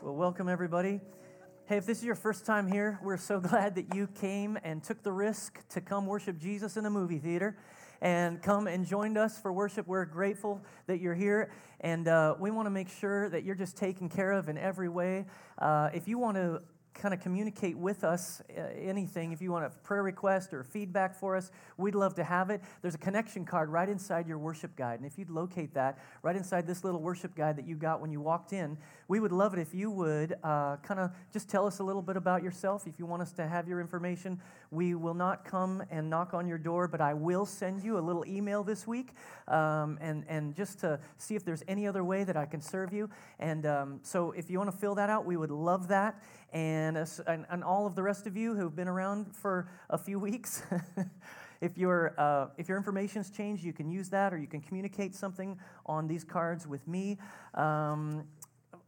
Well, 0.00 0.14
welcome 0.14 0.48
everybody. 0.48 1.00
Hey, 1.66 1.76
if 1.76 1.84
this 1.84 1.98
is 1.98 2.04
your 2.04 2.14
first 2.14 2.46
time 2.46 2.70
here, 2.70 3.00
we're 3.02 3.16
so 3.16 3.40
glad 3.40 3.74
that 3.74 3.96
you 3.96 4.06
came 4.06 4.56
and 4.62 4.80
took 4.80 5.02
the 5.02 5.10
risk 5.10 5.66
to 5.70 5.80
come 5.80 6.06
worship 6.06 6.38
Jesus 6.38 6.76
in 6.76 6.86
a 6.86 6.90
movie 6.90 7.18
theater 7.18 7.56
and 8.00 8.40
come 8.40 8.68
and 8.68 8.86
joined 8.86 9.18
us 9.18 9.40
for 9.40 9.52
worship. 9.52 9.88
We're 9.88 10.04
grateful 10.04 10.62
that 10.86 11.00
you're 11.00 11.16
here, 11.16 11.50
and 11.80 12.06
uh, 12.06 12.36
we 12.38 12.52
want 12.52 12.66
to 12.66 12.70
make 12.70 12.88
sure 12.88 13.28
that 13.30 13.42
you're 13.42 13.56
just 13.56 13.76
taken 13.76 14.08
care 14.08 14.30
of 14.30 14.48
in 14.48 14.56
every 14.56 14.88
way. 14.88 15.26
Uh, 15.58 15.90
if 15.92 16.06
you 16.06 16.16
want 16.16 16.36
to 16.36 16.62
kind 16.94 17.14
of 17.14 17.20
communicate 17.20 17.76
with 17.76 18.04
us 18.04 18.42
uh, 18.56 18.60
anything, 18.76 19.32
if 19.32 19.40
you 19.40 19.52
want 19.52 19.64
a 19.64 19.70
prayer 19.70 20.02
request 20.02 20.52
or 20.52 20.64
feedback 20.64 21.14
for 21.14 21.36
us, 21.36 21.50
we'd 21.76 21.94
love 21.94 22.14
to 22.14 22.24
have 22.24 22.50
it. 22.50 22.60
There's 22.82 22.94
a 22.94 22.98
connection 22.98 23.44
card 23.44 23.68
right 23.68 23.88
inside 23.88 24.26
your 24.26 24.38
worship 24.38 24.74
guide. 24.76 25.00
And 25.00 25.06
if 25.06 25.18
you'd 25.18 25.30
locate 25.30 25.74
that 25.74 25.98
right 26.22 26.34
inside 26.34 26.66
this 26.66 26.84
little 26.84 27.00
worship 27.00 27.34
guide 27.34 27.56
that 27.56 27.66
you 27.66 27.76
got 27.76 28.00
when 28.00 28.10
you 28.10 28.20
walked 28.20 28.52
in, 28.52 28.76
we 29.06 29.20
would 29.20 29.32
love 29.32 29.54
it 29.54 29.60
if 29.60 29.74
you 29.74 29.90
would 29.90 30.34
uh, 30.42 30.76
kind 30.76 31.00
of 31.00 31.12
just 31.32 31.48
tell 31.48 31.66
us 31.66 31.78
a 31.78 31.84
little 31.84 32.02
bit 32.02 32.16
about 32.16 32.42
yourself. 32.42 32.86
If 32.86 32.98
you 32.98 33.06
want 33.06 33.22
us 33.22 33.32
to 33.32 33.46
have 33.46 33.68
your 33.68 33.80
information, 33.80 34.40
we 34.70 34.94
will 34.94 35.14
not 35.14 35.44
come 35.44 35.82
and 35.90 36.10
knock 36.10 36.34
on 36.34 36.46
your 36.46 36.58
door, 36.58 36.88
but 36.88 37.00
I 37.00 37.14
will 37.14 37.46
send 37.46 37.82
you 37.82 37.98
a 37.98 38.00
little 38.00 38.24
email 38.26 38.64
this 38.64 38.86
week 38.86 39.10
um, 39.46 39.98
and, 40.00 40.24
and 40.28 40.54
just 40.54 40.80
to 40.80 40.98
see 41.16 41.36
if 41.36 41.44
there's 41.44 41.62
any 41.68 41.86
other 41.86 42.04
way 42.04 42.24
that 42.24 42.36
I 42.36 42.44
can 42.44 42.60
serve 42.60 42.92
you. 42.92 43.08
And 43.38 43.66
um, 43.66 44.00
so 44.02 44.32
if 44.32 44.50
you 44.50 44.58
want 44.58 44.70
to 44.70 44.76
fill 44.76 44.96
that 44.96 45.10
out, 45.10 45.24
we 45.24 45.36
would 45.36 45.50
love 45.50 45.88
that 45.88 46.20
and, 46.52 46.77
and, 46.78 47.46
and 47.50 47.64
all 47.64 47.86
of 47.86 47.94
the 47.94 48.02
rest 48.02 48.26
of 48.26 48.36
you 48.36 48.54
who've 48.54 48.74
been 48.74 48.88
around 48.88 49.34
for 49.34 49.68
a 49.90 49.98
few 49.98 50.18
weeks. 50.28 50.62
if, 51.60 51.76
your, 51.76 52.14
uh, 52.18 52.48
if 52.56 52.68
your 52.68 52.76
information's 52.76 53.30
changed, 53.30 53.64
you 53.64 53.72
can 53.72 53.88
use 53.90 54.08
that 54.10 54.32
or 54.32 54.38
you 54.38 54.46
can 54.46 54.60
communicate 54.60 55.14
something 55.14 55.58
on 55.86 56.06
these 56.06 56.24
cards 56.24 56.66
with 56.66 56.86
me. 56.86 57.18
Um, 57.54 58.24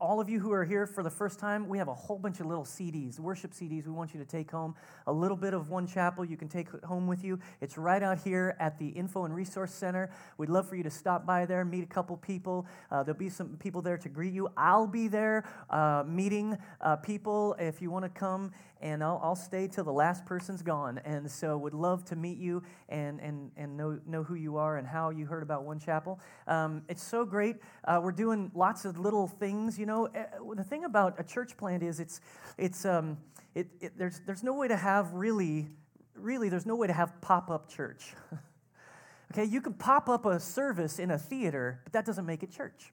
all 0.01 0.19
of 0.19 0.31
you 0.31 0.41
who 0.41 0.51
are 0.51 0.65
here 0.65 0.87
for 0.87 1.03
the 1.03 1.11
first 1.11 1.39
time, 1.39 1.69
we 1.69 1.77
have 1.77 1.89
a 1.89 1.95
whole 1.95 2.19
bunch 2.19 2.41
of 2.41 2.47
little 2.47 2.65
CDs, 2.65 3.21
worship 3.21 3.53
CDs 3.53 3.87
we 3.87 3.93
want 3.93 4.15
you 4.15 4.20
to 4.20 4.27
take 4.27 4.51
home. 4.51 4.75
A 5.07 5.12
little 5.12 5.37
bit 5.37 5.53
of 5.53 5.69
One 5.69 5.87
Chapel 5.87 6.25
you 6.25 6.39
can 6.39 6.48
take 6.48 6.69
home 6.84 7.07
with 7.07 7.23
you. 7.23 7.39
It's 7.61 7.77
right 7.77 8.03
out 8.03 8.19
here 8.19 8.57
at 8.59 8.79
the 8.79 8.89
Info 8.89 9.27
and 9.27 9.34
Resource 9.34 9.73
Center. 9.73 10.11
We'd 10.39 10.48
love 10.48 10.69
for 10.69 10.77
you 10.77 10.83
to 10.84 10.91
stop 10.91 11.27
by 11.27 11.45
there, 11.45 11.65
meet 11.67 11.84
a 11.84 11.87
couple 11.87 12.17
people. 12.17 12.67
Uh, 12.91 13.03
there'll 13.03 13.19
be 13.19 13.29
some 13.29 13.57
people 13.59 13.83
there 13.83 13.98
to 13.98 14.09
greet 14.09 14.33
you. 14.33 14.48
I'll 14.57 14.87
be 14.87 15.07
there 15.07 15.45
uh, 15.69 16.05
meeting 16.07 16.57
uh, 16.81 16.97
people 16.97 17.55
if 17.59 17.83
you 17.83 17.91
want 17.91 18.07
to 18.07 18.09
come 18.09 18.53
and 18.81 19.03
I'll, 19.05 19.20
I'll 19.23 19.36
stay 19.36 19.69
till 19.69 19.84
the 19.84 19.92
last 19.92 20.25
person's 20.25 20.62
gone. 20.62 21.00
And 21.05 21.31
so 21.31 21.56
would 21.59 21.75
love 21.75 22.05
to 22.06 22.17
meet 22.17 22.39
you 22.39 22.62
and, 22.89 23.20
and, 23.20 23.50
and 23.56 23.77
know, 23.77 23.98
know 24.06 24.23
who 24.23 24.34
you 24.34 24.56
are 24.56 24.77
and 24.77 24.86
how 24.86 25.11
you 25.11 25.27
heard 25.27 25.42
about 25.42 25.64
One 25.64 25.78
Chapel. 25.78 26.19
Um, 26.47 26.83
it's 26.89 27.03
so 27.03 27.25
great. 27.25 27.56
Uh, 27.84 28.01
we're 28.03 28.12
doing 28.12 28.51
lots 28.55 28.84
of 28.84 28.98
little 28.98 29.28
things, 29.28 29.78
you 29.78 29.86
know. 29.86 30.06
Eh, 30.06 30.25
the 30.56 30.64
thing 30.64 30.84
about 30.84 31.14
a 31.19 31.25
church 31.25 31.56
plant 31.56 31.83
is 31.83 32.01
it's, 32.01 32.20
it's, 32.56 32.84
um, 32.84 33.19
it, 33.55 33.69
it, 33.81 33.98
there's, 33.98 34.20
there's 34.27 34.42
no 34.42 34.55
way 34.55 34.69
to 34.69 34.77
have 34.77 35.12
really, 35.12 35.69
really, 36.14 36.48
there's 36.48 36.67
no 36.67 36.77
way 36.77 36.86
to 36.86 36.92
have 36.92 37.20
pop-up 37.20 37.69
church. 37.69 38.14
okay, 39.33 39.45
you 39.45 39.61
can 39.61 39.75
pop 39.75 40.08
up 40.08 40.25
a 40.25 40.41
service 40.41 40.98
in 40.98 41.11
a 41.11 41.19
theater, 41.19 41.81
but 41.84 41.92
that 41.92 42.06
doesn't 42.06 42.27
make 42.27 42.42
it 42.42 42.51
church. 42.51 42.92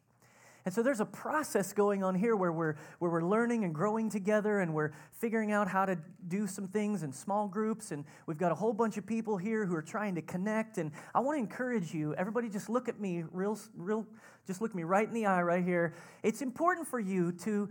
And 0.68 0.74
so 0.74 0.84
there's 0.84 1.00
a 1.00 1.06
process 1.06 1.72
going 1.72 2.04
on 2.04 2.14
here 2.14 2.36
where 2.36 2.52
we're, 2.52 2.76
where 3.00 3.10
we're 3.10 3.24
learning 3.24 3.64
and 3.64 3.74
growing 3.74 4.10
together 4.10 4.60
and 4.60 4.74
we're 4.74 4.92
figuring 5.14 5.54
out 5.54 5.70
how 5.70 5.86
to 5.86 5.98
do 6.28 6.46
some 6.46 6.68
things 6.68 7.04
in 7.04 7.14
small 7.14 7.48
groups. 7.48 7.92
And 7.92 8.04
we've 8.26 8.38
got 8.38 8.52
a 8.52 8.56
whole 8.56 8.74
bunch 8.74 8.98
of 8.98 9.06
people 9.06 9.38
here 9.38 9.66
who 9.66 9.74
are 9.78 9.82
trying 9.82 10.14
to 10.16 10.22
connect. 10.22 10.78
And 10.78 10.92
I 11.16 11.22
want 11.22 11.38
to 11.38 11.40
encourage 11.40 11.94
you, 11.94 12.14
everybody 12.16 12.50
just 12.50 12.68
look 12.68 12.90
at 12.90 13.00
me 13.00 13.24
real, 13.32 13.58
real, 13.78 14.06
just 14.46 14.60
look 14.60 14.76
me 14.76 14.84
right 14.84 15.08
in 15.08 15.14
the 15.14 15.26
eye 15.26 15.42
right 15.42 15.64
here. 15.64 15.94
It's 16.22 16.42
important 16.42 16.86
for 16.86 17.00
you 17.00 17.32
to, 17.32 17.70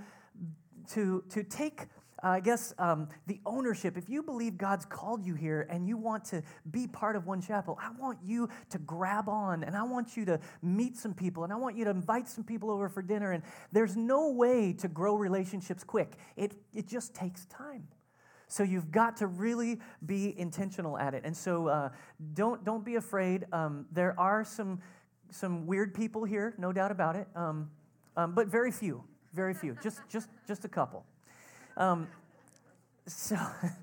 to, 0.92 1.22
to 1.28 1.42
take 1.42 1.82
uh, 2.22 2.28
I 2.28 2.40
guess, 2.40 2.72
um, 2.78 3.08
the 3.26 3.40
ownership. 3.44 3.96
If 3.96 4.08
you 4.08 4.22
believe 4.22 4.56
God's 4.56 4.84
called 4.86 5.24
you 5.24 5.34
here 5.34 5.66
and 5.68 5.86
you 5.86 5.96
want 5.96 6.24
to 6.26 6.42
be 6.70 6.86
part 6.86 7.14
of 7.14 7.26
One 7.26 7.42
Chapel, 7.42 7.78
I 7.80 7.90
want 7.98 8.18
you 8.24 8.48
to 8.70 8.78
grab 8.78 9.28
on 9.28 9.64
and 9.64 9.76
I 9.76 9.82
want 9.82 10.16
you 10.16 10.24
to 10.26 10.40
meet 10.62 10.96
some 10.96 11.12
people 11.12 11.44
and 11.44 11.52
I 11.52 11.56
want 11.56 11.76
you 11.76 11.84
to 11.84 11.90
invite 11.90 12.28
some 12.28 12.44
people 12.44 12.70
over 12.70 12.88
for 12.88 13.02
dinner. 13.02 13.32
And 13.32 13.42
there's 13.70 13.96
no 13.96 14.30
way 14.30 14.72
to 14.74 14.88
grow 14.88 15.14
relationships 15.14 15.84
quick, 15.84 16.16
it, 16.36 16.54
it 16.74 16.86
just 16.86 17.14
takes 17.14 17.44
time. 17.46 17.86
So 18.48 18.62
you've 18.62 18.92
got 18.92 19.16
to 19.18 19.26
really 19.26 19.80
be 20.06 20.38
intentional 20.38 20.96
at 20.96 21.14
it. 21.14 21.22
And 21.24 21.36
so 21.36 21.66
uh, 21.66 21.88
don't, 22.34 22.64
don't 22.64 22.84
be 22.84 22.94
afraid. 22.94 23.44
Um, 23.52 23.86
there 23.90 24.18
are 24.18 24.44
some, 24.44 24.80
some 25.30 25.66
weird 25.66 25.92
people 25.92 26.24
here, 26.24 26.54
no 26.56 26.72
doubt 26.72 26.92
about 26.92 27.16
it, 27.16 27.26
um, 27.34 27.68
um 28.16 28.34
but 28.34 28.46
very 28.46 28.70
few, 28.70 29.02
very 29.34 29.52
few, 29.52 29.76
just, 29.82 30.00
just, 30.08 30.28
just 30.46 30.64
a 30.64 30.68
couple. 30.68 31.04
Um, 31.76 32.08
so, 33.06 33.36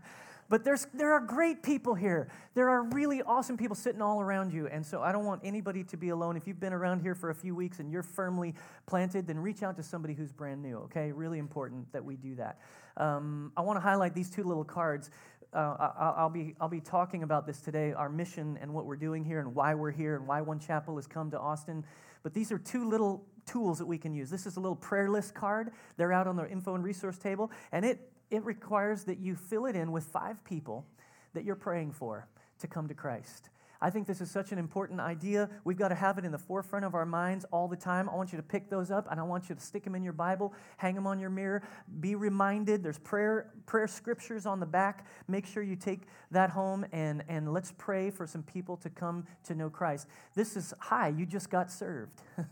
but 0.49 0.63
there's, 0.63 0.87
there 0.93 1.13
are 1.13 1.19
great 1.19 1.63
people 1.63 1.95
here. 1.95 2.29
There 2.53 2.69
are 2.69 2.83
really 2.83 3.21
awesome 3.21 3.57
people 3.57 3.75
sitting 3.75 4.01
all 4.01 4.21
around 4.21 4.53
you. 4.53 4.67
And 4.67 4.85
so 4.85 5.01
I 5.01 5.11
don't 5.11 5.25
want 5.25 5.41
anybody 5.43 5.83
to 5.85 5.97
be 5.97 6.09
alone. 6.09 6.37
If 6.37 6.47
you've 6.47 6.59
been 6.59 6.73
around 6.73 7.01
here 7.01 7.15
for 7.15 7.29
a 7.29 7.35
few 7.35 7.55
weeks 7.55 7.79
and 7.79 7.91
you're 7.91 8.03
firmly 8.03 8.55
planted, 8.85 9.27
then 9.27 9.39
reach 9.39 9.63
out 9.63 9.75
to 9.77 9.83
somebody 9.83 10.13
who's 10.13 10.31
brand 10.31 10.61
new, 10.61 10.77
okay? 10.79 11.11
Really 11.11 11.39
important 11.39 11.91
that 11.93 12.03
we 12.03 12.15
do 12.15 12.35
that. 12.35 12.59
Um, 12.97 13.51
I 13.57 13.61
want 13.61 13.77
to 13.77 13.81
highlight 13.81 14.13
these 14.13 14.29
two 14.29 14.43
little 14.43 14.63
cards. 14.63 15.09
Uh, 15.53 15.91
I'll, 16.17 16.31
be, 16.31 16.55
I'll 16.59 16.69
be 16.69 16.81
talking 16.81 17.21
about 17.21 17.45
this 17.45 17.61
today, 17.61 17.93
our 17.93 18.09
mission 18.09 18.57
and 18.59 18.73
what 18.73 18.85
we're 18.85 18.95
doing 18.95 19.23
here 19.23 19.39
and 19.39 19.53
why 19.53 19.75
we're 19.75 19.91
here 19.91 20.15
and 20.15 20.27
why 20.27 20.41
One 20.41 20.59
Chapel 20.59 20.95
has 20.95 21.05
come 21.05 21.29
to 21.29 21.39
Austin. 21.39 21.85
But 22.23 22.33
these 22.33 22.51
are 22.51 22.57
two 22.57 22.89
little 22.89 23.23
tools 23.45 23.77
that 23.77 23.85
we 23.85 23.97
can 23.97 24.13
use. 24.13 24.29
This 24.29 24.45
is 24.45 24.57
a 24.57 24.59
little 24.59 24.75
prayer 24.75 25.09
list 25.09 25.33
card. 25.33 25.71
They're 25.97 26.13
out 26.13 26.27
on 26.27 26.35
the 26.35 26.49
info 26.49 26.75
and 26.75 26.83
resource 26.83 27.17
table, 27.17 27.51
and 27.71 27.85
it, 27.85 28.11
it 28.29 28.43
requires 28.45 29.03
that 29.05 29.19
you 29.19 29.35
fill 29.35 29.65
it 29.65 29.75
in 29.75 29.91
with 29.91 30.05
five 30.05 30.43
people 30.43 30.85
that 31.33 31.43
you're 31.43 31.55
praying 31.55 31.91
for 31.91 32.27
to 32.59 32.67
come 32.67 32.87
to 32.87 32.93
Christ. 32.93 33.49
I 33.83 33.89
think 33.89 34.07
this 34.07 34.21
is 34.21 34.31
such 34.31 34.53
an 34.53 34.57
important 34.57 35.01
idea. 35.01 35.49
We've 35.65 35.77
got 35.77 35.89
to 35.89 35.95
have 35.95 36.17
it 36.17 36.23
in 36.23 36.31
the 36.31 36.37
forefront 36.37 36.85
of 36.85 36.95
our 36.95 37.05
minds 37.05 37.45
all 37.51 37.67
the 37.67 37.75
time. 37.75 38.07
I 38.07 38.15
want 38.15 38.31
you 38.31 38.37
to 38.37 38.43
pick 38.43 38.69
those 38.69 38.89
up 38.91 39.09
and 39.11 39.19
I 39.19 39.23
want 39.23 39.49
you 39.49 39.55
to 39.55 39.61
stick 39.61 39.83
them 39.83 39.93
in 39.93 40.03
your 40.03 40.13
Bible, 40.13 40.53
hang 40.77 40.95
them 40.95 41.05
on 41.05 41.19
your 41.19 41.29
mirror. 41.29 41.63
Be 41.99 42.15
reminded 42.15 42.81
there's 42.81 42.97
prayer 42.97 43.51
prayer 43.65 43.87
scriptures 43.87 44.45
on 44.45 44.61
the 44.61 44.65
back. 44.65 45.05
Make 45.27 45.45
sure 45.45 45.63
you 45.63 45.75
take 45.75 46.03
that 46.31 46.49
home 46.49 46.85
and 46.93 47.25
and 47.27 47.51
let's 47.51 47.73
pray 47.77 48.09
for 48.09 48.25
some 48.25 48.41
people 48.41 48.77
to 48.77 48.89
come 48.89 49.27
to 49.43 49.53
know 49.53 49.69
Christ. 49.69 50.07
This 50.33 50.55
is 50.55 50.73
hi, 50.79 51.09
you 51.09 51.25
just 51.25 51.49
got 51.49 51.69
served. 51.69 52.21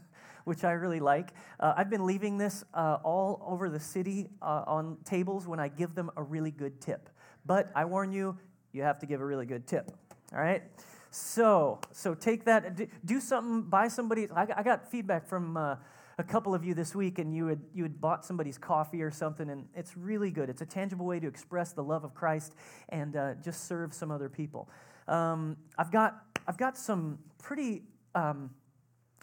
which 0.44 0.64
I 0.64 0.72
really 0.72 1.00
like. 1.00 1.34
Uh, 1.60 1.76
I've 1.78 1.92
been 1.92 2.04
leaving 2.04 2.40
this 2.40 2.64
uh, 2.74 2.98
all 3.04 3.46
over 3.48 3.70
the 3.70 3.80
city 3.80 4.28
uh, 4.42 4.64
on 4.66 4.98
tables 5.06 5.48
when 5.48 5.60
I 5.60 5.68
give 5.68 5.94
them 5.94 6.10
a 6.18 6.24
really 6.24 6.50
good 6.50 6.82
tip. 6.82 7.10
But 7.46 7.72
I 7.76 7.86
warn 7.86 8.12
you, 8.12 8.38
you 8.74 8.82
have 8.82 8.98
to 9.00 9.06
give 9.06 9.22
a 9.22 9.26
really 9.26 9.46
good 9.46 9.68
tip. 9.68 9.92
All 10.34 10.40
right? 10.40 10.64
So, 11.14 11.80
so 11.92 12.14
take 12.16 12.46
that, 12.46 13.06
do 13.06 13.20
something, 13.20 13.64
buy 13.64 13.90
somebody. 13.90 14.30
I, 14.34 14.48
I 14.56 14.64
got 14.64 14.90
feedback 14.90 15.28
from 15.28 15.58
uh, 15.58 15.76
a 16.18 16.24
couple 16.24 16.56
of 16.56 16.64
you 16.64 16.74
this 16.74 16.96
week, 16.96 17.20
and 17.20 17.36
you 17.36 17.48
had, 17.48 17.60
you 17.74 17.84
had 17.84 18.00
bought 18.00 18.26
somebody's 18.26 18.58
coffee 18.58 19.02
or 19.02 19.12
something, 19.12 19.50
and 19.50 19.68
it's 19.76 19.98
really 19.98 20.32
good. 20.32 20.50
It's 20.50 20.62
a 20.62 20.66
tangible 20.66 21.06
way 21.06 21.20
to 21.20 21.28
express 21.28 21.74
the 21.74 21.84
love 21.84 22.06
of 22.06 22.14
Christ 22.14 22.56
and 22.88 23.18
uh, 23.18 23.34
just 23.44 23.68
serve 23.68 23.94
some 23.94 24.10
other 24.10 24.30
people. 24.30 24.70
Um, 25.10 25.58
I've, 25.78 25.92
got, 25.92 26.24
I've 26.48 26.58
got 26.58 26.78
some 26.78 27.20
pretty. 27.38 27.84
Um, 28.16 28.52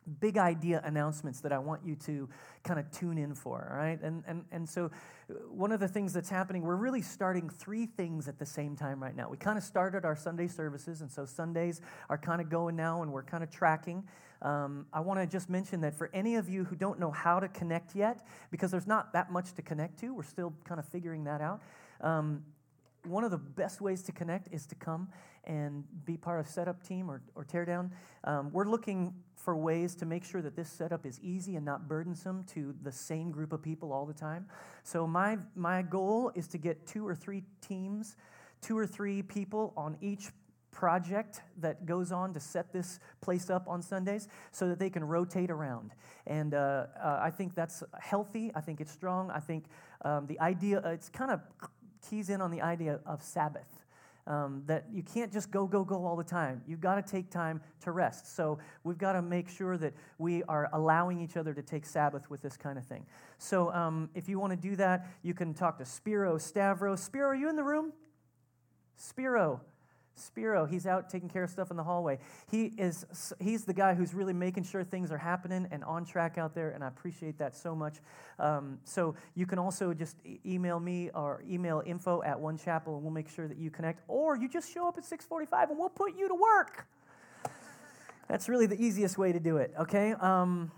big 0.09 0.39
idea 0.39 0.81
announcements 0.85 1.41
that 1.41 1.53
I 1.53 1.59
want 1.59 1.83
you 1.85 1.95
to 1.97 2.29
kind 2.65 2.81
of 2.81 2.91
tune 2.91 3.19
in 3.19 3.35
for, 3.35 3.69
all 3.71 3.77
right? 3.77 4.01
And, 4.03 4.25
and, 4.27 4.45
and 4.51 4.69
so, 4.69 4.87
uh, 5.31 5.35
one 5.51 5.73
of 5.73 5.81
the 5.81 5.89
things 5.89 6.13
that's 6.13 6.29
happening, 6.29 6.63
we're 6.63 6.77
really 6.77 7.03
starting 7.03 7.49
three 7.49 7.87
things 7.87 8.29
at 8.29 8.39
the 8.39 8.47
same 8.47 8.77
time 8.77 9.03
right 9.03 9.15
now. 9.15 9.29
We 9.29 9.37
kind 9.37 9.59
of 9.59 9.65
started 9.65 10.05
our 10.05 10.17
Sunday 10.17 10.49
services, 10.49 11.01
and 11.01 11.11
so 11.11 11.25
Sundays 11.25 11.81
are 12.09 12.19
kind 12.19 12.41
of 12.41 12.49
going 12.49 12.77
now, 12.77 13.03
and 13.03 13.13
we're 13.13 13.23
kind 13.23 13.43
of 13.43 13.51
tracking. 13.51 14.05
Um, 14.41 14.87
I 14.93 15.01
want 15.01 15.21
to 15.21 15.27
just 15.27 15.51
mention 15.51 15.81
that 15.81 15.95
for 15.95 16.11
any 16.15 16.37
of 16.37 16.49
you 16.49 16.65
who 16.65 16.77
don't 16.77 16.99
know 16.99 17.11
how 17.11 17.41
to 17.41 17.49
connect 17.49 17.95
yet, 17.95 18.27
because 18.51 18.71
there's 18.71 18.87
not 18.87 19.13
that 19.13 19.33
much 19.33 19.53
to 19.55 19.63
connect 19.63 19.99
to, 20.01 20.15
we're 20.15 20.23
still 20.23 20.53
kind 20.65 20.79
of 20.79 20.87
figuring 20.87 21.25
that 21.25 21.41
out. 21.41 21.61
Um, 22.01 22.45
one 23.09 23.25
of 23.25 23.31
the 23.31 23.39
best 23.39 23.81
ways 23.81 24.03
to 24.03 24.13
connect 24.13 24.53
is 24.53 24.67
to 24.67 24.75
come 24.75 25.09
and 25.45 25.85
be 26.05 26.17
part 26.17 26.41
of 26.41 26.47
setup 26.47 26.87
team 26.87 27.11
or, 27.11 27.23
or 27.35 27.45
teardown. 27.45 27.91
Um, 28.25 28.51
we're 28.53 28.67
looking 28.69 29.15
for 29.37 29.57
ways 29.57 29.95
to 29.97 30.07
make 30.07 30.25
sure 30.25 30.43
that 30.43 30.57
this 30.57 30.71
setup 30.71 31.07
is 31.07 31.19
easy 31.21 31.57
and 31.57 31.65
not 31.65 31.89
burdensome 31.89 32.45
to 32.55 32.75
the 32.83 32.93
same 32.93 33.31
group 33.31 33.53
of 33.53 33.63
people 33.63 33.93
all 33.93 34.05
the 34.05 34.13
time. 34.15 34.47
So 34.83 35.07
my 35.07 35.39
my 35.55 35.83
goal 35.83 36.33
is 36.35 36.49
to 36.49 36.59
get 36.59 36.87
two 36.87 37.07
or 37.07 37.15
three 37.15 37.45
teams, 37.61 38.17
two 38.61 38.77
or 38.77 38.87
three 38.87 39.23
people 39.23 39.73
on 39.77 39.97
each 40.01 40.29
project 40.71 41.41
that 41.57 41.87
goes 41.87 42.13
on 42.13 42.33
to 42.33 42.39
set 42.39 42.73
this 42.73 43.01
place 43.21 43.51
up 43.51 43.67
on 43.67 43.83
Sundays 43.83 44.29
so 44.53 44.69
that 44.69 44.79
they 44.79 44.91
can 44.91 45.03
rotate 45.03 45.51
around. 45.51 45.93
And 46.27 46.55
uh, 46.55 46.87
uh, 47.03 47.21
I 47.21 47.31
think 47.31 47.55
that's 47.55 47.83
healthy. 47.99 48.53
I 48.55 48.61
think 48.61 48.81
it's 48.81 48.93
strong. 48.93 49.31
I 49.31 49.41
think 49.41 49.65
um, 50.05 50.27
the 50.27 50.39
idea, 50.39 50.81
uh, 50.85 50.91
it's 50.91 51.09
kind 51.09 51.33
of 51.33 51.41
keys 52.09 52.31
in 52.31 52.41
on 52.41 52.51
the 52.51 52.61
idea 52.61 53.01
of 53.07 53.23
Sabbath. 53.23 53.85
um, 54.29 54.63
that 54.67 54.85
you 54.93 55.03
can't 55.03 55.33
just 55.33 55.51
go, 55.51 55.67
go, 55.67 55.83
go 55.83 56.05
all 56.05 56.15
the 56.15 56.23
time. 56.23 56.61
You've 56.69 56.83
got 56.83 56.95
to 56.97 57.03
take 57.03 57.31
time 57.31 57.63
to 57.81 57.93
rest. 57.93 58.37
So 58.37 58.59
we've 58.85 58.99
got 58.99 59.15
to 59.15 59.23
make 59.23 59.49
sure 59.49 59.79
that 59.79 59.95
we 60.19 60.43
are 60.45 60.69
allowing 60.75 61.19
each 61.19 61.39
other 61.39 61.55
to 61.55 61.63
take 61.63 61.87
Sabbath 61.87 62.29
with 62.29 62.43
this 62.43 62.57
kind 62.57 62.79
of 62.79 62.85
thing. 62.85 63.07
So 63.39 63.73
um, 63.73 64.11
if 64.15 64.29
you 64.29 64.39
want 64.39 64.51
to 64.53 64.57
do 64.57 64.77
that, 64.77 65.07
you 65.23 65.33
can 65.33 65.55
talk 65.55 65.79
to 65.79 65.85
Spiro 65.87 66.37
Stavros. 66.37 67.03
Spiro, 67.03 67.29
are 67.29 67.35
you 67.35 67.49
in 67.49 67.57
the 67.57 67.65
room? 67.65 67.93
Spiro. 68.97 69.63
Spiro, 70.19 70.67
he's 70.67 70.87
out 70.87 71.09
taking 71.09 71.29
care 71.29 71.45
of 71.45 71.51
stuff 71.51 71.71
in 71.71 71.77
the 71.77 71.83
hallway. 71.83 72.19
He 72.51 72.73
is 72.77 73.07
he's 73.41 73.65
the 73.65 73.73
guy 73.73 73.95
who's 73.95 74.15
really 74.15 74.33
making 74.33 74.65
sure 74.65 74.85
things 74.85 75.11
are 75.11 75.19
happening 75.19 75.67
and 75.71 75.85
on 75.85 76.05
track 76.05 76.39
out 76.39 76.55
there, 76.55 76.71
and 76.71 76.83
I 76.83 76.89
appreciate 76.89 77.39
that 77.39 77.57
so 77.57 77.75
much. 77.75 77.99
Um, 78.39 78.79
so 78.85 79.15
you 79.35 79.47
can 79.47 79.59
also 79.59 79.95
just 79.95 80.17
e- 80.25 80.41
email 80.45 80.81
me 80.81 81.11
or 81.15 81.43
email 81.49 81.83
info 81.87 82.23
at 82.23 82.39
One 82.39 82.57
Chapel, 82.57 82.95
and 82.95 83.03
we'll 83.03 83.13
make 83.13 83.29
sure 83.29 83.49
that 83.49 83.59
you 83.59 83.71
connect. 83.71 84.03
Or 84.09 84.37
you 84.37 84.49
just 84.49 84.73
show 84.73 84.89
up 84.89 84.99
at 84.99 85.05
6:45, 85.05 85.71
and 85.71 85.79
we'll 85.79 85.89
put 85.89 86.17
you 86.17 86.29
to 86.29 86.35
work. 86.35 86.87
That's 88.29 88.49
really 88.49 88.67
the 88.67 88.81
easiest 88.81 89.17
way 89.17 89.33
to 89.33 89.41
do 89.41 89.57
it. 89.57 89.73
Okay. 89.79 90.13
Um, 90.13 90.71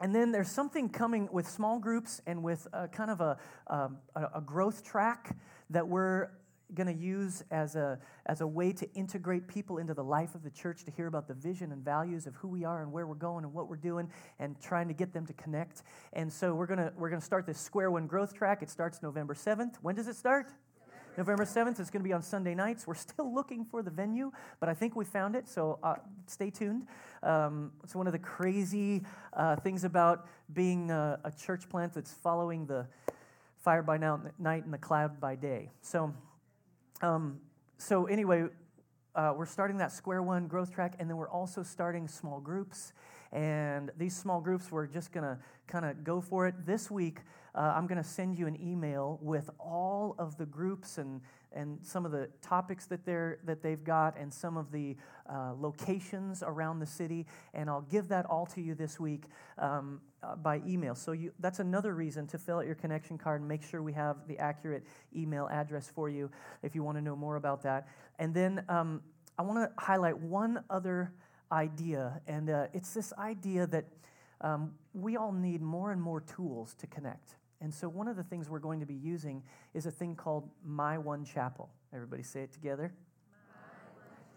and 0.00 0.14
then 0.14 0.30
there's 0.30 0.50
something 0.50 0.88
coming 0.88 1.28
with 1.32 1.48
small 1.48 1.78
groups 1.78 2.20
and 2.26 2.42
with 2.42 2.68
a, 2.72 2.86
kind 2.88 3.10
of 3.10 3.20
a, 3.20 3.36
um, 3.66 3.98
a, 4.14 4.28
a 4.36 4.40
growth 4.40 4.84
track 4.84 5.36
that 5.70 5.88
we're 5.88 6.28
going 6.74 6.86
to 6.86 7.02
use 7.02 7.42
as 7.50 7.76
a, 7.76 7.98
as 8.26 8.40
a 8.40 8.46
way 8.46 8.72
to 8.72 8.92
integrate 8.94 9.48
people 9.48 9.78
into 9.78 9.94
the 9.94 10.04
life 10.04 10.34
of 10.34 10.42
the 10.42 10.50
church 10.50 10.84
to 10.84 10.90
hear 10.90 11.06
about 11.06 11.26
the 11.26 11.34
vision 11.34 11.72
and 11.72 11.84
values 11.84 12.26
of 12.26 12.34
who 12.36 12.48
we 12.48 12.64
are 12.64 12.82
and 12.82 12.92
where 12.92 13.06
we're 13.06 13.14
going 13.14 13.44
and 13.44 13.52
what 13.52 13.68
we're 13.68 13.76
doing 13.76 14.10
and 14.38 14.60
trying 14.60 14.88
to 14.88 14.94
get 14.94 15.12
them 15.12 15.26
to 15.26 15.32
connect. 15.34 15.82
And 16.12 16.32
so 16.32 16.54
we're 16.54 16.66
going 16.66 16.78
to 16.78 16.92
we're 16.96 17.10
to 17.10 17.20
start 17.20 17.46
this 17.46 17.58
Square 17.58 17.92
One 17.92 18.06
growth 18.06 18.34
track. 18.34 18.62
It 18.62 18.70
starts 18.70 19.02
November 19.02 19.34
7th. 19.34 19.76
When 19.82 19.94
does 19.94 20.08
it 20.08 20.16
start? 20.16 20.52
November 21.16 21.44
7th. 21.44 21.80
It's 21.80 21.90
going 21.90 22.02
to 22.02 22.08
be 22.08 22.12
on 22.12 22.22
Sunday 22.22 22.54
nights. 22.54 22.86
We're 22.86 22.94
still 22.94 23.34
looking 23.34 23.64
for 23.64 23.82
the 23.82 23.90
venue, 23.90 24.30
but 24.60 24.68
I 24.68 24.74
think 24.74 24.94
we 24.94 25.04
found 25.04 25.34
it, 25.34 25.48
so 25.48 25.80
uh, 25.82 25.96
stay 26.26 26.48
tuned. 26.48 26.86
Um, 27.24 27.72
it's 27.82 27.96
one 27.96 28.06
of 28.06 28.12
the 28.12 28.20
crazy 28.20 29.02
uh, 29.32 29.56
things 29.56 29.82
about 29.82 30.28
being 30.52 30.92
a, 30.92 31.18
a 31.24 31.32
church 31.32 31.68
plant 31.68 31.92
that's 31.94 32.12
following 32.12 32.66
the 32.66 32.86
fire 33.56 33.82
by 33.82 33.98
night 33.98 34.64
and 34.64 34.72
the 34.72 34.78
cloud 34.78 35.20
by 35.20 35.34
day. 35.34 35.72
So 35.82 36.14
um, 37.00 37.40
so, 37.78 38.06
anyway, 38.06 38.46
uh, 39.14 39.32
we're 39.36 39.46
starting 39.46 39.78
that 39.78 39.92
square 39.92 40.22
one 40.22 40.46
growth 40.46 40.72
track, 40.72 40.94
and 40.98 41.08
then 41.08 41.16
we're 41.16 41.30
also 41.30 41.62
starting 41.62 42.08
small 42.08 42.40
groups. 42.40 42.92
And 43.32 43.90
these 43.96 44.16
small 44.16 44.40
groups, 44.40 44.72
we're 44.72 44.86
just 44.86 45.12
going 45.12 45.24
to 45.24 45.38
kind 45.66 45.84
of 45.84 46.02
go 46.02 46.20
for 46.20 46.46
it. 46.46 46.66
This 46.66 46.90
week, 46.90 47.20
uh, 47.54 47.72
I'm 47.76 47.86
going 47.86 48.02
to 48.02 48.08
send 48.08 48.38
you 48.38 48.46
an 48.46 48.60
email 48.60 49.18
with 49.20 49.50
all 49.58 50.14
of 50.18 50.38
the 50.38 50.46
groups 50.46 50.98
and 50.98 51.20
and 51.52 51.78
some 51.82 52.04
of 52.04 52.12
the 52.12 52.28
topics 52.42 52.86
that, 52.86 53.04
they're, 53.04 53.38
that 53.44 53.62
they've 53.62 53.82
got 53.82 54.16
and 54.18 54.32
some 54.32 54.56
of 54.56 54.70
the 54.70 54.96
uh, 55.28 55.52
locations 55.58 56.42
around 56.42 56.78
the 56.78 56.86
city. 56.86 57.26
And 57.54 57.70
I'll 57.70 57.86
give 57.90 58.08
that 58.08 58.26
all 58.26 58.46
to 58.46 58.60
you 58.60 58.74
this 58.74 59.00
week 59.00 59.24
um, 59.58 60.00
uh, 60.22 60.36
by 60.36 60.60
email. 60.66 60.94
So 60.94 61.12
you, 61.12 61.32
that's 61.40 61.58
another 61.58 61.94
reason 61.94 62.26
to 62.28 62.38
fill 62.38 62.58
out 62.58 62.66
your 62.66 62.74
connection 62.74 63.18
card 63.18 63.40
and 63.40 63.48
make 63.48 63.62
sure 63.62 63.82
we 63.82 63.92
have 63.94 64.16
the 64.26 64.38
accurate 64.38 64.84
email 65.16 65.48
address 65.50 65.90
for 65.94 66.08
you 66.08 66.30
if 66.62 66.74
you 66.74 66.82
want 66.82 66.98
to 66.98 67.02
know 67.02 67.16
more 67.16 67.36
about 67.36 67.62
that. 67.62 67.88
And 68.18 68.34
then 68.34 68.64
um, 68.68 69.02
I 69.38 69.42
want 69.42 69.58
to 69.58 69.82
highlight 69.82 70.18
one 70.18 70.64
other 70.68 71.12
idea, 71.52 72.20
and 72.26 72.50
uh, 72.50 72.66
it's 72.72 72.92
this 72.92 73.12
idea 73.18 73.66
that 73.68 73.84
um, 74.40 74.74
we 74.92 75.16
all 75.16 75.32
need 75.32 75.62
more 75.62 75.92
and 75.92 76.02
more 76.02 76.20
tools 76.20 76.74
to 76.78 76.86
connect. 76.86 77.37
And 77.60 77.74
so, 77.74 77.88
one 77.88 78.06
of 78.06 78.16
the 78.16 78.22
things 78.22 78.48
we're 78.48 78.60
going 78.60 78.80
to 78.80 78.86
be 78.86 78.94
using 78.94 79.42
is 79.74 79.86
a 79.86 79.90
thing 79.90 80.14
called 80.14 80.48
My 80.64 80.96
One 80.96 81.24
Chapel. 81.24 81.68
Everybody 81.92 82.22
say 82.22 82.42
it 82.42 82.52
together. 82.52 82.92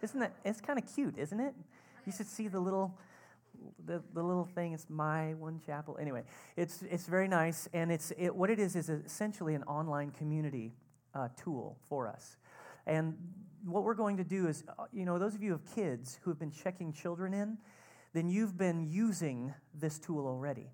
Isn't 0.01 0.19
that, 0.19 0.33
it's 0.43 0.61
kind 0.61 0.79
of 0.79 0.93
cute, 0.93 1.17
isn't 1.17 1.39
it? 1.39 1.53
You 2.05 2.11
should 2.11 2.27
see 2.27 2.47
the 2.47 2.59
little, 2.59 2.97
the, 3.85 4.01
the 4.15 4.23
little 4.23 4.45
thing. 4.45 4.73
It's 4.73 4.87
My 4.89 5.35
One 5.35 5.59
Chapel. 5.63 5.97
Anyway, 6.01 6.23
it's, 6.57 6.81
it's 6.89 7.05
very 7.05 7.27
nice. 7.27 7.69
And 7.73 7.91
it's, 7.91 8.11
it, 8.17 8.35
what 8.35 8.49
it 8.49 8.59
is 8.59 8.75
is 8.75 8.89
essentially 8.89 9.53
an 9.53 9.63
online 9.63 10.09
community 10.11 10.73
uh, 11.13 11.27
tool 11.37 11.77
for 11.87 12.07
us. 12.07 12.37
And 12.87 13.15
what 13.63 13.83
we're 13.83 13.93
going 13.93 14.17
to 14.17 14.23
do 14.23 14.47
is, 14.47 14.63
uh, 14.79 14.85
you 14.91 15.05
know, 15.05 15.19
those 15.19 15.35
of 15.35 15.43
you 15.43 15.51
who 15.51 15.57
have 15.57 15.75
kids 15.75 16.19
who 16.23 16.31
have 16.31 16.39
been 16.39 16.51
checking 16.51 16.91
children 16.91 17.33
in, 17.33 17.57
then 18.13 18.27
you've 18.27 18.57
been 18.57 18.89
using 18.89 19.53
this 19.73 19.99
tool 19.99 20.25
already. 20.25 20.71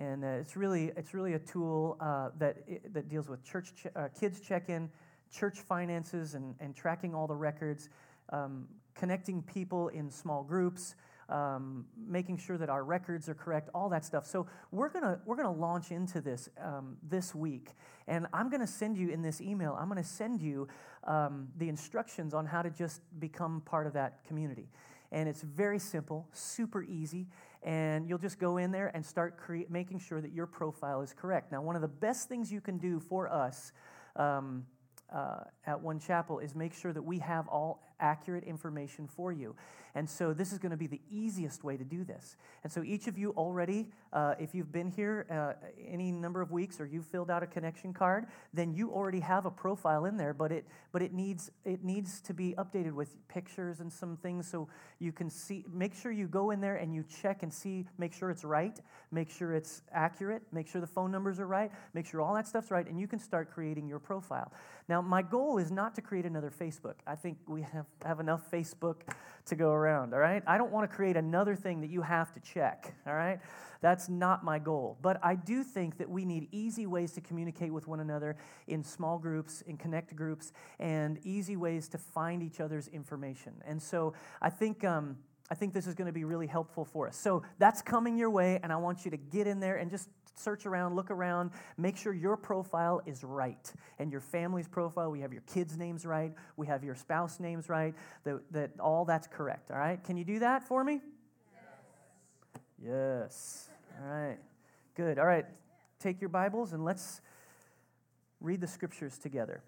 And 0.00 0.24
uh, 0.24 0.28
it's, 0.28 0.56
really, 0.56 0.92
it's 0.96 1.12
really 1.12 1.34
a 1.34 1.38
tool 1.38 1.98
uh, 2.00 2.30
that, 2.38 2.56
that 2.94 3.10
deals 3.10 3.28
with 3.28 3.44
church 3.44 3.74
ch- 3.76 3.86
uh, 3.94 4.08
kids 4.18 4.40
check-in, 4.40 4.88
church 5.30 5.58
finances, 5.58 6.34
and, 6.34 6.54
and 6.58 6.74
tracking 6.74 7.14
all 7.14 7.26
the 7.26 7.36
records, 7.36 7.90
um, 8.30 8.66
connecting 8.94 9.42
people 9.42 9.88
in 9.88 10.10
small 10.10 10.42
groups, 10.42 10.94
um, 11.28 11.84
making 12.08 12.38
sure 12.38 12.56
that 12.56 12.70
our 12.70 12.82
records 12.82 13.28
are 13.28 13.34
correct, 13.34 13.68
all 13.74 13.90
that 13.90 14.06
stuff. 14.06 14.26
So 14.26 14.46
we're 14.72 14.88
gonna 14.88 15.20
we're 15.26 15.36
gonna 15.36 15.52
launch 15.52 15.92
into 15.92 16.22
this 16.22 16.48
um, 16.58 16.96
this 17.08 17.34
week, 17.34 17.68
and 18.08 18.26
I'm 18.32 18.48
gonna 18.48 18.66
send 18.66 18.96
you 18.96 19.10
in 19.10 19.20
this 19.20 19.40
email. 19.40 19.76
I'm 19.78 19.88
gonna 19.88 20.02
send 20.02 20.40
you 20.40 20.66
um, 21.04 21.48
the 21.58 21.68
instructions 21.68 22.32
on 22.32 22.46
how 22.46 22.62
to 22.62 22.70
just 22.70 23.02
become 23.20 23.60
part 23.60 23.86
of 23.86 23.92
that 23.92 24.24
community, 24.26 24.66
and 25.12 25.28
it's 25.28 25.42
very 25.42 25.78
simple, 25.78 26.26
super 26.32 26.82
easy 26.82 27.26
and 27.62 28.08
you'll 28.08 28.18
just 28.18 28.38
go 28.38 28.56
in 28.56 28.70
there 28.70 28.90
and 28.94 29.04
start 29.04 29.36
cre- 29.36 29.68
making 29.68 29.98
sure 29.98 30.20
that 30.20 30.32
your 30.32 30.46
profile 30.46 31.02
is 31.02 31.12
correct. 31.12 31.52
Now, 31.52 31.62
one 31.62 31.76
of 31.76 31.82
the 31.82 31.88
best 31.88 32.28
things 32.28 32.50
you 32.50 32.60
can 32.60 32.78
do 32.78 33.00
for 33.00 33.30
us 33.30 33.72
um, 34.16 34.66
uh, 35.12 35.44
at 35.66 35.80
One 35.80 35.98
Chapel 35.98 36.38
is 36.38 36.54
make 36.54 36.74
sure 36.74 36.92
that 36.92 37.02
we 37.02 37.18
have 37.18 37.48
all 37.48 37.82
accurate 38.00 38.44
information 38.44 39.06
for 39.06 39.32
you. 39.32 39.54
And 39.94 40.08
so 40.08 40.32
this 40.32 40.52
is 40.52 40.58
going 40.58 40.70
to 40.70 40.76
be 40.76 40.86
the 40.86 41.00
easiest 41.10 41.64
way 41.64 41.76
to 41.76 41.84
do 41.84 42.04
this. 42.04 42.36
And 42.62 42.72
so 42.72 42.82
each 42.84 43.08
of 43.08 43.18
you 43.18 43.30
already, 43.36 43.88
uh, 44.12 44.34
if 44.38 44.54
you've 44.54 44.70
been 44.70 44.88
here 44.88 45.26
uh, 45.30 45.66
any 45.88 46.12
number 46.12 46.40
of 46.40 46.52
weeks 46.52 46.80
or 46.80 46.86
you've 46.86 47.06
filled 47.06 47.30
out 47.30 47.42
a 47.42 47.46
connection 47.46 47.92
card, 47.92 48.26
then 48.54 48.72
you 48.72 48.92
already 48.92 49.20
have 49.20 49.46
a 49.46 49.50
profile 49.50 50.04
in 50.04 50.16
there. 50.16 50.32
But 50.32 50.52
it 50.52 50.64
but 50.92 51.02
it 51.02 51.12
needs 51.12 51.50
it 51.64 51.82
needs 51.84 52.20
to 52.22 52.34
be 52.34 52.54
updated 52.56 52.92
with 52.92 53.16
pictures 53.28 53.80
and 53.80 53.92
some 53.92 54.16
things 54.16 54.48
so 54.48 54.68
you 54.98 55.12
can 55.12 55.28
see. 55.28 55.64
Make 55.72 55.94
sure 55.94 56.12
you 56.12 56.28
go 56.28 56.50
in 56.50 56.60
there 56.60 56.76
and 56.76 56.94
you 56.94 57.04
check 57.22 57.42
and 57.42 57.52
see. 57.52 57.86
Make 57.98 58.12
sure 58.12 58.30
it's 58.30 58.44
right. 58.44 58.78
Make 59.10 59.30
sure 59.30 59.54
it's 59.54 59.82
accurate. 59.92 60.42
Make 60.52 60.68
sure 60.68 60.80
the 60.80 60.86
phone 60.86 61.10
numbers 61.10 61.40
are 61.40 61.46
right. 61.46 61.72
Make 61.94 62.06
sure 62.06 62.20
all 62.20 62.34
that 62.34 62.46
stuff's 62.46 62.70
right, 62.70 62.86
and 62.86 62.98
you 62.98 63.08
can 63.08 63.18
start 63.18 63.50
creating 63.50 63.88
your 63.88 63.98
profile. 63.98 64.52
Now, 64.88 65.00
my 65.00 65.22
goal 65.22 65.58
is 65.58 65.70
not 65.70 65.94
to 65.96 66.02
create 66.02 66.26
another 66.26 66.50
Facebook. 66.50 66.94
I 67.06 67.16
think 67.16 67.38
we 67.46 67.62
have, 67.62 67.86
have 68.04 68.20
enough 68.20 68.50
Facebook 68.50 68.96
to 69.46 69.56
go 69.56 69.70
around, 69.70 70.14
all 70.14 70.20
right? 70.20 70.42
I 70.46 70.58
don't 70.58 70.70
want 70.70 70.88
to 70.88 70.94
create 70.94 71.16
another 71.16 71.54
thing 71.54 71.80
that 71.80 71.90
you 71.90 72.02
have 72.02 72.32
to 72.32 72.40
check, 72.40 72.94
all 73.06 73.14
right? 73.14 73.40
That's 73.80 74.08
not 74.08 74.44
my 74.44 74.58
goal. 74.58 74.98
But 75.00 75.18
I 75.22 75.34
do 75.34 75.64
think 75.64 75.98
that 75.98 76.08
we 76.08 76.24
need 76.24 76.48
easy 76.52 76.86
ways 76.86 77.12
to 77.12 77.20
communicate 77.20 77.72
with 77.72 77.86
one 77.86 78.00
another 78.00 78.36
in 78.68 78.84
small 78.84 79.18
groups, 79.18 79.62
in 79.62 79.76
connect 79.76 80.14
groups, 80.14 80.52
and 80.78 81.18
easy 81.24 81.56
ways 81.56 81.88
to 81.88 81.98
find 81.98 82.42
each 82.42 82.60
other's 82.60 82.88
information. 82.88 83.54
And 83.66 83.82
so 83.82 84.14
I 84.40 84.50
think. 84.50 84.84
Um, 84.84 85.16
I 85.52 85.56
think 85.56 85.74
this 85.74 85.88
is 85.88 85.94
going 85.96 86.06
to 86.06 86.12
be 86.12 86.22
really 86.22 86.46
helpful 86.46 86.84
for 86.84 87.08
us. 87.08 87.16
So 87.16 87.42
that's 87.58 87.82
coming 87.82 88.16
your 88.16 88.30
way, 88.30 88.60
and 88.62 88.72
I 88.72 88.76
want 88.76 89.04
you 89.04 89.10
to 89.10 89.16
get 89.16 89.48
in 89.48 89.58
there 89.58 89.78
and 89.78 89.90
just 89.90 90.08
search 90.34 90.66
around, 90.66 90.96
look 90.96 91.10
around, 91.10 91.50
make 91.76 91.96
sure 91.96 92.12
your 92.12 92.36
profile 92.36 93.00
is 93.06 93.22
right 93.24 93.72
and 93.98 94.10
your 94.10 94.20
family's 94.20 94.68
profile. 94.68 95.10
We 95.10 95.20
have 95.20 95.32
your 95.32 95.42
kids' 95.42 95.76
names 95.76 96.06
right, 96.06 96.32
we 96.56 96.66
have 96.66 96.84
your 96.84 96.94
spouse 96.94 97.40
names 97.40 97.68
right, 97.68 97.94
that, 98.24 98.40
that 98.52 98.70
all 98.80 99.04
that's 99.04 99.26
correct. 99.26 99.70
All 99.70 99.78
right? 99.78 100.02
Can 100.02 100.16
you 100.16 100.24
do 100.24 100.38
that 100.40 100.62
for 100.64 100.82
me? 100.82 101.00
Yes. 102.82 102.88
yes. 102.88 103.68
All 104.02 104.08
right. 104.08 104.38
Good. 104.94 105.18
All 105.18 105.26
right. 105.26 105.46
Take 105.98 106.20
your 106.20 106.30
Bibles 106.30 106.72
and 106.72 106.84
let's 106.84 107.20
read 108.40 108.60
the 108.60 108.66
scriptures 108.66 109.18
together. 109.18 109.62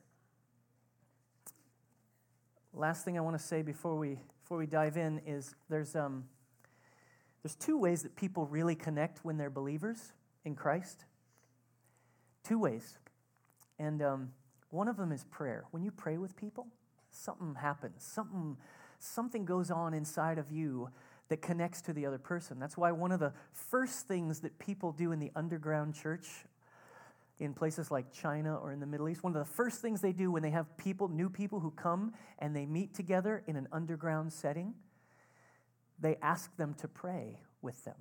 Last 2.75 3.05
thing 3.05 3.19
I 3.19 3.21
want 3.21 3.39
to 3.39 3.43
say 3.45 3.61
before 3.61 3.97
we 3.97 4.19
before 4.43 4.57
we 4.57 4.67
dive 4.67 4.97
in 4.97 5.21
is 5.27 5.55
there's 5.69 5.95
um, 5.95 6.25
there's 7.43 7.55
two 7.55 7.77
ways 7.77 8.03
that 8.03 8.17
people 8.17 8.47
really 8.47 8.75
connect 8.75 9.25
when 9.25 9.37
they're 9.37 9.51
believers 9.51 10.13
in 10.45 10.55
Christ? 10.55 11.05
Two 12.45 12.59
ways. 12.59 12.99
And 13.79 14.03
um, 14.03 14.33
one 14.71 14.89
of 14.89 14.97
them 14.97 15.13
is 15.13 15.25
prayer. 15.25 15.65
When 15.71 15.83
you 15.83 15.91
pray 15.91 16.19
with 16.19 16.37
people, 16.37 16.67
something 17.11 17.55
happens. 17.55 18.03
Something, 18.03 18.57
something 18.99 19.45
goes 19.45 19.71
on 19.71 19.95
inside 19.95 20.39
of 20.39 20.51
you 20.51 20.89
that 21.29 21.41
connects 21.41 21.81
to 21.83 21.93
the 21.93 22.07
other 22.07 22.19
person. 22.19 22.59
That's 22.59 22.77
why 22.77 22.93
one 22.93 23.13
of 23.13 23.21
the 23.21 23.33
first 23.53 24.07
things 24.07 24.41
that 24.41 24.59
people 24.59 24.93
do 24.93 25.13
in 25.13 25.19
the 25.19 25.31
underground 25.35 25.95
church 25.95 26.27
in 27.39 27.55
places 27.55 27.91
like 27.91 28.13
China 28.13 28.57
or 28.57 28.73
in 28.73 28.81
the 28.81 28.87
Middle 28.87 29.09
East, 29.09 29.25
one 29.25 29.35
of 29.35 29.47
the 29.47 29.53
first 29.53 29.81
things 29.81 30.01
they 30.01 30.13
do 30.13 30.31
when 30.31 30.43
they 30.43 30.51
have 30.51 30.77
people, 30.77 31.09
new 31.09 31.29
people 31.29 31.59
who 31.59 31.71
come 31.73 32.13
and 32.39 32.55
they 32.55 32.67
meet 32.67 32.95
together 32.95 33.43
in 33.47 33.57
an 33.57 33.67
underground 33.73 34.33
setting, 34.33 34.75
they 35.99 36.17
ask 36.23 36.55
them 36.57 36.75
to 36.75 36.89
pray 36.89 37.41
with 37.61 37.85
them. 37.85 37.97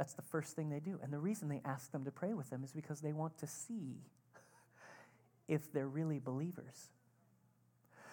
That's 0.00 0.14
the 0.14 0.22
first 0.22 0.56
thing 0.56 0.70
they 0.70 0.80
do. 0.80 0.98
And 1.02 1.12
the 1.12 1.18
reason 1.18 1.50
they 1.50 1.60
ask 1.62 1.92
them 1.92 2.06
to 2.06 2.10
pray 2.10 2.32
with 2.32 2.48
them 2.48 2.64
is 2.64 2.72
because 2.72 3.02
they 3.02 3.12
want 3.12 3.36
to 3.36 3.46
see 3.46 3.98
if 5.46 5.70
they're 5.74 5.86
really 5.86 6.18
believers. 6.18 6.88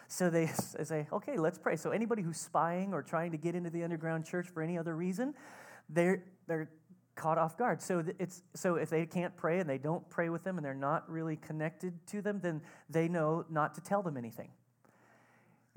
So 0.10 0.29
they 0.29 0.48
say, 0.84 1.08
okay, 1.13 1.38
let's 1.38 1.58
pray. 1.58 1.77
So 1.77 1.91
anybody 1.91 2.24
who's 2.24 2.41
spying 2.41 2.94
or 2.94 3.01
trying 3.01 3.32
to 3.32 3.38
get 3.38 3.56
into 3.56 3.70
the 3.70 3.86
underground 3.86 4.25
church 4.25 4.50
for 4.50 4.62
any 4.62 4.77
other 4.77 4.98
reason, 4.98 5.34
they're, 5.88 6.25
they're 6.46 6.70
caught 7.15 7.38
off 7.38 7.58
guard. 7.58 7.82
So 7.82 8.03
it's 8.20 8.44
so 8.53 8.75
if 8.75 8.89
they 8.89 9.06
can't 9.06 9.38
pray 9.38 9.62
and 9.62 9.70
they 9.70 9.77
don't 9.77 10.10
pray 10.10 10.27
with 10.27 10.44
them 10.44 10.58
and 10.58 10.65
they're 10.65 10.74
not 10.74 11.10
really 11.10 11.38
connected 11.38 12.06
to 12.08 12.22
them, 12.22 12.41
then 12.44 12.60
they 12.89 13.08
know 13.08 13.46
not 13.50 13.75
to 13.75 13.82
tell 13.82 14.03
them 14.03 14.17
anything. 14.17 14.50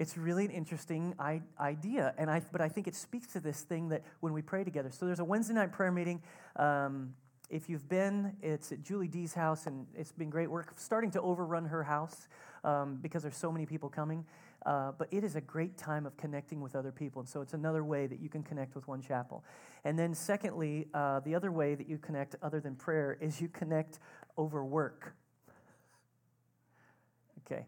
It's 0.00 0.16
really 0.16 0.46
an 0.46 0.50
interesting 0.50 1.14
idea, 1.60 2.14
and 2.16 2.30
I, 2.30 2.40
but 2.50 2.62
I 2.62 2.70
think 2.70 2.88
it 2.88 2.94
speaks 2.94 3.26
to 3.34 3.38
this 3.38 3.60
thing 3.60 3.90
that 3.90 4.02
when 4.20 4.32
we 4.32 4.40
pray 4.40 4.64
together. 4.64 4.90
So 4.90 5.04
there's 5.04 5.18
a 5.18 5.24
Wednesday 5.24 5.52
night 5.52 5.72
prayer 5.72 5.92
meeting. 5.92 6.22
Um, 6.56 7.12
if 7.50 7.68
you've 7.68 7.86
been, 7.86 8.34
it's 8.40 8.72
at 8.72 8.82
Julie 8.82 9.08
D's 9.08 9.34
house, 9.34 9.66
and 9.66 9.86
it's 9.94 10.12
been 10.12 10.30
great. 10.30 10.50
We're 10.50 10.64
starting 10.78 11.10
to 11.10 11.20
overrun 11.20 11.66
her 11.66 11.82
house 11.82 12.28
um, 12.64 12.98
because 13.02 13.20
there's 13.20 13.36
so 13.36 13.52
many 13.52 13.66
people 13.66 13.90
coming. 13.90 14.24
Uh, 14.64 14.92
but 14.96 15.08
it 15.10 15.22
is 15.22 15.36
a 15.36 15.40
great 15.42 15.76
time 15.76 16.06
of 16.06 16.16
connecting 16.16 16.62
with 16.62 16.74
other 16.74 16.92
people. 16.92 17.20
And 17.20 17.28
so 17.28 17.42
it's 17.42 17.52
another 17.52 17.84
way 17.84 18.06
that 18.06 18.20
you 18.20 18.30
can 18.30 18.42
connect 18.42 18.74
with 18.74 18.88
One 18.88 19.02
Chapel. 19.02 19.44
And 19.84 19.98
then, 19.98 20.14
secondly, 20.14 20.88
uh, 20.94 21.20
the 21.20 21.34
other 21.34 21.52
way 21.52 21.74
that 21.74 21.90
you 21.90 21.98
connect 21.98 22.36
other 22.40 22.58
than 22.58 22.74
prayer 22.74 23.18
is 23.20 23.38
you 23.38 23.48
connect 23.48 23.98
over 24.38 24.64
work. 24.64 25.14
Okay 27.44 27.66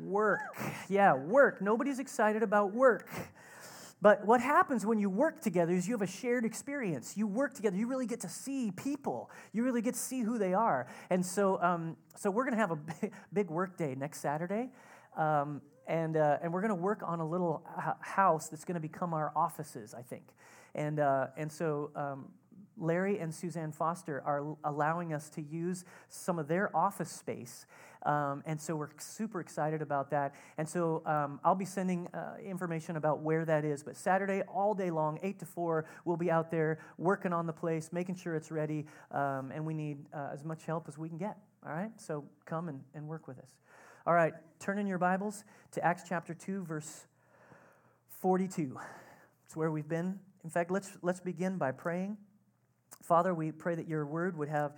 work. 0.00 0.40
Yeah, 0.88 1.14
work. 1.14 1.60
Nobody's 1.60 1.98
excited 1.98 2.42
about 2.42 2.72
work. 2.72 3.08
But 4.02 4.26
what 4.26 4.40
happens 4.40 4.84
when 4.84 4.98
you 4.98 5.08
work 5.08 5.40
together 5.40 5.72
is 5.72 5.88
you 5.88 5.94
have 5.94 6.02
a 6.02 6.06
shared 6.06 6.44
experience. 6.44 7.16
You 7.16 7.26
work 7.26 7.54
together. 7.54 7.76
You 7.76 7.88
really 7.88 8.06
get 8.06 8.20
to 8.20 8.28
see 8.28 8.70
people. 8.70 9.30
You 9.52 9.64
really 9.64 9.80
get 9.80 9.94
to 9.94 10.00
see 10.00 10.20
who 10.20 10.38
they 10.38 10.52
are. 10.52 10.86
And 11.08 11.24
so, 11.24 11.60
um, 11.62 11.96
so 12.14 12.30
we're 12.30 12.44
going 12.44 12.54
to 12.54 12.60
have 12.60 12.70
a 12.70 12.76
big, 12.76 13.12
big, 13.32 13.50
work 13.50 13.76
day 13.78 13.94
next 13.98 14.20
Saturday. 14.20 14.70
Um, 15.16 15.62
and, 15.86 16.16
uh, 16.16 16.38
and 16.42 16.52
we're 16.52 16.60
going 16.60 16.68
to 16.68 16.74
work 16.74 17.02
on 17.06 17.20
a 17.20 17.26
little 17.26 17.62
house 18.00 18.48
that's 18.48 18.64
going 18.64 18.74
to 18.74 18.80
become 18.80 19.14
our 19.14 19.32
offices, 19.34 19.94
I 19.94 20.02
think. 20.02 20.24
And, 20.74 21.00
uh, 21.00 21.28
and 21.38 21.50
so 21.50 21.90
um, 21.96 22.26
Larry 22.78 23.18
and 23.18 23.34
Suzanne 23.34 23.72
Foster 23.72 24.22
are 24.24 24.56
allowing 24.64 25.12
us 25.12 25.28
to 25.30 25.42
use 25.42 25.84
some 26.08 26.38
of 26.38 26.48
their 26.48 26.74
office 26.76 27.10
space. 27.10 27.66
Um, 28.04 28.42
and 28.46 28.60
so 28.60 28.76
we're 28.76 28.90
super 28.98 29.40
excited 29.40 29.82
about 29.82 30.10
that. 30.10 30.34
And 30.58 30.68
so 30.68 31.02
um, 31.06 31.40
I'll 31.44 31.54
be 31.54 31.64
sending 31.64 32.06
uh, 32.08 32.36
information 32.44 32.96
about 32.96 33.20
where 33.20 33.44
that 33.44 33.64
is. 33.64 33.82
But 33.82 33.96
Saturday, 33.96 34.42
all 34.42 34.74
day 34.74 34.90
long, 34.90 35.18
8 35.22 35.38
to 35.40 35.46
4, 35.46 35.86
we'll 36.04 36.16
be 36.16 36.30
out 36.30 36.50
there 36.50 36.78
working 36.98 37.32
on 37.32 37.46
the 37.46 37.52
place, 37.52 37.90
making 37.92 38.14
sure 38.14 38.36
it's 38.36 38.50
ready. 38.50 38.86
Um, 39.10 39.50
and 39.52 39.66
we 39.66 39.74
need 39.74 39.98
uh, 40.14 40.28
as 40.32 40.44
much 40.44 40.66
help 40.66 40.86
as 40.86 40.96
we 40.96 41.08
can 41.08 41.18
get. 41.18 41.36
All 41.66 41.72
right? 41.72 41.90
So 41.96 42.24
come 42.44 42.68
and, 42.68 42.80
and 42.94 43.08
work 43.08 43.26
with 43.26 43.38
us. 43.38 43.50
All 44.06 44.14
right, 44.14 44.34
turn 44.60 44.78
in 44.78 44.86
your 44.86 44.98
Bibles 44.98 45.42
to 45.72 45.84
Acts 45.84 46.04
chapter 46.08 46.32
2, 46.32 46.62
verse 46.62 47.08
42. 48.20 48.78
It's 49.44 49.56
where 49.56 49.72
we've 49.72 49.88
been. 49.88 50.20
In 50.44 50.50
fact, 50.50 50.70
let's, 50.70 50.96
let's 51.02 51.18
begin 51.18 51.58
by 51.58 51.72
praying. 51.72 52.16
Father, 53.02 53.34
we 53.34 53.52
pray 53.52 53.74
that 53.74 53.88
your 53.88 54.06
word 54.06 54.36
would 54.36 54.48
have 54.48 54.72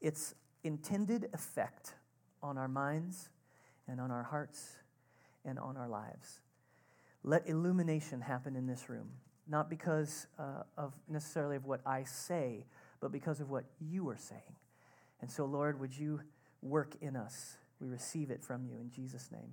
its 0.00 0.34
intended 0.64 1.28
effect 1.32 1.94
on 2.42 2.58
our 2.58 2.68
minds 2.68 3.28
and 3.86 4.00
on 4.00 4.10
our 4.10 4.22
hearts 4.22 4.76
and 5.44 5.58
on 5.58 5.76
our 5.76 5.88
lives. 5.88 6.40
Let 7.22 7.48
illumination 7.48 8.20
happen 8.20 8.56
in 8.56 8.66
this 8.66 8.88
room, 8.88 9.10
not 9.48 9.68
because 9.68 10.26
uh, 10.38 10.62
of 10.76 10.94
necessarily 11.08 11.56
of 11.56 11.64
what 11.66 11.80
I 11.84 12.04
say, 12.04 12.66
but 13.00 13.12
because 13.12 13.40
of 13.40 13.50
what 13.50 13.64
you 13.80 14.08
are 14.08 14.16
saying. 14.16 14.56
And 15.20 15.30
so, 15.30 15.44
Lord, 15.44 15.80
would 15.80 15.96
you 15.96 16.20
work 16.62 16.94
in 17.00 17.16
us? 17.16 17.56
We 17.80 17.88
receive 17.88 18.30
it 18.30 18.42
from 18.42 18.64
you 18.64 18.76
in 18.80 18.90
Jesus' 18.90 19.30
name. 19.32 19.52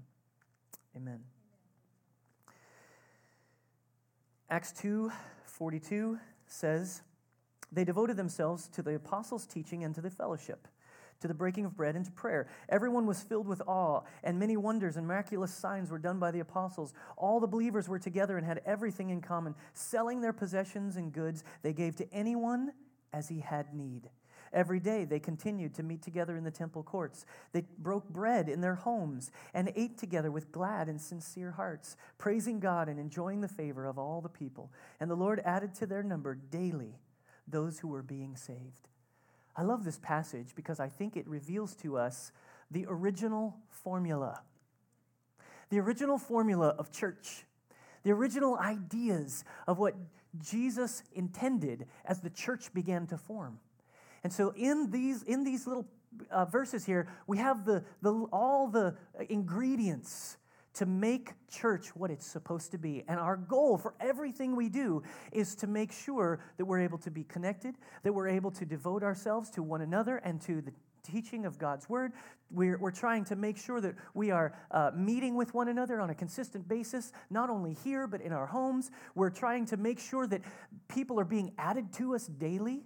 Amen. 0.95 1.19
Acts 4.49 4.71
2 4.73 5.11
42 5.45 6.19
says, 6.47 7.01
they 7.71 7.83
devoted 7.83 8.17
themselves 8.17 8.67
to 8.69 8.81
the 8.81 8.95
apostles' 8.95 9.45
teaching 9.45 9.83
and 9.83 9.93
to 9.95 10.01
the 10.01 10.09
fellowship, 10.09 10.67
to 11.21 11.27
the 11.27 11.33
breaking 11.33 11.65
of 11.65 11.75
bread 11.75 11.95
and 11.95 12.05
to 12.05 12.11
prayer. 12.11 12.47
Everyone 12.69 13.05
was 13.05 13.23
filled 13.23 13.47
with 13.47 13.61
awe, 13.67 14.01
and 14.23 14.39
many 14.39 14.57
wonders 14.57 14.97
and 14.97 15.07
miraculous 15.07 15.53
signs 15.53 15.91
were 15.91 15.99
done 15.99 16.19
by 16.19 16.31
the 16.31 16.39
apostles. 16.39 16.93
All 17.17 17.39
the 17.39 17.47
believers 17.47 17.89
were 17.89 17.99
together 17.99 18.37
and 18.37 18.45
had 18.45 18.61
everything 18.65 19.09
in 19.09 19.21
common. 19.21 19.55
Selling 19.73 20.21
their 20.21 20.33
possessions 20.33 20.95
and 20.95 21.13
goods, 21.13 21.43
they 21.61 21.73
gave 21.73 21.95
to 21.97 22.13
anyone 22.13 22.73
as 23.13 23.29
he 23.29 23.39
had 23.39 23.73
need. 23.73 24.09
Every 24.55 24.79
day 24.79 25.03
they 25.03 25.19
continued 25.19 25.73
to 25.75 25.83
meet 25.83 26.01
together 26.01 26.37
in 26.37 26.45
the 26.45 26.51
temple 26.51 26.81
courts. 26.81 27.25
They 27.51 27.65
broke 27.77 28.07
bread 28.07 28.47
in 28.47 28.61
their 28.61 28.75
homes 28.75 29.29
and 29.53 29.71
ate 29.75 29.97
together 29.97 30.31
with 30.31 30.51
glad 30.51 30.87
and 30.87 30.99
sincere 30.99 31.51
hearts, 31.51 31.97
praising 32.17 32.61
God 32.61 32.87
and 32.87 32.97
enjoying 32.97 33.41
the 33.41 33.49
favor 33.49 33.85
of 33.85 33.99
all 33.99 34.21
the 34.21 34.29
people. 34.29 34.71
And 35.01 35.11
the 35.11 35.15
Lord 35.15 35.41
added 35.43 35.75
to 35.75 35.85
their 35.85 36.03
number 36.03 36.35
daily 36.35 36.95
those 37.47 37.79
who 37.79 37.87
were 37.87 38.01
being 38.01 38.35
saved. 38.35 38.87
I 39.55 39.63
love 39.63 39.85
this 39.85 39.99
passage 39.99 40.49
because 40.55 40.79
I 40.79 40.89
think 40.89 41.15
it 41.15 41.27
reveals 41.27 41.75
to 41.77 41.97
us 41.97 42.31
the 42.69 42.85
original 42.87 43.55
formula. 43.69 44.41
The 45.69 45.79
original 45.79 46.17
formula 46.17 46.75
of 46.77 46.91
church. 46.91 47.45
The 48.03 48.11
original 48.11 48.57
ideas 48.57 49.43
of 49.67 49.79
what 49.79 49.95
Jesus 50.37 51.03
intended 51.13 51.87
as 52.03 52.19
the 52.19 52.29
church 52.29 52.73
began 52.73 53.07
to 53.07 53.17
form. 53.17 53.59
And 54.23 54.33
so 54.33 54.53
in 54.55 54.91
these, 54.91 55.23
in 55.23 55.43
these 55.43 55.67
little 55.67 55.87
uh, 56.29 56.45
verses 56.45 56.85
here, 56.85 57.07
we 57.27 57.37
have 57.37 57.65
the, 57.65 57.83
the, 58.01 58.11
all 58.31 58.67
the 58.67 58.95
ingredients 59.29 60.37
to 60.75 60.85
make 60.85 61.33
church 61.49 61.87
what 61.95 62.11
it's 62.11 62.25
supposed 62.25 62.71
to 62.71 62.77
be. 62.77 63.03
And 63.07 63.19
our 63.19 63.37
goal 63.37 63.77
for 63.77 63.93
everything 63.99 64.55
we 64.55 64.69
do 64.69 65.03
is 65.31 65.55
to 65.55 65.67
make 65.67 65.91
sure 65.91 66.39
that 66.57 66.65
we're 66.65 66.81
able 66.81 66.97
to 66.99 67.11
be 67.11 67.23
connected, 67.23 67.75
that 68.03 68.13
we're 68.13 68.27
able 68.27 68.51
to 68.51 68.65
devote 68.65 69.03
ourselves 69.03 69.49
to 69.51 69.63
one 69.63 69.81
another 69.81 70.17
and 70.17 70.41
to 70.41 70.61
the 70.61 70.71
teaching 71.03 71.45
of 71.45 71.57
God's 71.57 71.87
word. 71.87 72.13
We're, 72.51 72.77
we're 72.77 72.91
trying 72.91 73.25
to 73.25 73.35
make 73.35 73.57
sure 73.57 73.79
that 73.81 73.95
we 74.13 74.31
are 74.31 74.57
uh, 74.71 74.91
meeting 74.95 75.35
with 75.35 75.53
one 75.53 75.67
another 75.67 76.01
on 76.01 76.09
a 76.09 76.15
consistent 76.15 76.67
basis, 76.67 77.11
not 77.29 77.49
only 77.49 77.75
here, 77.83 78.07
but 78.07 78.21
in 78.21 78.31
our 78.31 78.47
homes. 78.47 78.91
We're 79.13 79.29
trying 79.29 79.65
to 79.67 79.77
make 79.77 79.99
sure 79.99 80.27
that 80.27 80.41
people 80.87 81.19
are 81.19 81.25
being 81.25 81.53
added 81.57 81.93
to 81.93 82.15
us 82.15 82.27
daily 82.27 82.83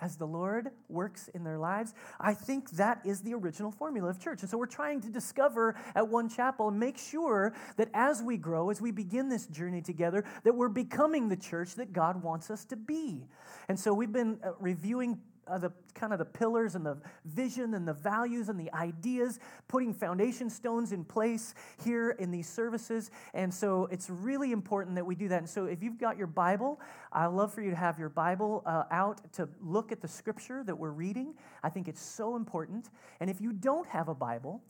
as 0.00 0.16
the 0.16 0.26
Lord 0.26 0.70
works 0.88 1.28
in 1.34 1.44
their 1.44 1.58
lives. 1.58 1.94
I 2.18 2.34
think 2.34 2.70
that 2.72 3.00
is 3.04 3.20
the 3.20 3.34
original 3.34 3.70
formula 3.70 4.08
of 4.08 4.18
church. 4.18 4.42
And 4.42 4.50
so 4.50 4.58
we're 4.58 4.66
trying 4.66 5.00
to 5.02 5.08
discover 5.08 5.76
at 5.94 6.08
One 6.08 6.28
Chapel 6.28 6.68
and 6.68 6.78
make 6.78 6.98
sure 6.98 7.54
that 7.76 7.88
as 7.94 8.22
we 8.22 8.36
grow, 8.36 8.70
as 8.70 8.80
we 8.80 8.90
begin 8.90 9.28
this 9.28 9.46
journey 9.46 9.82
together, 9.82 10.24
that 10.44 10.54
we're 10.54 10.68
becoming 10.68 11.28
the 11.28 11.36
church 11.36 11.74
that 11.76 11.92
God 11.92 12.22
wants 12.22 12.50
us 12.50 12.64
to 12.66 12.76
be. 12.76 13.26
And 13.68 13.78
so 13.78 13.92
we've 13.92 14.12
been 14.12 14.38
uh, 14.44 14.52
reviewing 14.58 15.20
uh, 15.50 15.58
the 15.58 15.72
kind 15.94 16.12
of 16.12 16.18
the 16.18 16.24
pillars 16.24 16.74
and 16.74 16.86
the 16.86 16.96
vision 17.24 17.74
and 17.74 17.86
the 17.86 17.92
values 17.92 18.48
and 18.48 18.58
the 18.58 18.72
ideas, 18.74 19.38
putting 19.68 19.92
foundation 19.92 20.48
stones 20.48 20.92
in 20.92 21.04
place 21.04 21.54
here 21.84 22.10
in 22.18 22.30
these 22.30 22.48
services. 22.48 23.10
And 23.34 23.52
so 23.52 23.88
it's 23.90 24.08
really 24.08 24.52
important 24.52 24.94
that 24.96 25.04
we 25.04 25.14
do 25.14 25.28
that. 25.28 25.38
And 25.38 25.48
so 25.48 25.66
if 25.66 25.82
you've 25.82 25.98
got 25.98 26.16
your 26.16 26.26
Bible, 26.26 26.80
I'd 27.12 27.26
love 27.26 27.52
for 27.52 27.62
you 27.62 27.70
to 27.70 27.76
have 27.76 27.98
your 27.98 28.08
Bible 28.08 28.62
uh, 28.66 28.84
out 28.90 29.32
to 29.34 29.48
look 29.60 29.92
at 29.92 30.00
the 30.00 30.08
scripture 30.08 30.62
that 30.64 30.76
we're 30.76 30.90
reading. 30.90 31.34
I 31.62 31.68
think 31.68 31.88
it's 31.88 32.02
so 32.02 32.36
important. 32.36 32.90
And 33.20 33.28
if 33.28 33.40
you 33.40 33.52
don't 33.52 33.88
have 33.88 34.08
a 34.08 34.14
Bible, 34.14 34.62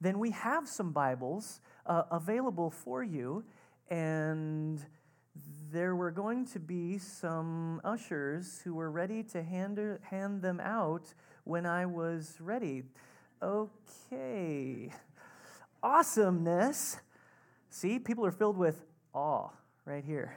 then 0.00 0.18
we 0.18 0.30
have 0.32 0.68
some 0.68 0.92
Bibles 0.92 1.60
uh, 1.86 2.02
available 2.10 2.70
for 2.70 3.02
you. 3.02 3.44
And 3.88 4.84
there 5.72 5.96
were 5.96 6.10
going 6.10 6.46
to 6.46 6.60
be 6.60 6.98
some 6.98 7.80
ushers 7.84 8.60
who 8.62 8.74
were 8.74 8.90
ready 8.90 9.22
to 9.22 9.42
hand, 9.42 9.80
hand 10.02 10.42
them 10.42 10.60
out 10.60 11.14
when 11.44 11.64
I 11.66 11.86
was 11.86 12.36
ready. 12.40 12.82
Okay. 13.42 14.92
Awesomeness. 15.82 16.98
See, 17.70 17.98
people 17.98 18.26
are 18.26 18.32
filled 18.32 18.58
with 18.58 18.84
awe 19.14 19.48
right 19.84 20.04
here. 20.04 20.36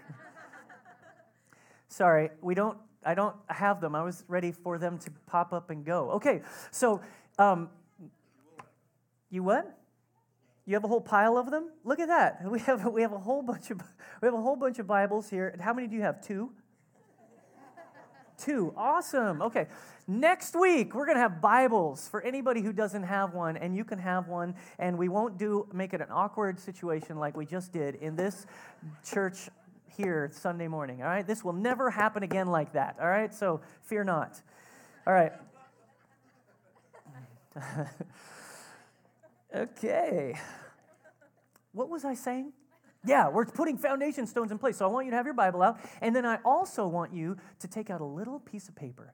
Sorry, 1.89 2.29
we 2.41 2.55
don't 2.55 2.77
I 3.05 3.13
don't 3.13 3.35
have 3.47 3.81
them. 3.81 3.93
I 3.93 4.01
was 4.01 4.23
ready 4.27 4.51
for 4.51 4.79
them 4.79 4.97
to 4.97 5.11
pop 5.27 5.53
up 5.53 5.69
and 5.69 5.85
go. 5.85 6.11
Okay, 6.11 6.41
so 6.71 7.01
um, 7.37 7.69
you 9.29 9.43
what? 9.43 9.77
You 10.65 10.74
have 10.74 10.84
a 10.84 10.88
whole 10.88 11.01
pile 11.01 11.38
of 11.38 11.51
them? 11.51 11.69
Look 11.84 12.00
at 12.00 12.07
that. 12.07 12.41
We 12.50 12.60
have, 12.62 12.86
we 12.88 13.01
have 13.01 13.13
a 13.13 13.19
whole 13.19 13.43
bunch 13.43 13.72
of 13.72 13.81
we 14.22 14.25
have 14.25 14.34
a 14.34 14.41
whole 14.41 14.55
bunch 14.55 14.79
of 14.79 14.88
Bibles 14.88 15.29
here. 15.29 15.57
How 15.60 15.74
many 15.74 15.88
do 15.88 15.95
you 15.95 16.01
have? 16.01 16.22
Two? 16.22 16.51
Two. 18.38 18.74
Awesome. 18.75 19.41
Okay. 19.41 19.67
Next 20.07 20.55
week, 20.55 20.93
we're 20.93 21.05
going 21.05 21.15
to 21.15 21.22
have 21.22 21.41
Bibles 21.41 22.07
for 22.10 22.22
anybody 22.22 22.62
who 22.62 22.74
doesn't 22.74 23.03
have 23.03 23.34
one, 23.34 23.55
and 23.57 23.75
you 23.75 23.86
can 23.86 23.98
have 23.98 24.27
one. 24.27 24.55
And 24.77 24.98
we 24.98 25.07
won't 25.07 25.38
do 25.38 25.67
make 25.74 25.93
it 25.93 26.01
an 26.01 26.10
awkward 26.12 26.60
situation 26.60 27.17
like 27.17 27.38
we 27.38 27.45
just 27.45 27.72
did 27.72 27.95
in 27.95 28.15
this 28.15 28.45
church 29.05 29.50
here 29.95 30.29
Sunday 30.34 30.67
morning. 30.67 31.01
All 31.01 31.07
right. 31.07 31.25
This 31.25 31.43
will 31.43 31.53
never 31.53 31.89
happen 31.89 32.24
again 32.24 32.48
like 32.48 32.74
that. 32.74 32.98
All 33.00 33.07
right. 33.07 33.34
So 33.34 33.62
fear 33.84 34.03
not. 34.03 34.41
All 35.07 35.13
right. 35.13 35.34
Okay. 39.55 40.38
What 41.71 41.89
was 41.89 42.03
I 42.03 42.13
saying? 42.13 42.51
Yeah, 43.05 43.29
we're 43.29 43.45
putting 43.45 43.77
foundation 43.77 44.27
stones 44.27 44.51
in 44.51 44.57
place. 44.57 44.77
So 44.77 44.85
I 44.85 44.91
want 44.91 45.05
you 45.05 45.12
to 45.12 45.17
have 45.17 45.25
your 45.25 45.35
Bible 45.35 45.62
out. 45.62 45.79
And 46.01 46.15
then 46.15 46.25
I 46.25 46.39
also 46.43 46.88
want 46.88 47.13
you 47.13 47.38
to 47.59 47.67
take 47.67 47.89
out 47.89 48.01
a 48.01 48.05
little 48.05 48.39
piece 48.39 48.67
of 48.67 48.75
paper. 48.75 49.13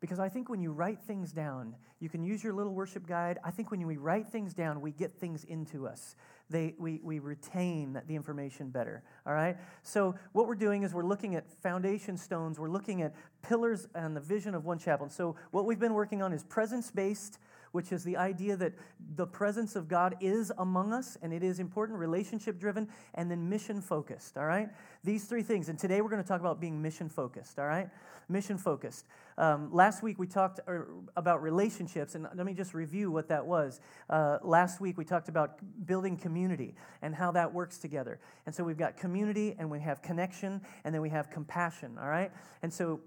Because 0.00 0.18
I 0.18 0.28
think 0.28 0.48
when 0.48 0.60
you 0.60 0.72
write 0.72 1.00
things 1.00 1.32
down, 1.32 1.74
you 1.98 2.08
can 2.08 2.22
use 2.22 2.44
your 2.44 2.52
little 2.52 2.74
worship 2.74 3.06
guide. 3.06 3.38
I 3.42 3.50
think 3.50 3.70
when 3.70 3.86
we 3.86 3.96
write 3.96 4.26
things 4.26 4.52
down, 4.52 4.80
we 4.80 4.92
get 4.92 5.18
things 5.18 5.44
into 5.44 5.86
us. 5.86 6.14
They, 6.50 6.74
we, 6.78 7.00
we 7.02 7.18
retain 7.20 8.00
the 8.06 8.14
information 8.14 8.68
better. 8.68 9.02
All 9.26 9.32
right? 9.32 9.56
So, 9.82 10.14
what 10.32 10.46
we're 10.46 10.56
doing 10.56 10.82
is 10.82 10.92
we're 10.92 11.06
looking 11.06 11.34
at 11.34 11.50
foundation 11.62 12.18
stones, 12.18 12.58
we're 12.58 12.68
looking 12.68 13.00
at 13.00 13.14
pillars 13.46 13.86
and 13.94 14.16
the 14.16 14.20
vision 14.20 14.54
of 14.54 14.64
one 14.64 14.78
chapel. 14.78 15.04
And 15.04 15.12
so, 15.12 15.36
what 15.50 15.64
we've 15.66 15.78
been 15.78 15.94
working 15.94 16.22
on 16.22 16.32
is 16.32 16.42
presence 16.42 16.90
based 16.90 17.38
which 17.74 17.90
is 17.90 18.04
the 18.04 18.16
idea 18.16 18.56
that 18.56 18.72
the 19.16 19.26
presence 19.26 19.74
of 19.74 19.88
God 19.88 20.14
is 20.20 20.52
among 20.58 20.92
us 20.92 21.18
and 21.22 21.32
it 21.32 21.42
is 21.42 21.58
important, 21.58 21.98
relationship 21.98 22.60
driven, 22.60 22.88
and 23.14 23.28
then 23.28 23.48
mission 23.48 23.80
focused, 23.80 24.38
all 24.38 24.46
right? 24.46 24.68
These 25.02 25.24
three 25.24 25.42
things. 25.42 25.68
And 25.68 25.76
today 25.76 26.00
we're 26.00 26.08
going 26.08 26.22
to 26.22 26.28
talk 26.28 26.38
about 26.38 26.60
being 26.60 26.80
mission 26.80 27.08
focused, 27.08 27.58
all 27.58 27.66
right? 27.66 27.88
Mission 28.28 28.58
focused. 28.58 29.06
Um, 29.36 29.72
last 29.72 30.04
week 30.04 30.20
we 30.20 30.28
talked 30.28 30.60
er, 30.68 30.86
about 31.16 31.42
relationships, 31.42 32.14
and 32.14 32.28
let 32.36 32.46
me 32.46 32.54
just 32.54 32.74
review 32.74 33.10
what 33.10 33.26
that 33.26 33.44
was. 33.44 33.80
Uh, 34.08 34.38
last 34.42 34.80
week 34.80 34.96
we 34.96 35.04
talked 35.04 35.28
about 35.28 35.58
building 35.84 36.16
community 36.16 36.76
and 37.02 37.12
how 37.12 37.32
that 37.32 37.52
works 37.52 37.78
together. 37.78 38.20
And 38.46 38.54
so 38.54 38.62
we've 38.62 38.78
got 38.78 38.96
community 38.96 39.56
and 39.58 39.68
we 39.68 39.80
have 39.80 40.00
connection 40.00 40.60
and 40.84 40.94
then 40.94 41.02
we 41.02 41.10
have 41.10 41.28
compassion, 41.28 41.98
all 42.00 42.06
right? 42.06 42.30
And 42.62 42.72
so, 42.72 43.00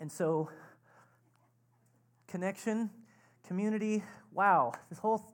and 0.00 0.10
so, 0.10 0.50
connection 2.28 2.90
community. 3.46 4.02
Wow, 4.32 4.72
this 4.90 4.98
whole 4.98 5.24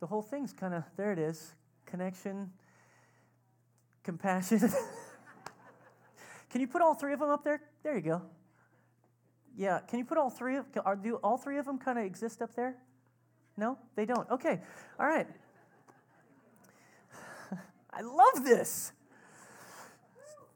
the 0.00 0.06
whole 0.06 0.22
thing's 0.22 0.52
kind 0.52 0.74
of 0.74 0.84
there. 0.96 1.12
It 1.12 1.18
is 1.18 1.54
connection, 1.86 2.50
compassion. 4.02 4.58
can 6.50 6.60
you 6.60 6.66
put 6.66 6.82
all 6.82 6.94
three 6.94 7.12
of 7.12 7.20
them 7.20 7.30
up 7.30 7.44
there? 7.44 7.60
There 7.82 7.94
you 7.94 8.02
go. 8.02 8.22
Yeah, 9.56 9.80
can 9.88 9.98
you 9.98 10.04
put 10.04 10.18
all 10.18 10.30
three 10.30 10.56
of 10.56 10.66
are, 10.84 10.96
do 10.96 11.16
all 11.16 11.38
three 11.38 11.58
of 11.58 11.64
them 11.64 11.78
kind 11.78 11.98
of 11.98 12.04
exist 12.04 12.42
up 12.42 12.54
there? 12.54 12.76
No, 13.56 13.78
they 13.94 14.04
don't. 14.04 14.28
Okay, 14.30 14.60
all 15.00 15.06
right. 15.06 15.26
I 17.90 18.02
love 18.02 18.44
this. 18.44 18.92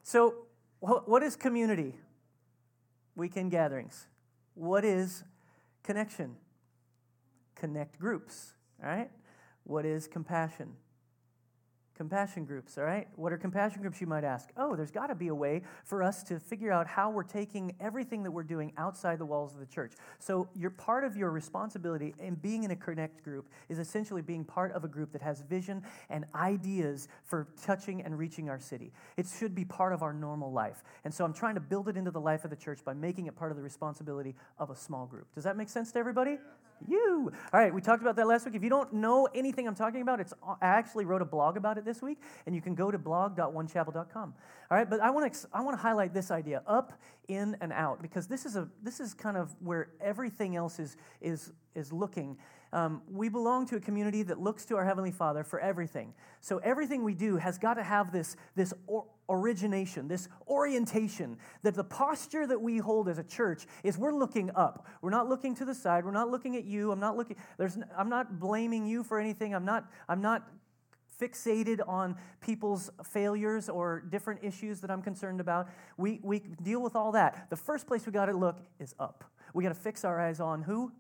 So, 0.03 0.47
what 0.81 1.23
is 1.23 1.37
community? 1.37 1.95
Weekend 3.21 3.51
gatherings. 3.51 4.07
What 4.55 4.85
is 4.85 5.25
connection? 5.83 6.37
connect 7.61 7.99
groups, 7.99 8.55
all 8.83 8.89
right? 8.89 9.11
What 9.65 9.85
is 9.85 10.09
compassion? 10.09 10.73
Compassion 12.01 12.47
groups, 12.47 12.79
all 12.79 12.85
right? 12.85 13.07
What 13.17 13.31
are 13.31 13.37
compassion 13.37 13.83
groups, 13.83 14.01
you 14.01 14.07
might 14.07 14.25
ask? 14.25 14.49
Oh, 14.57 14.75
there's 14.75 14.91
got 14.91 15.09
to 15.09 15.15
be 15.15 15.29
a 15.29 15.35
way 15.35 15.61
for 15.85 16.03
us 16.03 16.23
to 16.23 16.41
figure 16.41 16.73
out 16.73 16.87
how 16.87 17.11
we're 17.11 17.23
taking 17.23 17.77
everything 17.79 18.23
that 18.23 18.31
we're 18.31 18.43
doing 18.43 18.73
outside 18.79 19.19
the 19.19 19.27
walls 19.27 19.53
of 19.53 19.61
the 19.61 19.67
church. 19.67 19.93
So, 20.19 20.49
you're 20.55 20.71
part 20.71 21.05
of 21.05 21.15
your 21.15 21.31
responsibility 21.31 22.15
in 22.19 22.37
being 22.37 22.65
in 22.65 22.71
a 22.71 22.77
connect 22.77 23.23
group 23.23 23.51
is 23.69 23.79
essentially 23.79 24.23
being 24.23 24.47
part 24.47 24.73
of 24.73 24.83
a 24.83 24.89
group 24.89 25.13
that 25.13 25.21
has 25.21 25.43
vision 25.43 25.83
and 26.09 26.25
ideas 26.35 27.07
for 27.23 27.49
touching 27.63 28.01
and 28.01 28.17
reaching 28.17 28.49
our 28.49 28.59
city. 28.59 28.95
It 29.19 29.27
should 29.39 29.55
be 29.55 29.67
part 29.67 29.93
of 29.93 30.03
our 30.03 30.15
normal 30.15 30.51
life. 30.51 30.83
And 31.05 31.13
so, 31.13 31.27
I'm 31.27 31.35
trying 31.35 31.57
to 31.57 31.61
build 31.61 31.87
it 31.91 31.99
into 31.99 32.11
the 32.11 32.19
life 32.19 32.45
of 32.45 32.51
the 32.51 32.57
church 32.57 32.83
by 32.83 32.95
making 32.95 33.27
it 33.27 33.37
part 33.37 33.51
of 33.51 33.59
the 33.59 33.63
responsibility 33.63 34.35
of 34.59 34.71
a 34.71 34.75
small 34.75 35.05
group. 35.05 35.27
Does 35.35 35.45
that 35.45 35.59
make 35.59 35.69
sense 35.69 35.93
to 35.93 35.99
everybody? 35.99 36.39
You. 36.89 37.33
All 37.53 37.61
right, 37.61 37.73
we 37.73 37.81
talked 37.81 38.03
about 38.03 38.17
that 38.17 38.27
last 38.27 38.47
week. 38.47 38.55
If 38.55 38.63
you 38.63 38.71
don't 38.71 38.93
know 38.93 39.29
anything 39.35 39.67
I'm 39.67 39.75
talking 39.75 40.03
about, 40.03 40.21
it's 40.21 40.33
uh, 40.47 40.55
I 40.61 40.67
actually 40.67 41.05
wrote 41.05 41.23
a 41.23 41.27
blog 41.27 41.57
about 41.57 41.79
it 41.79 41.85
this 41.85 42.03
week, 42.03 42.19
and 42.47 42.55
you 42.55 42.61
can 42.61 42.75
go 42.75 42.91
to 42.91 42.99
blog.onechapel.com. 42.99 44.35
All 44.71 44.79
right, 44.79 44.89
but 44.89 45.01
I 45.01 45.11
want 45.11 45.33
to 45.33 45.49
I 45.53 45.61
want 45.63 45.77
to 45.77 45.83
highlight 45.83 46.15
this 46.15 46.31
idea: 46.31 46.63
up, 46.67 46.93
in, 47.31 47.57
and 47.61 47.73
out, 47.73 48.03
because 48.03 48.27
this 48.27 48.45
is 48.45 48.57
a 48.57 48.69
this 48.83 49.01
is 49.01 49.15
kind 49.15 49.37
of 49.37 49.55
where 49.61 49.89
everything 50.01 50.57
else 50.57 50.79
is 50.79 50.97
is 51.21 51.53
is 51.75 51.93
looking. 51.93 52.37
Um, 52.73 53.03
we 53.11 53.29
belong 53.29 53.67
to 53.67 53.77
a 53.77 53.81
community 53.81 54.23
that 54.25 54.41
looks 54.41 54.65
to 54.67 54.77
our 54.77 54.85
Heavenly 54.85 55.11
Father 55.11 55.43
for 55.43 55.59
everything. 55.59 56.15
So 56.41 56.59
everything 56.59 57.03
we 57.03 57.15
do 57.15 57.37
has 57.37 57.59
got 57.59 57.75
to 57.75 57.83
have 57.83 58.13
this, 58.13 58.37
this 58.55 58.73
or, 58.87 59.07
origination, 59.29 60.07
this 60.07 60.29
orientation, 60.49 61.37
that 61.63 61.75
the 61.75 61.85
posture 61.85 62.47
that 62.47 62.61
we 62.61 62.79
hold 62.79 63.09
as 63.09 63.19
a 63.19 63.25
church 63.25 63.67
is 63.83 63.99
we're 63.99 64.15
looking 64.15 64.51
up. 64.55 64.87
We're 65.03 65.11
not 65.11 65.29
looking 65.29 65.55
to 65.57 65.65
the 65.65 65.75
side. 65.75 66.05
We're 66.05 66.13
not 66.13 66.31
looking 66.31 66.57
at 66.57 66.65
you. 66.65 66.93
I'm 66.93 67.01
not 67.01 67.17
looking, 67.17 67.37
there's, 67.59 67.77
I'm 67.97 68.09
not 68.09 68.39
blaming 68.39 68.87
you 68.87 69.03
for 69.03 69.19
anything. 69.19 69.53
I'm 69.53 69.65
not, 69.65 69.91
I'm 70.09 70.21
not 70.21 70.49
fixated 71.21 71.81
on 71.87 72.17
people's 72.41 72.91
failures 73.05 73.69
or 73.69 74.01
different 74.09 74.43
issues 74.43 74.81
that 74.81 74.91
I'm 74.91 75.03
concerned 75.03 75.41
about. 75.41 75.69
We, 75.97 76.21
we 76.23 76.41
deal 76.63 76.81
with 76.81 76.97
all 76.97 77.13
that. 77.13 77.51
The 77.51 77.57
first 77.57 77.87
place 77.87 78.07
we 78.07 78.13
got 78.13 78.27
to 78.27 78.33
look 78.33 78.59
is 78.79 78.95
up. 78.99 79.25
We 79.53 79.63
got 79.63 79.71
to 79.71 79.75
fix 79.81 80.05
our 80.05 80.21
eyes 80.21 80.41
on 80.41 80.63
who? 80.63 80.93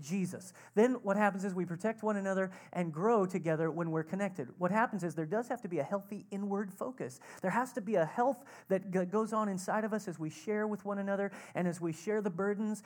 Jesus. 0.00 0.52
Then 0.74 0.94
what 1.02 1.16
happens 1.16 1.44
is 1.44 1.54
we 1.54 1.64
protect 1.64 2.02
one 2.02 2.16
another 2.16 2.50
and 2.72 2.92
grow 2.92 3.24
together 3.24 3.70
when 3.70 3.90
we're 3.90 4.02
connected. 4.02 4.48
What 4.58 4.70
happens 4.70 5.02
is 5.02 5.14
there 5.14 5.24
does 5.24 5.48
have 5.48 5.62
to 5.62 5.68
be 5.68 5.78
a 5.78 5.82
healthy 5.82 6.26
inward 6.30 6.72
focus. 6.72 7.20
There 7.40 7.50
has 7.50 7.72
to 7.74 7.80
be 7.80 7.94
a 7.94 8.04
health 8.04 8.44
that 8.68 8.90
goes 9.10 9.32
on 9.32 9.48
inside 9.48 9.84
of 9.84 9.92
us 9.92 10.06
as 10.08 10.18
we 10.18 10.28
share 10.28 10.66
with 10.66 10.84
one 10.84 10.98
another 10.98 11.32
and 11.54 11.66
as 11.66 11.80
we 11.80 11.92
share 11.92 12.20
the 12.20 12.30
burdens. 12.30 12.82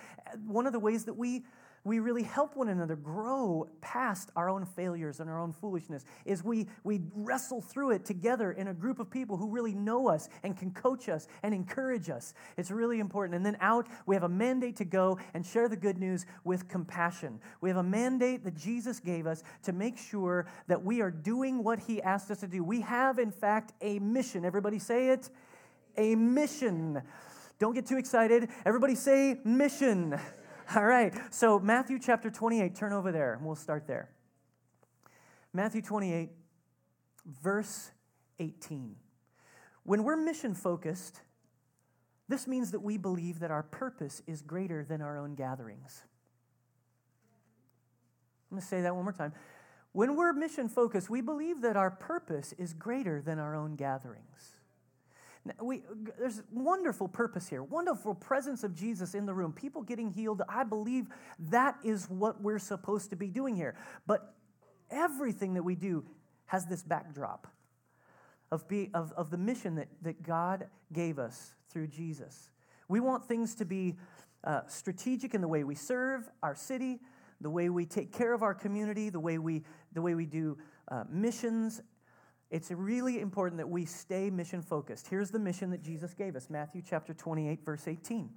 One 0.46 0.66
of 0.66 0.72
the 0.72 0.78
ways 0.78 1.04
that 1.06 1.14
we 1.14 1.42
we 1.82 1.98
really 1.98 2.22
help 2.22 2.56
one 2.56 2.68
another 2.68 2.94
grow 2.94 3.66
past 3.80 4.30
our 4.36 4.50
own 4.50 4.66
failures 4.66 5.18
and 5.20 5.30
our 5.30 5.40
own 5.40 5.52
foolishness 5.52 6.04
is 6.26 6.44
we, 6.44 6.66
we 6.84 7.00
wrestle 7.14 7.62
through 7.62 7.92
it 7.92 8.04
together 8.04 8.52
in 8.52 8.68
a 8.68 8.74
group 8.74 8.98
of 8.98 9.10
people 9.10 9.38
who 9.38 9.48
really 9.48 9.72
know 9.72 10.08
us 10.08 10.28
and 10.42 10.58
can 10.58 10.70
coach 10.72 11.08
us 11.08 11.26
and 11.42 11.54
encourage 11.54 12.10
us. 12.10 12.34
It's 12.58 12.70
really 12.70 13.00
important. 13.00 13.34
And 13.34 13.46
then 13.46 13.56
out 13.60 13.86
we 14.04 14.14
have 14.14 14.24
a 14.24 14.28
mandate 14.28 14.76
to 14.76 14.84
go 14.84 15.18
and 15.32 15.44
share 15.44 15.68
the 15.68 15.76
good 15.76 15.96
news 15.96 16.26
with 16.44 16.68
compassion. 16.68 17.40
We 17.62 17.70
have 17.70 17.78
a 17.78 17.82
mandate 17.82 18.44
that 18.44 18.56
jesus 18.56 19.00
gave 19.00 19.26
us 19.26 19.42
to 19.62 19.72
make 19.72 19.96
sure 19.96 20.46
that 20.66 20.84
we 20.84 21.00
are 21.00 21.10
doing 21.10 21.64
what 21.64 21.78
he 21.78 22.02
asked 22.02 22.30
us 22.30 22.40
to 22.40 22.46
do. 22.46 22.62
We 22.62 22.82
have 22.82 23.18
in 23.18 23.30
fact 23.30 23.72
a 23.80 23.98
mission. 24.00 24.44
Everybody 24.44 24.78
say 24.78 25.08
it. 25.08 25.30
A 25.96 26.14
mission. 26.14 27.00
Don't 27.58 27.74
get 27.74 27.86
too 27.86 27.96
excited. 27.96 28.48
Everybody 28.66 28.94
say 28.94 29.40
mission 29.44 30.18
All 30.76 30.84
right, 30.84 31.12
so 31.30 31.58
Matthew 31.58 31.98
chapter 31.98 32.30
28, 32.30 32.74
turn 32.76 32.92
over 32.92 33.10
there, 33.10 33.34
and 33.34 33.44
we'll 33.44 33.56
start 33.56 33.86
there. 33.86 34.10
Matthew 35.52 35.82
28, 35.82 36.30
verse 37.42 37.90
18. 38.38 38.94
When 39.82 40.04
we're 40.04 40.16
mission 40.16 40.54
focused, 40.54 41.22
this 42.28 42.46
means 42.46 42.70
that 42.70 42.80
we 42.80 42.98
believe 42.98 43.40
that 43.40 43.50
our 43.50 43.64
purpose 43.64 44.22
is 44.28 44.42
greater 44.42 44.84
than 44.84 45.02
our 45.02 45.18
own 45.18 45.34
gatherings. 45.34 46.04
I'm 48.50 48.56
going 48.56 48.62
to 48.62 48.68
say 48.68 48.82
that 48.82 48.94
one 48.94 49.04
more 49.04 49.12
time. 49.12 49.32
When 49.92 50.14
we're 50.14 50.32
mission 50.32 50.68
focused, 50.68 51.10
we 51.10 51.20
believe 51.20 51.62
that 51.62 51.76
our 51.76 51.90
purpose 51.90 52.54
is 52.58 52.74
greater 52.74 53.20
than 53.20 53.40
our 53.40 53.56
own 53.56 53.74
gatherings. 53.74 54.54
We, 55.60 55.82
there's 56.18 56.42
wonderful 56.52 57.08
purpose 57.08 57.48
here, 57.48 57.62
wonderful 57.62 58.14
presence 58.14 58.62
of 58.64 58.74
Jesus 58.74 59.14
in 59.14 59.26
the 59.26 59.34
room, 59.34 59.52
people 59.52 59.82
getting 59.82 60.10
healed. 60.10 60.42
I 60.48 60.64
believe 60.64 61.06
that 61.50 61.76
is 61.82 62.08
what 62.08 62.40
we're 62.42 62.58
supposed 62.58 63.10
to 63.10 63.16
be 63.16 63.28
doing 63.28 63.56
here. 63.56 63.76
But 64.06 64.34
everything 64.90 65.54
that 65.54 65.62
we 65.62 65.74
do 65.74 66.04
has 66.46 66.66
this 66.66 66.82
backdrop 66.82 67.46
of, 68.50 68.66
be, 68.68 68.90
of, 68.94 69.12
of 69.16 69.30
the 69.30 69.38
mission 69.38 69.76
that, 69.76 69.88
that 70.02 70.22
God 70.22 70.66
gave 70.92 71.18
us 71.18 71.54
through 71.70 71.86
Jesus. 71.86 72.50
We 72.88 73.00
want 73.00 73.24
things 73.24 73.54
to 73.56 73.64
be 73.64 73.96
uh, 74.42 74.62
strategic 74.66 75.34
in 75.34 75.40
the 75.40 75.48
way 75.48 75.64
we 75.64 75.74
serve 75.74 76.28
our 76.42 76.54
city, 76.54 76.98
the 77.40 77.50
way 77.50 77.68
we 77.68 77.86
take 77.86 78.12
care 78.12 78.32
of 78.32 78.42
our 78.42 78.54
community, 78.54 79.10
the 79.10 79.20
way 79.20 79.38
we, 79.38 79.62
the 79.92 80.02
way 80.02 80.14
we 80.14 80.26
do 80.26 80.58
uh, 80.88 81.04
missions 81.08 81.80
it's 82.50 82.70
really 82.70 83.20
important 83.20 83.58
that 83.58 83.68
we 83.68 83.84
stay 83.84 84.30
mission 84.30 84.62
focused. 84.62 85.06
Here's 85.08 85.30
the 85.30 85.38
mission 85.38 85.70
that 85.70 85.82
Jesus 85.82 86.14
gave 86.14 86.34
us 86.34 86.50
Matthew 86.50 86.82
chapter 86.84 87.14
28, 87.14 87.64
verse 87.64 87.86
18. 87.86 88.30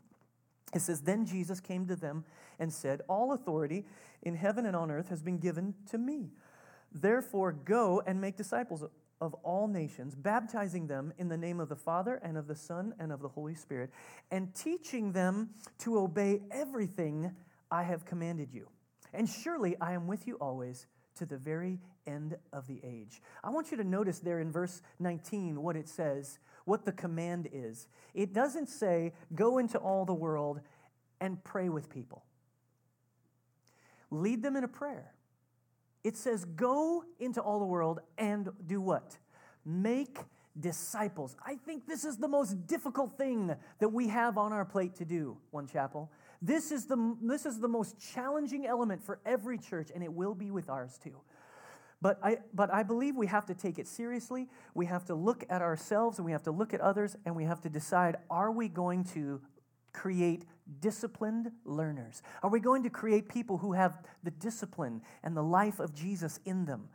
It 0.73 0.81
says, 0.81 1.01
Then 1.01 1.25
Jesus 1.25 1.59
came 1.59 1.87
to 1.87 1.95
them 1.95 2.23
and 2.59 2.71
said, 2.71 3.01
All 3.07 3.33
authority 3.33 3.85
in 4.21 4.35
heaven 4.35 4.65
and 4.65 4.75
on 4.75 4.91
earth 4.91 5.09
has 5.09 5.21
been 5.21 5.37
given 5.37 5.73
to 5.91 5.97
me. 5.97 6.31
Therefore, 6.91 7.51
go 7.51 8.03
and 8.05 8.21
make 8.21 8.37
disciples 8.37 8.83
of 9.19 9.33
all 9.35 9.67
nations, 9.67 10.15
baptizing 10.15 10.87
them 10.87 11.13
in 11.17 11.29
the 11.29 11.37
name 11.37 11.59
of 11.59 11.69
the 11.69 11.75
Father 11.75 12.19
and 12.23 12.37
of 12.37 12.47
the 12.47 12.55
Son 12.55 12.93
and 12.99 13.11
of 13.11 13.21
the 13.21 13.29
Holy 13.29 13.55
Spirit, 13.55 13.89
and 14.29 14.53
teaching 14.53 15.11
them 15.11 15.49
to 15.79 15.97
obey 15.97 16.41
everything 16.51 17.31
I 17.71 17.83
have 17.83 18.05
commanded 18.05 18.49
you. 18.53 18.67
And 19.13 19.27
surely 19.29 19.75
I 19.79 19.93
am 19.93 20.07
with 20.07 20.27
you 20.27 20.35
always 20.35 20.87
to 21.15 21.25
the 21.25 21.37
very 21.37 21.79
end 22.07 22.37
of 22.51 22.67
the 22.67 22.79
age. 22.83 23.21
I 23.43 23.49
want 23.49 23.71
you 23.71 23.77
to 23.77 23.83
notice 23.83 24.19
there 24.19 24.39
in 24.39 24.51
verse 24.51 24.81
19 24.99 25.61
what 25.61 25.75
it 25.75 25.87
says, 25.87 26.39
what 26.65 26.85
the 26.85 26.91
command 26.91 27.49
is. 27.51 27.87
It 28.13 28.33
doesn't 28.33 28.69
say, 28.69 29.13
go 29.35 29.57
into 29.57 29.77
all 29.77 30.05
the 30.05 30.13
world 30.13 30.61
and 31.19 31.43
pray 31.43 31.69
with 31.69 31.89
people, 31.89 32.23
lead 34.11 34.43
them 34.43 34.55
in 34.55 34.63
a 34.63 34.67
prayer. 34.67 35.13
it 36.03 36.17
says, 36.17 36.45
Go 36.45 37.05
into 37.19 37.41
all 37.41 37.59
the 37.59 37.65
world 37.65 37.99
and 38.17 38.49
do 38.65 38.81
what? 38.81 39.17
Make 39.65 40.19
disciples. 40.59 41.35
I 41.45 41.55
think 41.55 41.87
this 41.87 42.05
is 42.05 42.17
the 42.17 42.27
most 42.27 42.67
difficult 42.67 43.17
thing 43.17 43.55
that 43.79 43.89
we 43.89 44.07
have 44.09 44.37
on 44.37 44.53
our 44.53 44.65
plate 44.65 44.95
to 44.97 45.05
do, 45.05 45.37
One 45.51 45.67
Chapel. 45.67 46.11
This 46.41 46.71
is 46.71 46.85
the, 46.85 47.15
this 47.21 47.45
is 47.45 47.59
the 47.59 47.67
most 47.67 47.95
challenging 48.13 48.65
element 48.65 49.03
for 49.03 49.19
every 49.25 49.57
church, 49.57 49.89
and 49.93 50.03
it 50.03 50.11
will 50.11 50.35
be 50.35 50.51
with 50.51 50.69
ours 50.69 50.99
too. 51.01 51.15
But 52.03 52.19
I, 52.21 52.39
but 52.53 52.71
I 52.71 52.83
believe 52.83 53.15
we 53.15 53.27
have 53.27 53.45
to 53.45 53.53
take 53.53 53.79
it 53.79 53.87
seriously. 53.87 54.49
We 54.73 54.87
have 54.87 55.05
to 55.05 55.15
look 55.15 55.45
at 55.49 55.61
ourselves 55.61 56.17
and 56.17 56.25
we 56.25 56.33
have 56.33 56.43
to 56.43 56.51
look 56.51 56.73
at 56.73 56.81
others 56.81 57.15
and 57.25 57.33
we 57.33 57.45
have 57.45 57.61
to 57.61 57.69
decide 57.69 58.17
are 58.29 58.51
we 58.51 58.67
going 58.67 59.05
to 59.13 59.39
create 59.93 60.43
disciplined 60.81 61.51
learners? 61.63 62.21
Are 62.43 62.49
we 62.49 62.59
going 62.59 62.83
to 62.83 62.89
create 62.89 63.29
people 63.29 63.57
who 63.57 63.71
have 63.71 64.03
the 64.21 64.31
discipline 64.31 65.01
and 65.23 65.37
the 65.37 65.43
life 65.43 65.79
of 65.79 65.95
Jesus 65.95 66.41
in 66.43 66.65
them? 66.65 66.89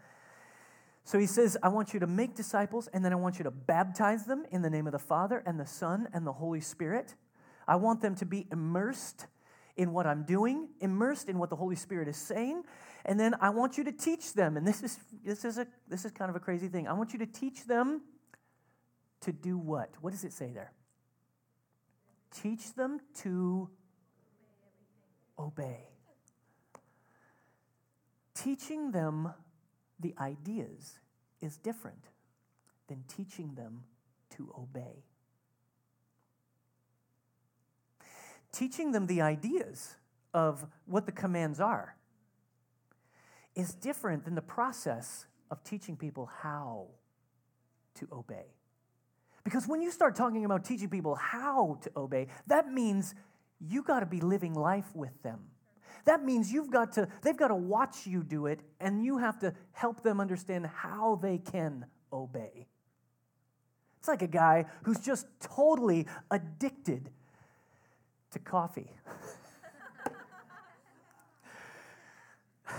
So 1.04 1.18
he 1.18 1.26
says, 1.26 1.56
I 1.62 1.68
want 1.68 1.94
you 1.94 2.00
to 2.00 2.06
make 2.06 2.34
disciples, 2.34 2.86
and 2.92 3.02
then 3.02 3.14
I 3.14 3.16
want 3.16 3.38
you 3.38 3.44
to 3.44 3.50
baptize 3.50 4.26
them 4.26 4.44
in 4.50 4.60
the 4.60 4.68
name 4.68 4.86
of 4.86 4.92
the 4.92 4.98
Father 4.98 5.42
and 5.46 5.58
the 5.58 5.66
Son 5.66 6.06
and 6.12 6.26
the 6.26 6.34
Holy 6.34 6.60
Spirit. 6.60 7.14
I 7.66 7.76
want 7.76 8.02
them 8.02 8.14
to 8.16 8.26
be 8.26 8.46
immersed 8.52 9.26
in 9.78 9.92
what 9.92 10.06
I'm 10.06 10.24
doing, 10.24 10.68
immersed 10.80 11.28
in 11.28 11.38
what 11.38 11.48
the 11.48 11.56
Holy 11.56 11.76
Spirit 11.76 12.08
is 12.08 12.16
saying, 12.16 12.64
and 13.06 13.18
then 13.18 13.34
I 13.40 13.50
want 13.50 13.78
you 13.78 13.84
to 13.84 13.92
teach 13.92 14.34
them. 14.34 14.56
And 14.56 14.66
this 14.66 14.82
is 14.82 14.98
this 15.24 15.44
is 15.44 15.56
a 15.56 15.66
this 15.88 16.04
is 16.04 16.10
kind 16.10 16.28
of 16.28 16.36
a 16.36 16.40
crazy 16.40 16.68
thing. 16.68 16.86
I 16.86 16.92
want 16.92 17.12
you 17.12 17.20
to 17.20 17.26
teach 17.26 17.64
them 17.64 18.02
to 19.20 19.32
do 19.32 19.56
what? 19.56 19.90
What 20.00 20.10
does 20.10 20.24
it 20.24 20.32
say 20.32 20.50
there? 20.52 20.72
Teach 22.42 22.74
them 22.74 23.00
to 23.22 23.70
obey. 25.38 25.88
Teaching 28.34 28.90
them 28.90 29.32
the 30.00 30.14
ideas 30.20 30.98
is 31.40 31.56
different 31.56 32.04
than 32.88 33.04
teaching 33.08 33.54
them 33.54 33.84
to 34.30 34.52
obey. 34.58 35.04
Teaching 38.52 38.92
them 38.92 39.06
the 39.06 39.20
ideas 39.20 39.96
of 40.34 40.66
what 40.86 41.06
the 41.06 41.12
commands 41.12 41.60
are 41.60 41.96
is 43.54 43.74
different 43.74 44.24
than 44.24 44.34
the 44.34 44.42
process 44.42 45.26
of 45.50 45.62
teaching 45.64 45.96
people 45.96 46.30
how 46.42 46.86
to 47.94 48.08
obey. 48.12 48.54
Because 49.44 49.66
when 49.66 49.80
you 49.80 49.90
start 49.90 50.14
talking 50.14 50.44
about 50.44 50.64
teaching 50.64 50.88
people 50.88 51.14
how 51.14 51.78
to 51.82 51.90
obey, 51.96 52.28
that 52.46 52.70
means 52.70 53.14
you 53.60 53.82
got 53.82 54.00
to 54.00 54.06
be 54.06 54.20
living 54.20 54.54
life 54.54 54.94
with 54.94 55.22
them. 55.22 55.40
That 56.04 56.24
means 56.24 56.52
you've 56.52 56.70
got 56.70 56.92
to, 56.92 57.08
they've 57.22 57.36
got 57.36 57.48
to 57.48 57.54
watch 57.54 58.06
you 58.06 58.22
do 58.22 58.46
it, 58.46 58.60
and 58.80 59.04
you 59.04 59.18
have 59.18 59.38
to 59.40 59.54
help 59.72 60.02
them 60.02 60.20
understand 60.20 60.66
how 60.66 61.18
they 61.20 61.38
can 61.38 61.86
obey. 62.12 62.68
It's 63.98 64.08
like 64.08 64.22
a 64.22 64.28
guy 64.28 64.66
who's 64.84 65.00
just 65.00 65.26
totally 65.40 66.06
addicted 66.30 67.10
to 68.32 68.38
coffee. 68.38 68.90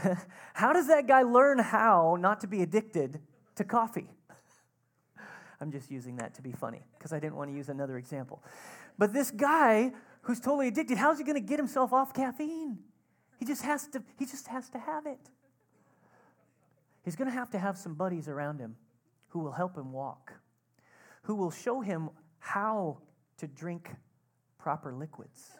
how 0.53 0.73
does 0.73 0.87
that 0.87 1.07
guy 1.07 1.23
learn 1.23 1.59
how 1.59 2.17
not 2.19 2.41
to 2.41 2.47
be 2.47 2.61
addicted 2.61 3.19
to 3.55 3.63
coffee? 3.63 4.09
I'm 5.61 5.71
just 5.71 5.91
using 5.91 6.15
that 6.17 6.33
to 6.35 6.41
be 6.41 6.51
funny 6.51 6.85
because 6.97 7.11
I 7.11 7.19
didn't 7.19 7.35
want 7.35 7.49
to 7.49 7.55
use 7.55 7.69
another 7.69 7.97
example. 7.97 8.41
But 8.97 9.13
this 9.13 9.31
guy 9.31 9.91
who's 10.21 10.39
totally 10.39 10.67
addicted, 10.67 10.97
how's 10.97 11.17
he 11.17 11.23
going 11.23 11.35
to 11.35 11.47
get 11.47 11.59
himself 11.59 11.91
off 11.91 12.13
caffeine? 12.13 12.79
He 13.37 13.45
just 13.45 13.63
has 13.63 13.87
to, 13.87 14.03
he 14.17 14.25
just 14.25 14.47
has 14.47 14.69
to 14.69 14.79
have 14.79 15.05
it. 15.05 15.19
He's 17.03 17.15
going 17.15 17.29
to 17.29 17.33
have 17.33 17.49
to 17.51 17.59
have 17.59 17.77
some 17.77 17.93
buddies 17.93 18.27
around 18.27 18.59
him 18.59 18.75
who 19.29 19.39
will 19.39 19.53
help 19.53 19.77
him 19.77 19.91
walk, 19.91 20.33
who 21.23 21.35
will 21.35 21.51
show 21.51 21.81
him 21.81 22.09
how 22.39 22.97
to 23.37 23.47
drink 23.47 23.89
proper 24.59 24.93
liquids. 24.93 25.51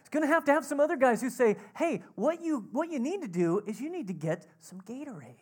it's 0.00 0.08
going 0.08 0.26
to 0.26 0.32
have 0.32 0.44
to 0.46 0.52
have 0.52 0.64
some 0.64 0.80
other 0.80 0.96
guys 0.96 1.20
who 1.20 1.30
say, 1.30 1.56
hey, 1.76 2.02
what 2.16 2.42
you, 2.42 2.66
what 2.72 2.90
you 2.90 2.98
need 2.98 3.22
to 3.22 3.28
do 3.28 3.62
is 3.66 3.80
you 3.80 3.90
need 3.90 4.08
to 4.08 4.12
get 4.12 4.46
some 4.60 4.80
Gatorade. 4.80 5.36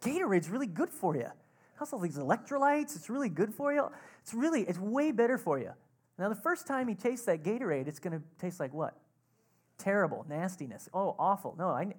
Gatorade's 0.00 0.48
really 0.48 0.66
good 0.66 0.90
for 0.90 1.16
you. 1.16 1.28
All 1.92 1.98
these 1.98 2.16
electrolytes. 2.16 2.96
It's 2.96 3.10
really 3.10 3.28
good 3.28 3.52
for 3.52 3.72
you. 3.72 3.90
It's 4.22 4.32
really, 4.32 4.62
it's 4.62 4.78
way 4.78 5.12
better 5.12 5.36
for 5.36 5.58
you. 5.58 5.72
Now, 6.18 6.28
the 6.28 6.34
first 6.34 6.66
time 6.66 6.88
he 6.88 6.94
tastes 6.94 7.26
that 7.26 7.42
Gatorade, 7.42 7.86
it's 7.86 7.98
going 7.98 8.18
to 8.18 8.22
taste 8.40 8.58
like 8.58 8.72
what? 8.72 8.96
Terrible, 9.76 10.24
nastiness. 10.28 10.88
Oh, 10.94 11.14
awful. 11.18 11.54
No, 11.58 11.68
I, 11.68 11.92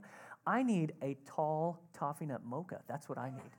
I 0.48 0.64
need 0.64 0.94
a 1.04 1.16
tall 1.26 1.80
toffee 1.94 2.26
nut 2.26 2.42
mocha. 2.44 2.82
That's 2.88 3.08
what 3.08 3.20
I 3.20 3.30
need. 3.30 3.52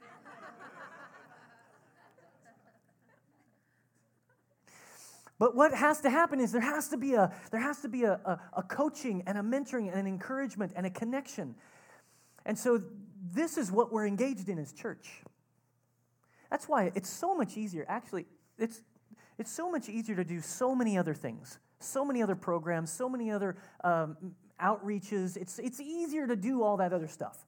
But 5.38 5.54
what 5.54 5.72
has 5.72 6.00
to 6.00 6.10
happen 6.10 6.40
is 6.40 6.50
there 6.50 6.60
has 6.60 6.88
to 6.88 6.96
be 6.96 7.14
a 7.14 7.32
there 7.50 7.60
has 7.60 7.80
to 7.82 7.88
be 7.88 8.04
a, 8.04 8.14
a, 8.24 8.40
a, 8.56 8.62
coaching 8.62 9.22
and 9.26 9.38
a 9.38 9.40
mentoring 9.40 9.88
and 9.88 9.94
an 9.94 10.06
encouragement 10.06 10.72
and 10.74 10.84
a 10.84 10.90
connection. 10.90 11.54
And 12.44 12.58
so 12.58 12.82
this 13.34 13.56
is 13.56 13.70
what 13.70 13.92
we're 13.92 14.06
engaged 14.06 14.48
in 14.48 14.58
as 14.58 14.72
church. 14.72 15.08
That's 16.50 16.68
why 16.68 16.90
it's 16.94 17.10
so 17.10 17.36
much 17.36 17.56
easier. 17.56 17.84
Actually, 17.88 18.26
it's 18.58 18.82
it's 19.38 19.52
so 19.52 19.70
much 19.70 19.88
easier 19.88 20.16
to 20.16 20.24
do 20.24 20.40
so 20.40 20.74
many 20.74 20.98
other 20.98 21.14
things, 21.14 21.58
so 21.78 22.04
many 22.04 22.22
other 22.22 22.34
programs, 22.34 22.90
so 22.90 23.08
many 23.08 23.30
other 23.30 23.56
um, 23.84 24.16
outreaches. 24.60 25.36
It's, 25.36 25.58
it's 25.60 25.80
easier 25.80 26.26
to 26.26 26.36
do 26.36 26.62
all 26.62 26.76
that 26.78 26.92
other 26.92 27.06
stuff. 27.06 27.46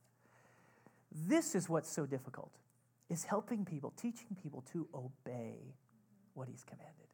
This 1.13 1.57
is 1.57 1.69
what's 1.69 1.91
so 1.91 2.07
difficult, 2.07 2.53
is 3.09 3.25
helping 3.25 3.65
people, 3.65 3.93
teaching 3.97 4.37
people 4.41 4.65
to 4.73 4.87
obey 4.95 5.75
what 6.35 6.49
he's 6.49 6.63
commanded. 6.63 7.10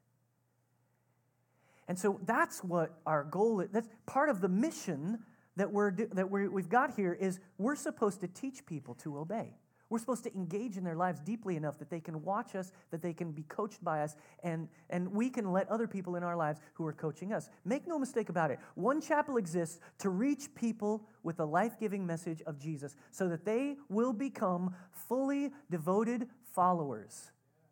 And 1.89 1.99
so 1.99 2.21
that's 2.25 2.65
what 2.65 2.99
our 3.07 3.25
goal 3.25 3.61
is. 3.61 3.69
That's 3.71 3.89
part 4.07 4.29
of 4.29 4.41
the 4.41 4.49
mission 4.49 5.21
that, 5.57 5.73
we're, 5.73 5.93
that 5.93 6.31
we 6.31 6.49
we've 6.49 6.69
got 6.69 6.95
here 6.95 7.13
is 7.13 7.41
we're 7.59 7.77
supposed 7.77 8.21
to 8.21 8.29
teach 8.29 8.67
people 8.67 8.95
to 8.97 9.19
obey. 9.19 9.55
We're 9.89 10.01
supposed 10.01 10.25
to 10.25 10.35
engage 10.35 10.77
in 10.77 10.83
their 10.83 10.97
lives 10.97 11.21
deeply 11.21 11.55
enough 11.57 11.79
that 11.79 11.91
they 11.91 12.01
can 12.01 12.23
watch 12.25 12.57
us, 12.57 12.73
that 12.91 13.03
they 13.03 13.13
can 13.13 13.31
be 13.31 13.45
coached 13.45 13.85
by 13.85 14.03
us, 14.03 14.17
and, 14.43 14.69
and 14.91 15.13
we 15.13 15.31
can 15.31 15.53
let 15.53 15.69
other 15.69 15.87
people 15.87 16.17
in 16.17 16.25
our 16.25 16.35
lives 16.35 16.59
who 16.75 16.85
are 16.87 16.93
coaching 16.93 17.33
us. 17.33 17.49
Make 17.65 17.87
no 17.87 17.97
mistake 17.97 18.29
about 18.29 18.51
it. 18.51 18.59
One 18.75 19.01
chapel 19.01 19.37
exists 19.37 19.79
to 19.99 20.09
reach 20.09 20.53
people 20.57 21.07
with 21.23 21.37
the 21.37 21.47
life 21.47 21.79
giving 21.79 22.05
message 22.05 22.43
of 22.47 22.59
Jesus 22.59 22.97
so 23.13 23.29
that 23.29 23.45
they 23.45 23.77
will 23.89 24.13
become 24.13 24.75
fully 24.91 25.53
devoted 25.71 26.29
followers 26.53 27.31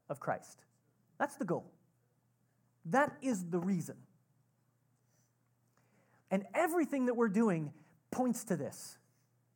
of 0.08 0.20
Christ. 0.20 0.60
That's 1.18 1.34
the 1.34 1.44
goal. 1.44 1.73
That 2.86 3.16
is 3.22 3.44
the 3.44 3.58
reason. 3.58 3.96
And 6.30 6.44
everything 6.54 7.06
that 7.06 7.14
we're 7.14 7.28
doing 7.28 7.72
points 8.10 8.44
to 8.44 8.56
this. 8.56 8.98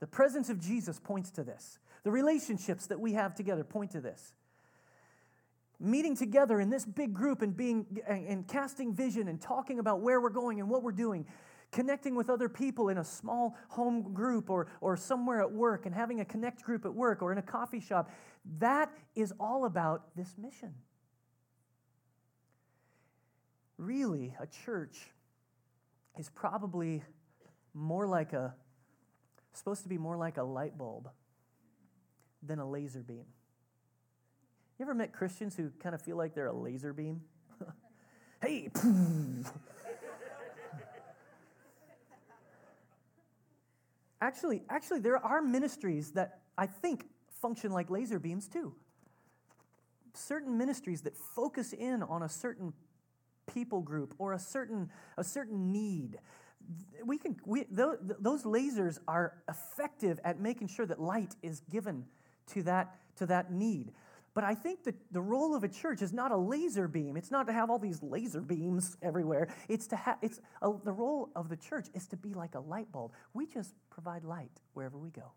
The 0.00 0.06
presence 0.06 0.48
of 0.48 0.60
Jesus 0.60 1.00
points 1.00 1.30
to 1.32 1.44
this. 1.44 1.78
The 2.04 2.10
relationships 2.10 2.86
that 2.86 3.00
we 3.00 3.14
have 3.14 3.34
together 3.34 3.64
point 3.64 3.92
to 3.92 4.00
this. 4.00 4.32
Meeting 5.80 6.16
together 6.16 6.60
in 6.60 6.70
this 6.70 6.84
big 6.84 7.14
group 7.14 7.42
and 7.42 7.56
being 7.56 8.00
and 8.06 8.46
casting 8.46 8.92
vision 8.92 9.28
and 9.28 9.40
talking 9.40 9.78
about 9.78 10.00
where 10.00 10.20
we're 10.20 10.30
going 10.30 10.60
and 10.60 10.68
what 10.68 10.82
we're 10.82 10.92
doing, 10.92 11.26
connecting 11.70 12.14
with 12.14 12.30
other 12.30 12.48
people 12.48 12.88
in 12.88 12.98
a 12.98 13.04
small 13.04 13.56
home 13.68 14.12
group 14.12 14.50
or, 14.50 14.66
or 14.80 14.96
somewhere 14.96 15.40
at 15.40 15.52
work 15.52 15.86
and 15.86 15.94
having 15.94 16.20
a 16.20 16.24
connect 16.24 16.62
group 16.62 16.84
at 16.84 16.94
work 16.94 17.22
or 17.22 17.30
in 17.30 17.38
a 17.38 17.42
coffee 17.42 17.80
shop, 17.80 18.10
that 18.58 18.90
is 19.14 19.32
all 19.38 19.66
about 19.66 20.16
this 20.16 20.34
mission. 20.38 20.74
Really, 23.78 24.34
a 24.40 24.46
church 24.46 24.98
is 26.18 26.28
probably 26.28 27.02
more 27.72 28.06
like 28.06 28.32
a 28.32 28.54
supposed 29.52 29.82
to 29.84 29.88
be 29.88 29.98
more 29.98 30.16
like 30.16 30.36
a 30.36 30.42
light 30.42 30.76
bulb 30.76 31.08
than 32.42 32.58
a 32.58 32.68
laser 32.68 33.00
beam. 33.00 33.24
You 34.78 34.84
ever 34.84 34.94
met 34.94 35.12
Christians 35.12 35.56
who 35.56 35.70
kind 35.80 35.94
of 35.94 36.02
feel 36.02 36.16
like 36.16 36.34
they're 36.34 36.46
a 36.46 36.52
laser 36.52 36.92
beam? 36.92 37.22
hey, 38.42 38.68
actually, 44.20 44.62
actually, 44.68 45.00
there 45.00 45.18
are 45.18 45.40
ministries 45.42 46.12
that 46.12 46.40
I 46.56 46.66
think 46.66 47.06
function 47.40 47.72
like 47.72 47.90
laser 47.90 48.18
beams 48.18 48.48
too. 48.48 48.74
Certain 50.14 50.56
ministries 50.58 51.02
that 51.02 51.16
focus 51.16 51.72
in 51.72 52.02
on 52.02 52.22
a 52.22 52.28
certain 52.28 52.72
people 53.48 53.80
group 53.80 54.14
or 54.18 54.32
a 54.32 54.38
certain, 54.38 54.90
a 55.16 55.24
certain 55.24 55.72
need 55.72 56.18
we 57.04 57.18
can 57.18 57.36
we, 57.46 57.64
those 57.70 58.42
lasers 58.42 58.98
are 59.08 59.34
effective 59.48 60.20
at 60.24 60.40
making 60.40 60.68
sure 60.68 60.86
that 60.86 61.00
light 61.00 61.34
is 61.42 61.60
given 61.70 62.04
to 62.48 62.62
that, 62.64 62.96
to 63.16 63.26
that 63.26 63.52
need. 63.52 63.92
But 64.34 64.44
I 64.44 64.54
think 64.54 64.84
that 64.84 64.94
the 65.10 65.20
role 65.20 65.54
of 65.54 65.64
a 65.64 65.68
church 65.68 66.02
is 66.02 66.12
not 66.12 66.30
a 66.30 66.36
laser 66.36 66.86
beam. 66.86 67.16
It's 67.16 67.30
not 67.30 67.46
to 67.48 67.52
have 67.52 67.70
all 67.70 67.78
these 67.78 68.02
laser 68.02 68.40
beams 68.40 68.96
everywhere. 69.02 69.48
It's 69.68 69.86
to 69.88 69.96
have, 69.96 70.18
it's 70.22 70.40
a, 70.62 70.70
the 70.84 70.92
role 70.92 71.30
of 71.34 71.48
the 71.48 71.56
church 71.56 71.86
is 71.94 72.06
to 72.08 72.16
be 72.16 72.34
like 72.34 72.54
a 72.54 72.60
light 72.60 72.90
bulb. 72.92 73.12
We 73.32 73.46
just 73.46 73.74
provide 73.90 74.24
light 74.24 74.52
wherever 74.74 74.98
we 74.98 75.10
go. 75.10 75.32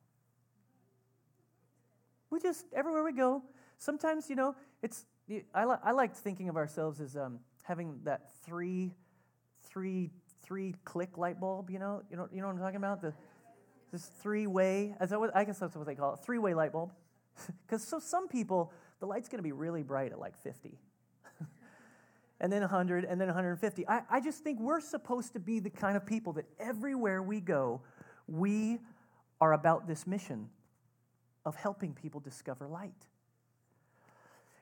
We 2.29 2.39
just, 2.39 2.65
everywhere 2.73 3.03
we 3.03 3.13
go, 3.13 3.41
sometimes, 3.77 4.29
you 4.29 4.35
know, 4.35 4.55
it's, 4.81 5.05
I, 5.53 5.65
li- 5.65 5.81
I 5.83 5.91
liked 5.91 6.17
thinking 6.17 6.47
of 6.49 6.55
ourselves 6.55 7.01
as 7.01 7.17
um, 7.17 7.39
having 7.71 7.97
that 8.03 8.33
three, 8.45 8.91
three, 9.63 10.11
three 10.43 10.75
click 10.83 11.17
light 11.17 11.39
bulb, 11.39 11.69
you 11.69 11.79
know, 11.79 12.01
you 12.11 12.17
know, 12.17 12.27
you 12.29 12.41
know 12.41 12.47
what 12.47 12.53
I'm 12.57 12.59
talking 12.59 12.75
about? 12.75 13.01
The, 13.01 13.13
this 13.93 14.07
three 14.21 14.45
way, 14.45 14.93
I 14.99 15.45
guess 15.45 15.59
that's 15.59 15.77
what 15.77 15.87
they 15.87 15.95
call 15.95 16.15
it, 16.15 16.19
three 16.19 16.37
way 16.37 16.53
light 16.53 16.73
bulb. 16.73 16.91
Because 17.65 17.81
so 17.81 17.97
some 17.97 18.27
people, 18.27 18.73
the 18.99 19.05
light's 19.05 19.29
going 19.29 19.39
to 19.39 19.43
be 19.43 19.53
really 19.53 19.83
bright 19.83 20.11
at 20.11 20.19
like 20.19 20.37
50. 20.37 20.77
and 22.41 22.51
then 22.51 22.59
100, 22.59 23.05
and 23.05 23.21
then 23.21 23.29
150. 23.29 23.87
I, 23.87 24.01
I 24.09 24.19
just 24.19 24.43
think 24.43 24.59
we're 24.59 24.81
supposed 24.81 25.31
to 25.31 25.39
be 25.39 25.61
the 25.61 25.69
kind 25.69 25.95
of 25.95 26.05
people 26.05 26.33
that 26.33 26.45
everywhere 26.59 27.23
we 27.23 27.39
go, 27.39 27.83
we 28.27 28.79
are 29.39 29.53
about 29.53 29.87
this 29.87 30.05
mission 30.05 30.49
of 31.45 31.55
helping 31.55 31.93
people 31.93 32.19
discover 32.19 32.67
light. 32.67 33.07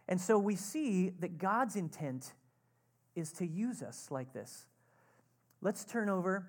And 0.07 0.21
so 0.21 0.37
we 0.37 0.55
see 0.55 1.09
that 1.21 1.39
God's 1.39 1.75
intent 1.75 2.33
is 3.19 3.31
to 3.33 3.45
use 3.45 3.81
us 3.81 4.07
like 4.09 4.33
this. 4.33 4.65
Let's 5.61 5.83
turn 5.83 6.09
over 6.09 6.47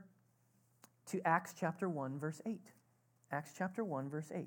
to 1.10 1.20
Acts 1.24 1.54
chapter 1.58 1.88
1, 1.88 2.18
verse 2.18 2.40
8. 2.46 2.60
Acts 3.32 3.52
chapter 3.56 3.84
1, 3.84 4.08
verse 4.08 4.30
8. 4.34 4.46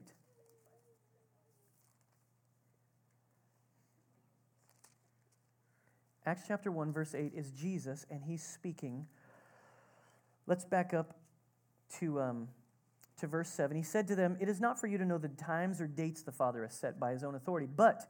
Acts 6.26 6.44
chapter 6.48 6.72
1, 6.72 6.94
verse 6.94 7.14
8 7.14 7.34
is 7.36 7.52
Jesus, 7.52 8.06
and 8.10 8.24
he's 8.24 8.42
speaking. 8.42 9.06
Let's 10.48 10.64
back 10.64 10.94
up 10.94 11.18
to, 12.00 12.22
um, 12.22 12.48
to 13.20 13.28
verse 13.28 13.50
7. 13.50 13.76
He 13.76 13.84
said 13.84 14.08
to 14.08 14.16
them, 14.16 14.38
It 14.40 14.48
is 14.48 14.62
not 14.62 14.80
for 14.80 14.88
you 14.88 14.98
to 14.98 15.06
know 15.06 15.18
the 15.18 15.28
times 15.28 15.82
or 15.82 15.88
dates 15.88 16.22
the 16.22 16.32
Father 16.32 16.64
has 16.64 16.74
set 16.74 16.98
by 16.98 17.12
his 17.12 17.26
own 17.26 17.36
authority, 17.36 17.68
but 17.68 18.10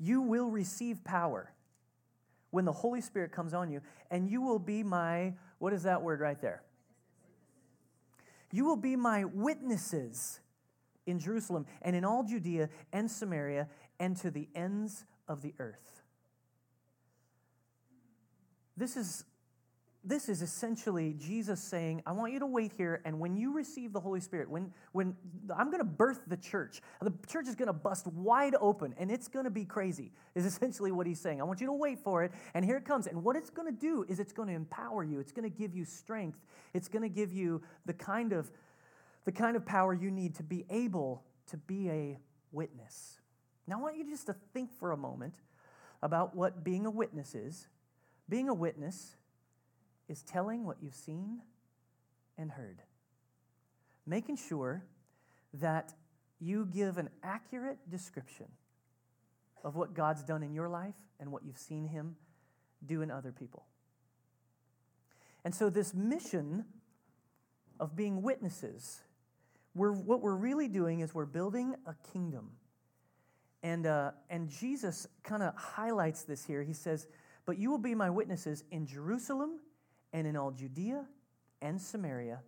you 0.00 0.20
will 0.20 0.50
receive 0.50 1.04
power 1.04 1.52
when 2.52 2.64
the 2.66 2.72
Holy 2.72 3.00
Spirit 3.00 3.32
comes 3.32 3.54
on 3.54 3.70
you, 3.70 3.80
and 4.10 4.30
you 4.30 4.40
will 4.40 4.58
be 4.58 4.84
my, 4.84 5.32
what 5.58 5.72
is 5.72 5.82
that 5.82 6.02
word 6.02 6.20
right 6.20 6.40
there? 6.40 6.62
You 8.52 8.66
will 8.66 8.76
be 8.76 8.94
my 8.94 9.24
witnesses 9.24 10.38
in 11.06 11.18
Jerusalem 11.18 11.66
and 11.80 11.96
in 11.96 12.04
all 12.04 12.22
Judea 12.22 12.68
and 12.92 13.10
Samaria 13.10 13.68
and 13.98 14.16
to 14.18 14.30
the 14.30 14.48
ends 14.54 15.06
of 15.26 15.40
the 15.40 15.54
earth. 15.58 16.02
This 18.76 18.98
is, 18.98 19.24
this 20.04 20.28
is 20.28 20.42
essentially 20.42 21.14
Jesus 21.16 21.62
saying, 21.62 22.02
I 22.06 22.12
want 22.12 22.32
you 22.32 22.40
to 22.40 22.46
wait 22.46 22.72
here, 22.76 23.00
and 23.04 23.20
when 23.20 23.36
you 23.36 23.52
receive 23.52 23.92
the 23.92 24.00
Holy 24.00 24.20
Spirit, 24.20 24.50
when, 24.50 24.72
when 24.90 25.16
I'm 25.56 25.66
going 25.66 25.78
to 25.78 25.84
birth 25.84 26.22
the 26.26 26.36
church, 26.36 26.80
the 27.00 27.12
church 27.28 27.46
is 27.46 27.54
going 27.54 27.68
to 27.68 27.72
bust 27.72 28.08
wide 28.08 28.56
open, 28.60 28.94
and 28.98 29.12
it's 29.12 29.28
going 29.28 29.44
to 29.44 29.50
be 29.50 29.64
crazy, 29.64 30.10
is 30.34 30.44
essentially 30.52 30.90
what 30.90 31.06
he's 31.06 31.20
saying. 31.20 31.40
I 31.40 31.44
want 31.44 31.60
you 31.60 31.66
to 31.68 31.72
wait 31.72 32.00
for 32.00 32.24
it, 32.24 32.32
and 32.54 32.64
here 32.64 32.76
it 32.76 32.84
comes. 32.84 33.06
And 33.06 33.22
what 33.22 33.36
it's 33.36 33.50
going 33.50 33.72
to 33.72 33.80
do 33.80 34.04
is 34.08 34.18
it's 34.18 34.32
going 34.32 34.48
to 34.48 34.54
empower 34.54 35.04
you, 35.04 35.20
it's 35.20 35.32
going 35.32 35.48
to 35.48 35.56
give 35.56 35.74
you 35.74 35.84
strength, 35.84 36.40
it's 36.74 36.88
going 36.88 37.02
to 37.02 37.08
give 37.08 37.32
you 37.32 37.62
the 37.86 37.94
kind 37.94 38.32
of 38.32 38.50
the 39.24 39.32
kind 39.32 39.56
of 39.56 39.64
power 39.64 39.94
you 39.94 40.10
need 40.10 40.34
to 40.34 40.42
be 40.42 40.64
able 40.68 41.22
to 41.46 41.56
be 41.56 41.88
a 41.88 42.18
witness. 42.50 43.20
Now, 43.68 43.78
I 43.78 43.82
want 43.82 43.96
you 43.96 44.10
just 44.10 44.26
to 44.26 44.34
think 44.52 44.72
for 44.72 44.90
a 44.90 44.96
moment 44.96 45.34
about 46.02 46.34
what 46.34 46.64
being 46.64 46.86
a 46.86 46.90
witness 46.90 47.36
is 47.36 47.68
being 48.28 48.48
a 48.48 48.54
witness 48.54 49.16
is 50.08 50.22
telling 50.22 50.64
what 50.64 50.76
you've 50.80 50.94
seen 50.94 51.40
and 52.38 52.50
heard, 52.50 52.82
making 54.06 54.36
sure 54.36 54.84
that 55.54 55.94
you 56.40 56.66
give 56.66 56.98
an 56.98 57.08
accurate 57.22 57.78
description 57.88 58.46
of 59.64 59.76
what 59.76 59.94
God's 59.94 60.22
done 60.24 60.42
in 60.42 60.54
your 60.54 60.68
life 60.68 60.96
and 61.20 61.30
what 61.30 61.44
you've 61.44 61.58
seen 61.58 61.86
Him 61.86 62.16
do 62.84 63.02
in 63.02 63.10
other 63.10 63.32
people. 63.32 63.64
And 65.44 65.54
so, 65.54 65.70
this 65.70 65.94
mission 65.94 66.64
of 67.78 67.96
being 67.96 68.22
witnesses, 68.22 69.00
we're, 69.74 69.92
what 69.92 70.20
we're 70.20 70.34
really 70.34 70.68
doing 70.68 71.00
is 71.00 71.14
we're 71.14 71.24
building 71.26 71.74
a 71.86 71.94
kingdom. 72.12 72.50
And, 73.62 73.86
uh, 73.86 74.12
and 74.30 74.48
Jesus 74.48 75.06
kind 75.22 75.42
of 75.42 75.54
highlights 75.54 76.22
this 76.22 76.44
here. 76.44 76.62
He 76.62 76.72
says, 76.72 77.06
but 77.44 77.58
you 77.58 77.70
will 77.70 77.78
be 77.78 77.94
my 77.94 78.10
witnesses 78.10 78.64
in 78.70 78.86
Jerusalem 78.86 79.60
and 80.12 80.26
in 80.26 80.36
all 80.36 80.50
Judea 80.50 81.06
and 81.60 81.80
Samaria 81.80 82.40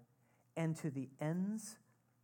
and 0.57 0.77
to 0.77 0.91
the 0.91 1.09
ends 1.21 1.77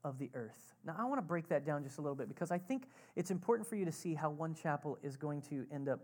of 0.04 0.18
the 0.18 0.30
earth. 0.34 0.74
Now, 0.84 0.94
I 0.98 1.04
want 1.04 1.18
to 1.18 1.26
break 1.26 1.48
that 1.48 1.64
down 1.66 1.82
just 1.82 1.98
a 1.98 2.00
little 2.00 2.14
bit 2.14 2.28
because 2.28 2.50
I 2.50 2.58
think 2.58 2.88
it's 3.16 3.30
important 3.30 3.68
for 3.68 3.76
you 3.76 3.84
to 3.84 3.92
see 3.92 4.14
how 4.14 4.30
one 4.30 4.54
chapel 4.54 4.98
is 5.02 5.16
going 5.16 5.42
to 5.42 5.66
end 5.72 5.88
up 5.88 6.00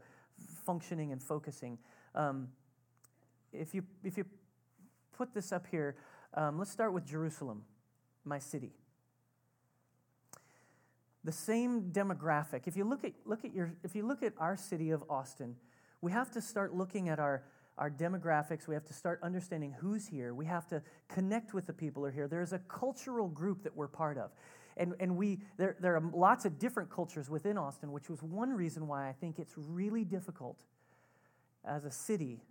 functioning 0.64 1.12
and 1.12 1.22
focusing. 1.22 1.78
Um, 2.14 2.48
if, 3.52 3.74
you, 3.74 3.82
if 4.04 4.18
you 4.18 4.24
put 5.16 5.32
this 5.32 5.52
up 5.52 5.66
here, 5.70 5.96
um, 6.34 6.58
let's 6.58 6.70
start 6.70 6.92
with 6.92 7.06
Jerusalem, 7.06 7.62
my 8.24 8.38
city. 8.38 8.72
The 11.24 11.32
same 11.32 11.90
demographic. 11.90 12.62
If 12.66 12.76
you 12.76 12.84
look 12.84 13.02
at, 13.02 13.12
look 13.24 13.44
at 13.44 13.54
your, 13.54 13.72
if 13.82 13.96
you 13.96 14.06
look 14.06 14.22
at 14.22 14.34
our 14.38 14.56
city 14.56 14.90
of 14.90 15.02
Austin, 15.08 15.56
we 16.02 16.12
have 16.12 16.30
to 16.32 16.40
start 16.42 16.74
looking 16.74 17.08
at 17.08 17.18
our, 17.18 17.42
our 17.78 17.90
demographics. 17.90 18.66
We 18.66 18.74
have 18.74 18.84
to 18.86 18.94
start 18.94 19.20
understanding 19.22 19.74
who's 19.78 20.06
here. 20.06 20.34
We 20.34 20.46
have 20.46 20.66
to 20.68 20.82
connect 21.08 21.52
with 21.54 21.66
the 21.66 21.72
people 21.72 22.02
who 22.02 22.08
are 22.08 22.12
here. 22.12 22.28
There's 22.28 22.52
a 22.52 22.58
cultural 22.60 23.28
group 23.28 23.62
that 23.64 23.76
we're 23.76 23.88
part 23.88 24.18
of. 24.18 24.30
And, 24.78 24.94
and 25.00 25.16
we, 25.16 25.40
there, 25.56 25.76
there 25.80 25.96
are 25.96 26.02
lots 26.12 26.44
of 26.44 26.58
different 26.58 26.90
cultures 26.90 27.30
within 27.30 27.56
Austin, 27.56 27.92
which 27.92 28.10
was 28.10 28.22
one 28.22 28.50
reason 28.50 28.86
why 28.86 29.08
I 29.08 29.12
think 29.12 29.38
it's 29.38 29.54
really 29.56 30.04
difficult 30.04 30.64
as 31.64 31.84
a 31.84 31.90
city 31.90 32.42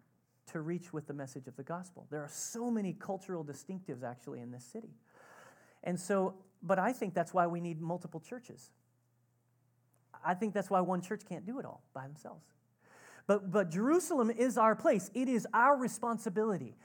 to 0.52 0.62
reach 0.62 0.94
with 0.94 1.08
the 1.08 1.14
message 1.14 1.48
of 1.48 1.56
the 1.56 1.64
gospel. 1.64 2.08
There 2.10 2.22
are 2.22 2.30
so 2.30 2.70
many 2.70 2.94
cultural 2.94 3.44
distinctives 3.44 4.04
actually 4.04 4.42
in 4.42 4.52
this 4.52 4.64
city. 4.64 4.94
And 5.84 6.00
so, 6.00 6.36
but 6.62 6.80
I 6.80 6.94
think 6.94 7.14
that's 7.14 7.34
why 7.34 7.48
we 7.48 7.60
need 7.60 7.82
multiple 7.82 8.20
churches. 8.20 8.70
I 10.24 10.34
think 10.34 10.54
that's 10.54 10.70
why 10.70 10.82
one 10.82 11.02
church 11.02 11.22
can't 11.28 11.46
do 11.46 11.60
it 11.60 11.66
all 11.66 11.84
by 11.94 12.08
themselves. 12.08 12.44
But, 13.28 13.52
but 13.52 13.72
Jerusalem 13.72 14.30
is 14.30 14.58
our 14.58 14.76
place, 14.76 15.10
it 15.14 15.28
is 15.28 15.48
our 15.54 15.76
responsibility. 15.76 16.76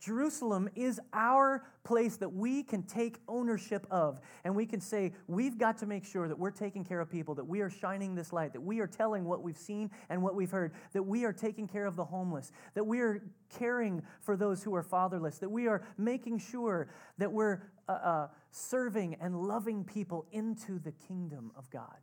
Jerusalem 0.00 0.68
is 0.76 1.00
our 1.12 1.64
place 1.82 2.18
that 2.18 2.32
we 2.32 2.62
can 2.62 2.84
take 2.84 3.18
ownership 3.26 3.84
of. 3.90 4.20
And 4.44 4.54
we 4.54 4.64
can 4.64 4.80
say, 4.80 5.12
we've 5.26 5.58
got 5.58 5.78
to 5.78 5.86
make 5.86 6.04
sure 6.04 6.28
that 6.28 6.38
we're 6.38 6.52
taking 6.52 6.84
care 6.84 7.00
of 7.00 7.10
people, 7.10 7.34
that 7.34 7.46
we 7.46 7.60
are 7.62 7.70
shining 7.70 8.14
this 8.14 8.32
light, 8.32 8.52
that 8.52 8.60
we 8.60 8.78
are 8.78 8.86
telling 8.86 9.24
what 9.24 9.42
we've 9.42 9.56
seen 9.56 9.90
and 10.08 10.22
what 10.22 10.36
we've 10.36 10.50
heard, 10.50 10.72
that 10.92 11.02
we 11.02 11.24
are 11.24 11.32
taking 11.32 11.66
care 11.66 11.86
of 11.86 11.96
the 11.96 12.04
homeless, 12.04 12.52
that 12.74 12.86
we 12.86 13.00
are 13.00 13.22
caring 13.58 14.02
for 14.20 14.36
those 14.36 14.62
who 14.62 14.74
are 14.74 14.84
fatherless, 14.84 15.38
that 15.38 15.50
we 15.50 15.66
are 15.66 15.82
making 15.96 16.38
sure 16.38 16.88
that 17.16 17.32
we're 17.32 17.62
uh, 17.88 17.92
uh, 17.92 18.28
serving 18.52 19.16
and 19.20 19.42
loving 19.42 19.82
people 19.82 20.26
into 20.30 20.78
the 20.78 20.92
kingdom 20.92 21.50
of 21.56 21.68
God. 21.70 21.98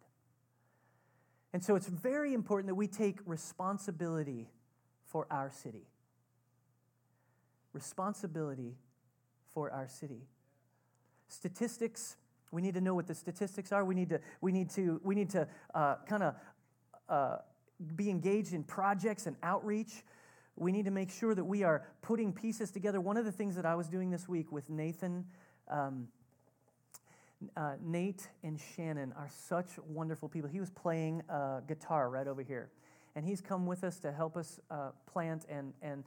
And 1.56 1.64
so 1.64 1.78
it's 1.78 1.88
very 1.88 2.34
important 2.34 2.68
that 2.68 2.76
we 2.76 2.86
take 2.86 3.20
responsibility 3.26 4.50
for 5.06 5.26
our 5.32 5.50
city. 5.50 5.88
Responsibility 7.72 8.76
for 9.54 9.72
our 9.72 9.88
city. 9.88 10.28
Statistics, 11.30 12.18
we 12.52 12.62
need 12.62 12.74
to 12.74 12.82
know 12.82 12.94
what 12.94 13.08
the 13.08 13.16
statistics 13.16 13.72
are. 13.72 13.86
We 13.86 13.96
need 13.96 14.10
to, 14.10 14.20
we 14.42 14.52
need 14.52 14.70
to, 14.72 15.00
we 15.02 15.16
need 15.16 15.30
to 15.30 15.48
uh, 15.74 15.96
kind 16.06 16.24
of 16.24 16.36
uh, 17.08 17.38
be 17.96 18.10
engaged 18.10 18.54
in 18.54 18.66
projects 18.66 19.26
and 19.26 19.38
outreach. 19.42 20.04
We 20.58 20.74
need 20.74 20.84
to 20.84 20.92
make 20.92 21.10
sure 21.10 21.34
that 21.34 21.46
we 21.46 21.64
are 21.64 21.88
putting 22.02 22.34
pieces 22.34 22.70
together. 22.70 23.00
One 23.00 23.16
of 23.16 23.24
the 23.24 23.32
things 23.32 23.56
that 23.56 23.66
I 23.66 23.76
was 23.76 23.88
doing 23.88 24.10
this 24.10 24.28
week 24.28 24.52
with 24.52 24.70
Nathan 24.70 25.24
um, 25.72 26.10
uh, 27.56 27.74
Nate 27.82 28.28
and 28.44 28.60
Shannon 28.60 29.14
are 29.18 29.30
such 29.30 29.78
wonderful 29.88 30.30
people. 30.30 30.50
He 30.50 30.60
was 30.60 30.70
playing 30.70 31.22
uh, 31.30 31.62
guitar 31.62 32.10
right 32.10 32.28
over 32.28 32.42
here, 32.42 32.70
and 33.16 33.26
he's 33.26 33.42
come 33.42 33.66
with 33.66 33.84
us 33.84 34.00
to 34.00 34.12
help 34.12 34.38
us 34.38 34.60
uh, 34.70 34.90
plant 35.06 35.46
and 35.50 35.74
and 35.82 36.04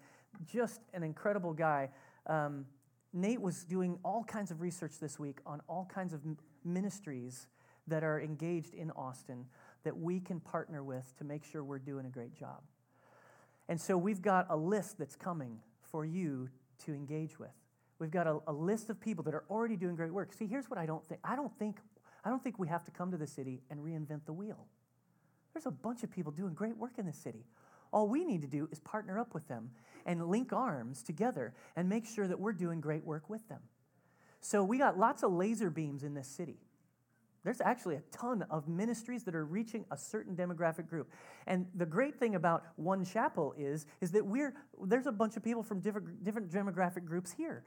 just 0.47 0.83
an 0.95 1.03
incredible 1.03 1.53
guy. 1.53 1.91
Um, 2.27 2.67
Nate 3.13 3.41
was 3.41 3.65
doing 3.65 3.99
all 4.05 4.25
kinds 4.25 4.51
of 4.51 4.61
research 4.61 4.99
this 5.01 5.19
week 5.19 5.39
on 5.47 5.61
all 5.69 5.89
kinds 5.93 6.13
of 6.13 6.21
ministries 6.65 7.47
that 7.87 8.05
are 8.05 8.21
engaged 8.21 8.75
in 8.75 8.91
Austin 8.93 9.47
that 9.85 9.97
we 9.97 10.21
can 10.21 10.41
partner 10.41 10.85
with 10.85 11.17
to 11.17 11.25
make 11.25 11.45
sure 11.45 11.65
we're 11.65 11.79
doing 11.79 12.05
a 12.05 12.11
great 12.11 12.35
job. 12.35 12.61
And 13.69 13.81
so 13.81 13.97
we've 13.97 14.23
got 14.23 14.47
a 14.51 14.57
list 14.57 14.99
that's 14.99 15.17
coming 15.17 15.59
for 15.81 16.05
you 16.05 16.49
to 16.85 16.93
engage 16.93 17.39
with. 17.39 17.51
We've 17.99 18.11
got 18.11 18.27
a, 18.27 18.39
a, 18.47 18.53
list 18.53 18.91
of 18.91 19.01
people 19.01 19.25
that 19.25 19.35
are 19.35 19.45
already 19.51 19.77
doing 19.77 19.97
great 19.97 20.13
work. 20.13 20.33
See, 20.33 20.47
here's 20.47 20.71
what 20.71 20.79
I 20.79 20.87
don't 20.87 21.05
think. 21.05 21.21
I 21.25 21.35
don't 21.35 21.53
think 21.59 21.79
I 22.25 22.31
don't 22.31 22.43
think 22.43 22.59
we 22.59 22.69
have 22.69 22.85
to 22.85 22.91
come 22.91 23.11
to 23.11 23.17
the 23.17 23.27
city 23.27 23.63
and 23.71 23.81
reinvent 23.81 24.27
the 24.27 24.33
wheel. 24.33 24.67
There's 25.55 25.67
a 25.67 25.71
bunch 25.71 26.03
of 26.03 26.11
people 26.11 26.33
doing 26.33 26.53
great 26.53 26.77
work 26.77 26.93
in 26.99 27.07
this 27.07 27.17
city. 27.17 27.45
All 27.93 28.09
we 28.09 28.25
need 28.25 28.43
to 28.43 28.49
do 28.49 28.69
is 28.71 28.81
partner 28.81 29.19
up 29.19 29.35
with 29.35 29.49
them 29.49 29.71
and 30.05 30.29
link 30.29 30.53
arms 30.53 31.03
together 31.03 31.55
and 31.75 31.89
make 31.89 32.07
sure 32.07 32.27
that 32.27 32.39
we're 32.39 32.53
doing 32.53 32.81
great 32.81 33.05
work 33.05 33.31
with 33.31 33.49
them. 33.49 33.61
So 34.41 34.63
we 34.63 34.79
got 34.79 34.99
lots 34.99 35.23
of 35.23 35.33
laser 35.33 35.71
beams 35.71 36.05
in 36.05 36.15
this 36.15 36.29
city. 36.29 36.59
There's 37.45 37.61
actually 37.61 37.95
a 37.95 38.03
ton 38.13 38.45
of 38.51 38.69
ministries 38.69 39.23
that 39.25 39.35
are 39.35 39.45
reaching 39.45 39.85
a 39.91 39.97
certain 39.97 40.37
demographic 40.37 40.89
group. 40.89 41.11
And 41.47 41.67
the 41.75 41.87
great 41.87 42.19
thing 42.19 42.35
about 42.35 42.65
One 42.77 43.05
Chapel 43.05 43.55
is, 43.57 43.87
is 44.01 44.11
that 44.11 44.27
we're, 44.27 44.55
there's 44.85 45.07
a 45.07 45.13
bunch 45.13 45.37
of 45.37 45.43
people 45.43 45.63
from 45.63 45.81
different, 45.81 46.25
different 46.25 46.51
demographic 46.51 47.05
groups 47.05 47.33
here. 47.33 47.65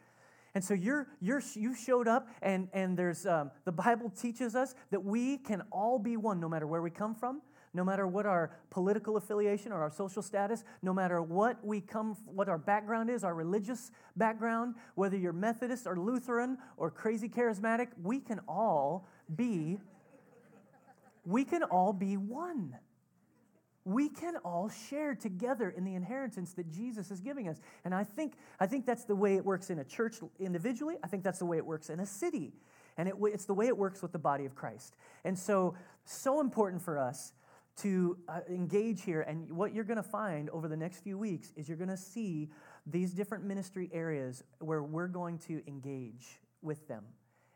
And 0.54 0.64
so 0.64 0.74
you're, 0.74 1.08
you're, 1.22 1.42
you 1.54 1.74
showed 1.74 2.08
up, 2.08 2.28
and, 2.42 2.68
and 2.74 2.98
there's, 2.98 3.26
um, 3.26 3.52
the 3.64 3.72
Bible 3.72 4.10
teaches 4.10 4.56
us 4.56 4.76
that 4.92 5.04
we 5.04 5.38
can 5.38 5.64
all 5.72 5.98
be 5.98 6.18
one 6.18 6.40
no 6.40 6.50
matter 6.50 6.68
where 6.68 6.82
we 6.82 6.90
come 6.90 7.16
from, 7.16 7.42
no 7.74 7.86
matter 7.86 8.06
what 8.06 8.26
our 8.26 8.52
political 8.70 9.16
affiliation 9.16 9.72
or 9.72 9.82
our 9.82 9.90
social 9.90 10.22
status, 10.22 10.66
no 10.82 10.94
matter 10.94 11.22
what 11.22 11.64
we 11.66 11.80
come, 11.80 12.18
what 12.26 12.50
our 12.50 12.58
background 12.58 13.10
is, 13.10 13.24
our 13.24 13.34
religious 13.34 13.92
background, 14.18 14.76
whether 14.96 15.18
you're 15.18 15.32
Methodist 15.32 15.88
or 15.88 15.98
Lutheran 15.98 16.58
or 16.76 16.92
crazy 16.92 17.30
charismatic, 17.30 17.88
we 18.02 18.20
can 18.20 18.40
all 18.48 19.08
be, 19.34 19.80
we 21.24 21.46
can 21.46 21.64
all 21.64 21.94
be 21.94 22.18
one. 22.18 22.76
We 23.84 24.10
can 24.10 24.36
all 24.38 24.70
share 24.70 25.16
together 25.16 25.70
in 25.70 25.84
the 25.84 25.96
inheritance 25.96 26.54
that 26.54 26.70
Jesus 26.70 27.10
is 27.10 27.20
giving 27.20 27.48
us. 27.48 27.60
And 27.84 27.96
I 27.96 28.04
think, 28.04 28.34
I 28.60 28.68
think 28.68 28.86
that's 28.86 29.06
the 29.06 29.16
way 29.16 29.36
it 29.36 29.46
works 29.46 29.70
in 29.70 29.80
a 29.80 29.84
church 29.84 30.18
individually. 30.40 30.96
I 31.04 31.08
think 31.08 31.24
that's 31.24 31.40
the 31.40 31.46
way 31.46 31.58
it 31.58 31.66
works 31.66 31.90
in 31.90 32.00
a 32.00 32.06
city. 32.06 32.54
And 32.98 33.10
it, 33.10 33.16
it's 33.24 33.46
the 33.46 33.54
way 33.54 33.68
it 33.68 33.78
works 33.78 34.02
with 34.02 34.12
the 34.12 34.20
body 34.20 34.46
of 34.46 34.56
Christ. 34.56 34.96
And 35.24 35.38
so, 35.38 35.76
so 36.06 36.40
important 36.42 36.82
for 36.82 37.00
us 37.00 37.34
to 37.78 38.18
uh, 38.28 38.42
engage 38.50 39.02
here. 39.04 39.22
And 39.22 39.52
what 39.52 39.74
you're 39.74 39.84
going 39.84 39.98
to 39.98 40.04
find 40.04 40.50
over 40.52 40.68
the 40.68 40.78
next 40.78 41.00
few 41.04 41.18
weeks 41.18 41.52
is 41.56 41.68
you're 41.68 41.78
going 41.78 41.90
to 41.90 41.98
see 41.98 42.50
these 42.86 43.14
different 43.14 43.44
ministry 43.44 43.90
areas 43.94 44.44
where 44.60 44.84
we're 44.84 45.08
going 45.08 45.40
to 45.40 45.62
engage 45.68 46.40
with 46.62 46.88
them. 46.88 47.04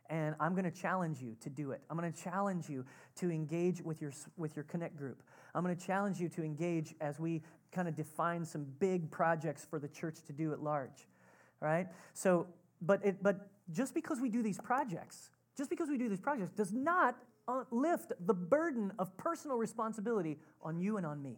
And 0.10 0.36
I'm 0.39 0.54
going 0.54 0.65
to 0.65 0.72
challenge 0.72 1.22
you 1.22 1.36
to 1.41 1.50
do 1.50 1.72
it. 1.72 1.82
I'm 1.89 1.98
going 1.98 2.12
to 2.12 2.22
challenge 2.22 2.70
you 2.70 2.86
to 3.18 3.32
engage 3.32 3.82
with 3.82 4.02
your, 4.02 4.12
with 4.38 4.56
your 4.56 4.63
Connect 4.63 4.96
group. 4.96 5.24
I'm 5.54 5.63
going 5.63 5.76
to 5.76 5.86
challenge 5.86 6.20
you 6.20 6.30
to 6.30 6.44
engage 6.44 6.94
as 7.02 7.20
we 7.20 7.41
kind 7.72 7.88
of 7.88 7.96
define 7.96 8.46
some 8.46 8.65
big 8.80 9.10
projects 9.10 9.65
for 9.65 9.80
the 9.80 9.88
church 9.88 10.18
to 10.28 10.34
do 10.34 10.54
at 10.54 10.62
large. 10.62 11.08
Right? 11.60 11.88
So, 12.13 12.48
but, 12.82 13.04
it, 13.04 13.24
but 13.24 13.50
just 13.72 13.94
because 13.94 14.20
we 14.20 14.30
do 14.30 14.44
these 14.44 14.60
projects, 14.60 15.30
just 15.58 15.70
because 15.70 15.89
we 15.89 15.98
do 15.98 16.10
these 16.10 16.20
projects 16.20 16.52
does 16.52 16.72
not 16.72 17.15
uh, 17.48 17.63
lift 17.72 18.12
the 18.26 18.34
burden 18.34 18.91
of 19.00 19.15
personal 19.18 19.58
responsibility 19.58 20.38
on 20.62 20.80
you 20.80 20.98
and 20.98 21.06
on 21.06 21.22
me. 21.22 21.38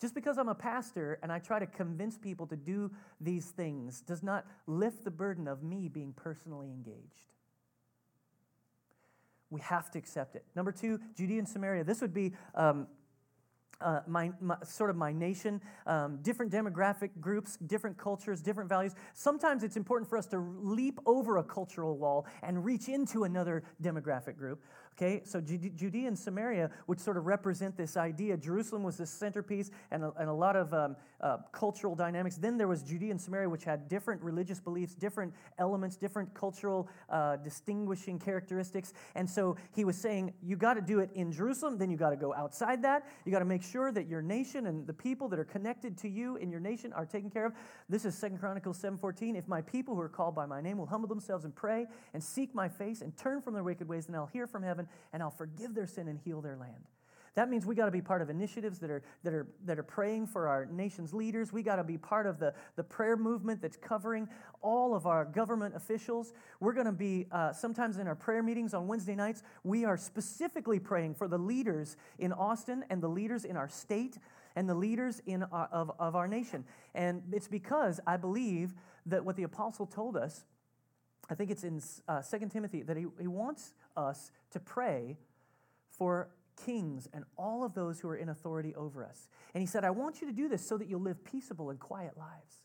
Just 0.00 0.14
because 0.14 0.36
I'm 0.36 0.48
a 0.48 0.54
pastor 0.54 1.18
and 1.22 1.32
I 1.32 1.38
try 1.38 1.58
to 1.58 1.66
convince 1.66 2.18
people 2.18 2.46
to 2.48 2.56
do 2.56 2.90
these 3.20 3.46
things 3.46 4.02
does 4.02 4.22
not 4.22 4.44
lift 4.66 5.04
the 5.04 5.10
burden 5.10 5.48
of 5.48 5.62
me 5.62 5.88
being 5.88 6.12
personally 6.12 6.70
engaged. 6.70 7.35
We 9.50 9.60
have 9.60 9.90
to 9.92 9.98
accept 9.98 10.34
it. 10.34 10.44
Number 10.54 10.72
two, 10.72 11.00
Judea 11.16 11.38
and 11.38 11.48
Samaria. 11.48 11.84
This 11.84 12.00
would 12.00 12.12
be 12.14 12.32
um, 12.54 12.88
uh, 13.80 14.00
my, 14.06 14.32
my, 14.40 14.56
sort 14.64 14.90
of 14.90 14.96
my 14.96 15.12
nation, 15.12 15.60
um, 15.86 16.18
different 16.22 16.50
demographic 16.50 17.10
groups, 17.20 17.56
different 17.66 17.98
cultures, 17.98 18.40
different 18.40 18.68
values. 18.68 18.94
Sometimes 19.12 19.62
it's 19.62 19.76
important 19.76 20.08
for 20.08 20.16
us 20.16 20.26
to 20.26 20.38
leap 20.38 20.98
over 21.06 21.36
a 21.36 21.44
cultural 21.44 21.96
wall 21.96 22.26
and 22.42 22.64
reach 22.64 22.88
into 22.88 23.24
another 23.24 23.62
demographic 23.82 24.36
group. 24.36 24.62
Okay, 24.96 25.20
so 25.24 25.42
Judea 25.42 26.08
and 26.08 26.18
Samaria 26.18 26.70
would 26.86 26.98
sort 26.98 27.18
of 27.18 27.26
represent 27.26 27.76
this 27.76 27.98
idea. 27.98 28.34
Jerusalem 28.34 28.82
was 28.82 28.96
the 28.96 29.04
centerpiece 29.04 29.70
and 29.90 30.02
a, 30.02 30.12
and 30.18 30.30
a 30.30 30.32
lot 30.32 30.56
of 30.56 30.72
um, 30.72 30.96
uh, 31.20 31.36
cultural 31.52 31.94
dynamics. 31.94 32.36
Then 32.36 32.56
there 32.56 32.66
was 32.66 32.82
Judea 32.82 33.10
and 33.10 33.20
Samaria, 33.20 33.50
which 33.50 33.64
had 33.64 33.88
different 33.88 34.22
religious 34.22 34.58
beliefs, 34.58 34.94
different 34.94 35.34
elements, 35.58 35.96
different 35.96 36.32
cultural 36.32 36.88
uh, 37.10 37.36
distinguishing 37.36 38.18
characteristics. 38.18 38.94
And 39.14 39.28
so 39.28 39.56
he 39.74 39.84
was 39.84 39.98
saying, 39.98 40.32
you 40.42 40.56
got 40.56 40.74
to 40.74 40.80
do 40.80 41.00
it 41.00 41.10
in 41.14 41.30
Jerusalem, 41.30 41.76
then 41.76 41.90
you 41.90 41.98
got 41.98 42.10
to 42.10 42.16
go 42.16 42.32
outside 42.32 42.80
that. 42.84 43.06
You 43.26 43.32
got 43.32 43.40
to 43.40 43.44
make 43.44 43.62
sure 43.62 43.92
that 43.92 44.08
your 44.08 44.22
nation 44.22 44.66
and 44.66 44.86
the 44.86 44.94
people 44.94 45.28
that 45.28 45.38
are 45.38 45.44
connected 45.44 45.98
to 45.98 46.08
you 46.08 46.36
in 46.36 46.50
your 46.50 46.60
nation 46.60 46.94
are 46.94 47.04
taken 47.04 47.28
care 47.28 47.44
of. 47.44 47.52
This 47.90 48.06
is 48.06 48.16
Second 48.16 48.38
Chronicles 48.38 48.80
7:14. 48.80 49.36
If 49.36 49.46
my 49.46 49.60
people 49.60 49.94
who 49.94 50.00
are 50.00 50.08
called 50.08 50.34
by 50.34 50.46
my 50.46 50.62
name 50.62 50.78
will 50.78 50.86
humble 50.86 51.08
themselves 51.08 51.44
and 51.44 51.54
pray 51.54 51.86
and 52.14 52.24
seek 52.24 52.54
my 52.54 52.66
face 52.66 53.02
and 53.02 53.14
turn 53.14 53.42
from 53.42 53.52
their 53.52 53.62
wicked 53.62 53.86
ways, 53.86 54.06
then 54.06 54.16
I'll 54.16 54.24
hear 54.24 54.46
from 54.46 54.62
heaven 54.62 54.85
and 55.12 55.22
I'll 55.22 55.30
forgive 55.30 55.74
their 55.74 55.86
sin 55.86 56.08
and 56.08 56.18
heal 56.18 56.40
their 56.40 56.56
land. 56.56 56.88
That 57.36 57.50
means 57.50 57.66
we 57.66 57.74
got 57.74 57.84
to 57.84 57.90
be 57.90 58.00
part 58.00 58.22
of 58.22 58.30
initiatives 58.30 58.78
that 58.78 58.90
are, 58.90 59.02
that 59.22 59.34
are, 59.34 59.46
that 59.66 59.78
are 59.78 59.82
praying 59.82 60.26
for 60.26 60.48
our 60.48 60.64
nation's 60.64 61.12
leaders. 61.12 61.52
We 61.52 61.62
got 61.62 61.76
to 61.76 61.84
be 61.84 61.98
part 61.98 62.26
of 62.26 62.38
the, 62.38 62.54
the 62.76 62.82
prayer 62.82 63.14
movement 63.14 63.60
that's 63.60 63.76
covering 63.76 64.26
all 64.62 64.94
of 64.94 65.06
our 65.06 65.26
government 65.26 65.76
officials. 65.76 66.32
We're 66.60 66.72
going 66.72 66.86
to 66.86 66.92
be, 66.92 67.26
uh, 67.30 67.52
sometimes 67.52 67.98
in 67.98 68.08
our 68.08 68.14
prayer 68.14 68.42
meetings 68.42 68.72
on 68.72 68.86
Wednesday 68.88 69.14
nights, 69.14 69.42
we 69.64 69.84
are 69.84 69.98
specifically 69.98 70.80
praying 70.80 71.14
for 71.14 71.28
the 71.28 71.36
leaders 71.36 71.98
in 72.18 72.32
Austin 72.32 72.86
and 72.88 73.02
the 73.02 73.08
leaders 73.08 73.44
in 73.44 73.58
our 73.58 73.68
state 73.68 74.16
and 74.56 74.66
the 74.66 74.74
leaders 74.74 75.20
in 75.26 75.42
our, 75.42 75.68
of, 75.70 75.92
of 75.98 76.16
our 76.16 76.26
nation. 76.26 76.64
And 76.94 77.22
it's 77.32 77.48
because 77.48 78.00
I 78.06 78.16
believe 78.16 78.72
that 79.04 79.22
what 79.26 79.36
the 79.36 79.42
apostle 79.42 79.84
told 79.84 80.16
us, 80.16 80.46
I 81.28 81.34
think 81.34 81.50
it's 81.50 81.64
in 81.64 81.82
uh, 82.08 82.22
2 82.22 82.48
Timothy, 82.52 82.82
that 82.82 82.96
he, 82.96 83.06
he 83.20 83.26
wants 83.26 83.74
us 83.96 84.30
to 84.52 84.60
pray 84.60 85.16
for 85.90 86.28
kings 86.64 87.08
and 87.12 87.24
all 87.36 87.64
of 87.64 87.74
those 87.74 88.00
who 88.00 88.08
are 88.08 88.16
in 88.16 88.28
authority 88.28 88.74
over 88.74 89.04
us. 89.04 89.28
And 89.54 89.60
he 89.60 89.66
said, 89.66 89.84
I 89.84 89.90
want 89.90 90.20
you 90.20 90.26
to 90.26 90.32
do 90.32 90.48
this 90.48 90.66
so 90.66 90.76
that 90.78 90.88
you'll 90.88 91.00
live 91.00 91.24
peaceable 91.24 91.70
and 91.70 91.78
quiet 91.78 92.16
lives. 92.16 92.62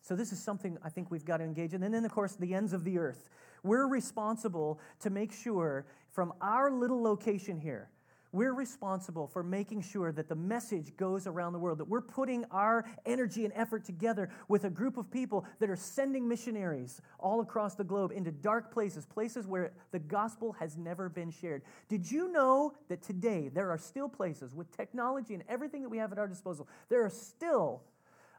So, 0.00 0.14
this 0.14 0.32
is 0.32 0.38
something 0.38 0.76
I 0.84 0.90
think 0.90 1.10
we've 1.10 1.24
got 1.24 1.38
to 1.38 1.44
engage 1.44 1.72
in. 1.72 1.82
And 1.82 1.94
then, 1.94 2.04
of 2.04 2.12
course, 2.12 2.36
the 2.36 2.52
ends 2.54 2.74
of 2.74 2.84
the 2.84 2.98
earth. 2.98 3.30
We're 3.62 3.86
responsible 3.86 4.78
to 5.00 5.08
make 5.08 5.32
sure 5.32 5.86
from 6.10 6.34
our 6.42 6.70
little 6.70 7.02
location 7.02 7.58
here 7.58 7.88
we're 8.34 8.52
responsible 8.52 9.28
for 9.28 9.44
making 9.44 9.80
sure 9.80 10.10
that 10.10 10.28
the 10.28 10.34
message 10.34 10.96
goes 10.96 11.28
around 11.28 11.52
the 11.52 11.58
world, 11.58 11.78
that 11.78 11.88
we're 11.88 12.00
putting 12.00 12.44
our 12.50 12.84
energy 13.06 13.44
and 13.44 13.54
effort 13.54 13.84
together 13.84 14.28
with 14.48 14.64
a 14.64 14.70
group 14.70 14.96
of 14.96 15.08
people 15.08 15.46
that 15.60 15.70
are 15.70 15.76
sending 15.76 16.26
missionaries 16.26 17.00
all 17.20 17.40
across 17.40 17.76
the 17.76 17.84
globe 17.84 18.10
into 18.10 18.32
dark 18.32 18.72
places, 18.72 19.06
places 19.06 19.46
where 19.46 19.72
the 19.92 20.00
gospel 20.00 20.52
has 20.58 20.76
never 20.76 21.08
been 21.08 21.30
shared. 21.30 21.62
Did 21.88 22.10
you 22.10 22.32
know 22.32 22.74
that 22.88 23.02
today 23.02 23.50
there 23.54 23.70
are 23.70 23.78
still 23.78 24.08
places 24.08 24.52
with 24.52 24.76
technology 24.76 25.34
and 25.34 25.44
everything 25.48 25.82
that 25.82 25.88
we 25.88 25.98
have 25.98 26.10
at 26.10 26.18
our 26.18 26.26
disposal, 26.26 26.66
there 26.88 27.04
are 27.04 27.10
still 27.10 27.84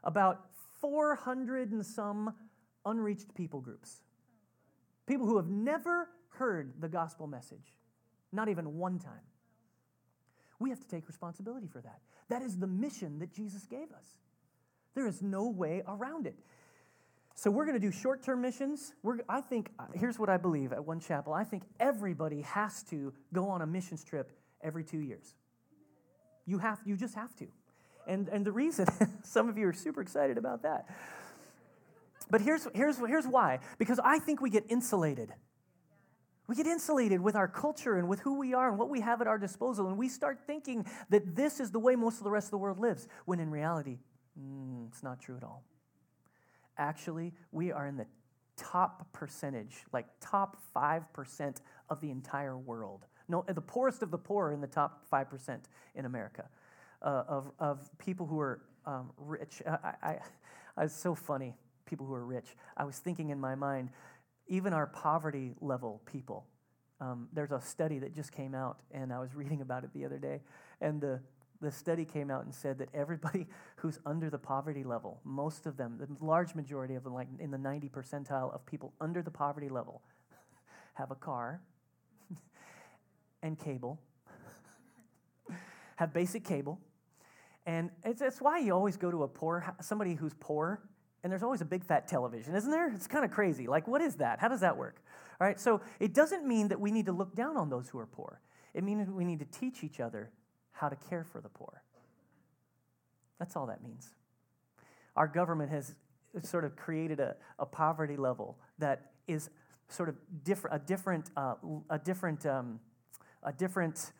about 0.04 0.50
400 0.82 1.72
and 1.72 1.86
some 1.86 2.34
unreached 2.84 3.34
people 3.34 3.62
groups? 3.62 4.02
People 5.06 5.26
who 5.26 5.38
have 5.38 5.48
never 5.48 6.10
heard 6.28 6.74
the 6.80 6.88
gospel 6.88 7.26
message, 7.26 7.72
not 8.30 8.50
even 8.50 8.76
one 8.76 8.98
time. 8.98 9.22
We 10.58 10.70
have 10.70 10.80
to 10.80 10.88
take 10.88 11.06
responsibility 11.08 11.66
for 11.66 11.80
that. 11.80 12.00
That 12.28 12.42
is 12.42 12.58
the 12.58 12.66
mission 12.66 13.18
that 13.18 13.32
Jesus 13.32 13.66
gave 13.66 13.92
us. 13.92 14.06
There 14.94 15.06
is 15.06 15.22
no 15.22 15.48
way 15.48 15.82
around 15.86 16.26
it. 16.26 16.36
So 17.34 17.50
we're 17.50 17.66
going 17.66 17.78
to 17.78 17.86
do 17.86 17.92
short-term 17.92 18.40
missions. 18.40 18.94
We're, 19.02 19.18
I 19.28 19.42
think 19.42 19.70
uh, 19.78 19.84
here's 19.94 20.18
what 20.18 20.30
I 20.30 20.38
believe 20.38 20.72
at 20.72 20.82
One 20.82 21.00
Chapel. 21.00 21.34
I 21.34 21.44
think 21.44 21.64
everybody 21.78 22.40
has 22.40 22.82
to 22.84 23.12
go 23.34 23.50
on 23.50 23.60
a 23.60 23.66
missions 23.66 24.02
trip 24.02 24.32
every 24.62 24.84
two 24.84 25.00
years. 25.00 25.34
You 26.46 26.58
have, 26.58 26.80
you 26.86 26.96
just 26.96 27.14
have 27.14 27.36
to, 27.36 27.46
and 28.06 28.28
and 28.28 28.44
the 28.44 28.52
reason 28.52 28.86
some 29.22 29.48
of 29.48 29.58
you 29.58 29.66
are 29.68 29.72
super 29.72 30.00
excited 30.00 30.38
about 30.38 30.62
that. 30.62 30.86
But 32.30 32.40
here's 32.40 32.66
here's 32.74 32.96
here's 32.98 33.26
why. 33.26 33.58
Because 33.78 34.00
I 34.02 34.18
think 34.18 34.40
we 34.40 34.48
get 34.48 34.64
insulated 34.68 35.32
we 36.48 36.54
get 36.54 36.66
insulated 36.66 37.20
with 37.20 37.34
our 37.34 37.48
culture 37.48 37.96
and 37.96 38.08
with 38.08 38.20
who 38.20 38.38
we 38.38 38.54
are 38.54 38.68
and 38.68 38.78
what 38.78 38.88
we 38.88 39.00
have 39.00 39.20
at 39.20 39.26
our 39.26 39.38
disposal, 39.38 39.88
and 39.88 39.96
we 39.96 40.08
start 40.08 40.40
thinking 40.46 40.86
that 41.10 41.34
this 41.34 41.60
is 41.60 41.70
the 41.70 41.78
way 41.78 41.96
most 41.96 42.18
of 42.18 42.24
the 42.24 42.30
rest 42.30 42.46
of 42.46 42.50
the 42.52 42.58
world 42.58 42.78
lives, 42.78 43.08
when 43.24 43.40
in 43.40 43.50
reality, 43.50 43.98
mm, 44.38 44.86
it's 44.88 45.02
not 45.02 45.20
true 45.20 45.36
at 45.36 45.42
all. 45.42 45.64
Actually, 46.78 47.32
we 47.52 47.72
are 47.72 47.86
in 47.86 47.96
the 47.96 48.06
top 48.56 49.12
percentage, 49.12 49.84
like 49.92 50.06
top 50.20 50.56
5% 50.74 51.56
of 51.90 52.00
the 52.00 52.10
entire 52.10 52.56
world. 52.56 53.06
No, 53.28 53.44
the 53.48 53.60
poorest 53.60 54.02
of 54.02 54.10
the 54.10 54.18
poor 54.18 54.48
are 54.48 54.52
in 54.52 54.60
the 54.60 54.66
top 54.66 55.04
5% 55.12 55.60
in 55.94 56.04
America 56.04 56.48
uh, 57.02 57.24
of, 57.28 57.50
of 57.58 57.90
people 57.98 58.26
who 58.26 58.38
are 58.40 58.60
um, 58.86 59.10
rich. 59.18 59.62
I, 59.66 59.94
I, 60.02 60.18
I, 60.76 60.84
it's 60.84 60.94
so 60.94 61.14
funny, 61.14 61.54
people 61.86 62.06
who 62.06 62.14
are 62.14 62.24
rich. 62.24 62.56
I 62.76 62.84
was 62.84 62.98
thinking 62.98 63.30
in 63.30 63.40
my 63.40 63.54
mind, 63.54 63.90
even 64.48 64.72
our 64.72 64.86
poverty 64.86 65.54
level 65.60 66.02
people. 66.06 66.46
Um, 67.00 67.28
there's 67.32 67.52
a 67.52 67.60
study 67.60 67.98
that 67.98 68.14
just 68.14 68.32
came 68.32 68.54
out, 68.54 68.80
and 68.90 69.12
I 69.12 69.18
was 69.18 69.34
reading 69.34 69.60
about 69.60 69.84
it 69.84 69.90
the 69.92 70.04
other 70.04 70.18
day, 70.18 70.40
and 70.80 71.00
the 71.00 71.20
the 71.62 71.72
study 71.72 72.04
came 72.04 72.30
out 72.30 72.44
and 72.44 72.54
said 72.54 72.76
that 72.76 72.90
everybody 72.92 73.46
who's 73.76 73.98
under 74.04 74.28
the 74.28 74.36
poverty 74.36 74.84
level, 74.84 75.20
most 75.24 75.64
of 75.64 75.78
them, 75.78 75.98
the 75.98 76.06
large 76.22 76.54
majority 76.54 76.96
of 76.96 77.02
them, 77.02 77.14
like 77.14 77.28
in 77.38 77.50
the 77.50 77.56
90 77.56 77.88
percentile 77.88 78.54
of 78.54 78.66
people 78.66 78.92
under 79.00 79.22
the 79.22 79.30
poverty 79.30 79.70
level, 79.70 80.02
have 80.94 81.10
a 81.10 81.14
car 81.14 81.62
and 83.42 83.58
cable 83.58 83.98
have 85.96 86.12
basic 86.12 86.44
cable. 86.44 86.78
And 87.66 87.90
it's, 88.04 88.22
it's 88.22 88.40
why 88.40 88.58
you 88.58 88.72
always 88.72 88.96
go 88.96 89.10
to 89.10 89.24
a 89.24 89.28
poor, 89.28 89.74
somebody 89.80 90.14
who's 90.14 90.34
poor, 90.38 90.80
and 91.22 91.30
there's 91.30 91.42
always 91.42 91.60
a 91.60 91.66
big 91.66 91.84
fat 91.84 92.06
television, 92.06 92.54
isn't 92.54 92.70
there? 92.70 92.92
It's 92.92 93.06
kind 93.06 93.24
of 93.24 93.30
crazy. 93.30 93.66
Like, 93.66 93.88
what 93.88 94.00
is 94.00 94.16
that? 94.16 94.38
How 94.38 94.48
does 94.48 94.60
that 94.60 94.76
work? 94.76 95.02
All 95.40 95.46
right, 95.46 95.58
so 95.58 95.80
it 96.00 96.14
doesn't 96.14 96.46
mean 96.46 96.68
that 96.68 96.80
we 96.80 96.90
need 96.90 97.06
to 97.06 97.12
look 97.12 97.34
down 97.34 97.56
on 97.56 97.68
those 97.68 97.88
who 97.88 97.98
are 97.98 98.06
poor. 98.06 98.40
It 98.74 98.84
means 98.84 99.08
we 99.10 99.24
need 99.24 99.38
to 99.40 99.44
teach 99.46 99.82
each 99.82 100.00
other 100.00 100.30
how 100.72 100.88
to 100.88 100.96
care 100.96 101.24
for 101.24 101.40
the 101.40 101.48
poor. 101.48 101.82
That's 103.38 103.56
all 103.56 103.66
that 103.66 103.82
means. 103.82 104.10
Our 105.14 105.26
government 105.26 105.70
has 105.70 105.94
sort 106.42 106.64
of 106.64 106.76
created 106.76 107.20
a, 107.20 107.36
a 107.58 107.66
poverty 107.66 108.16
level 108.16 108.58
that 108.78 109.12
is 109.26 109.50
sort 109.88 110.08
of 110.08 110.16
different, 110.44 110.76
a 110.76 110.78
different, 110.78 111.30
uh, 111.36 111.54
a 111.90 111.98
different, 111.98 112.44
um, 112.46 112.80
a 113.42 113.52
different. 113.52 114.12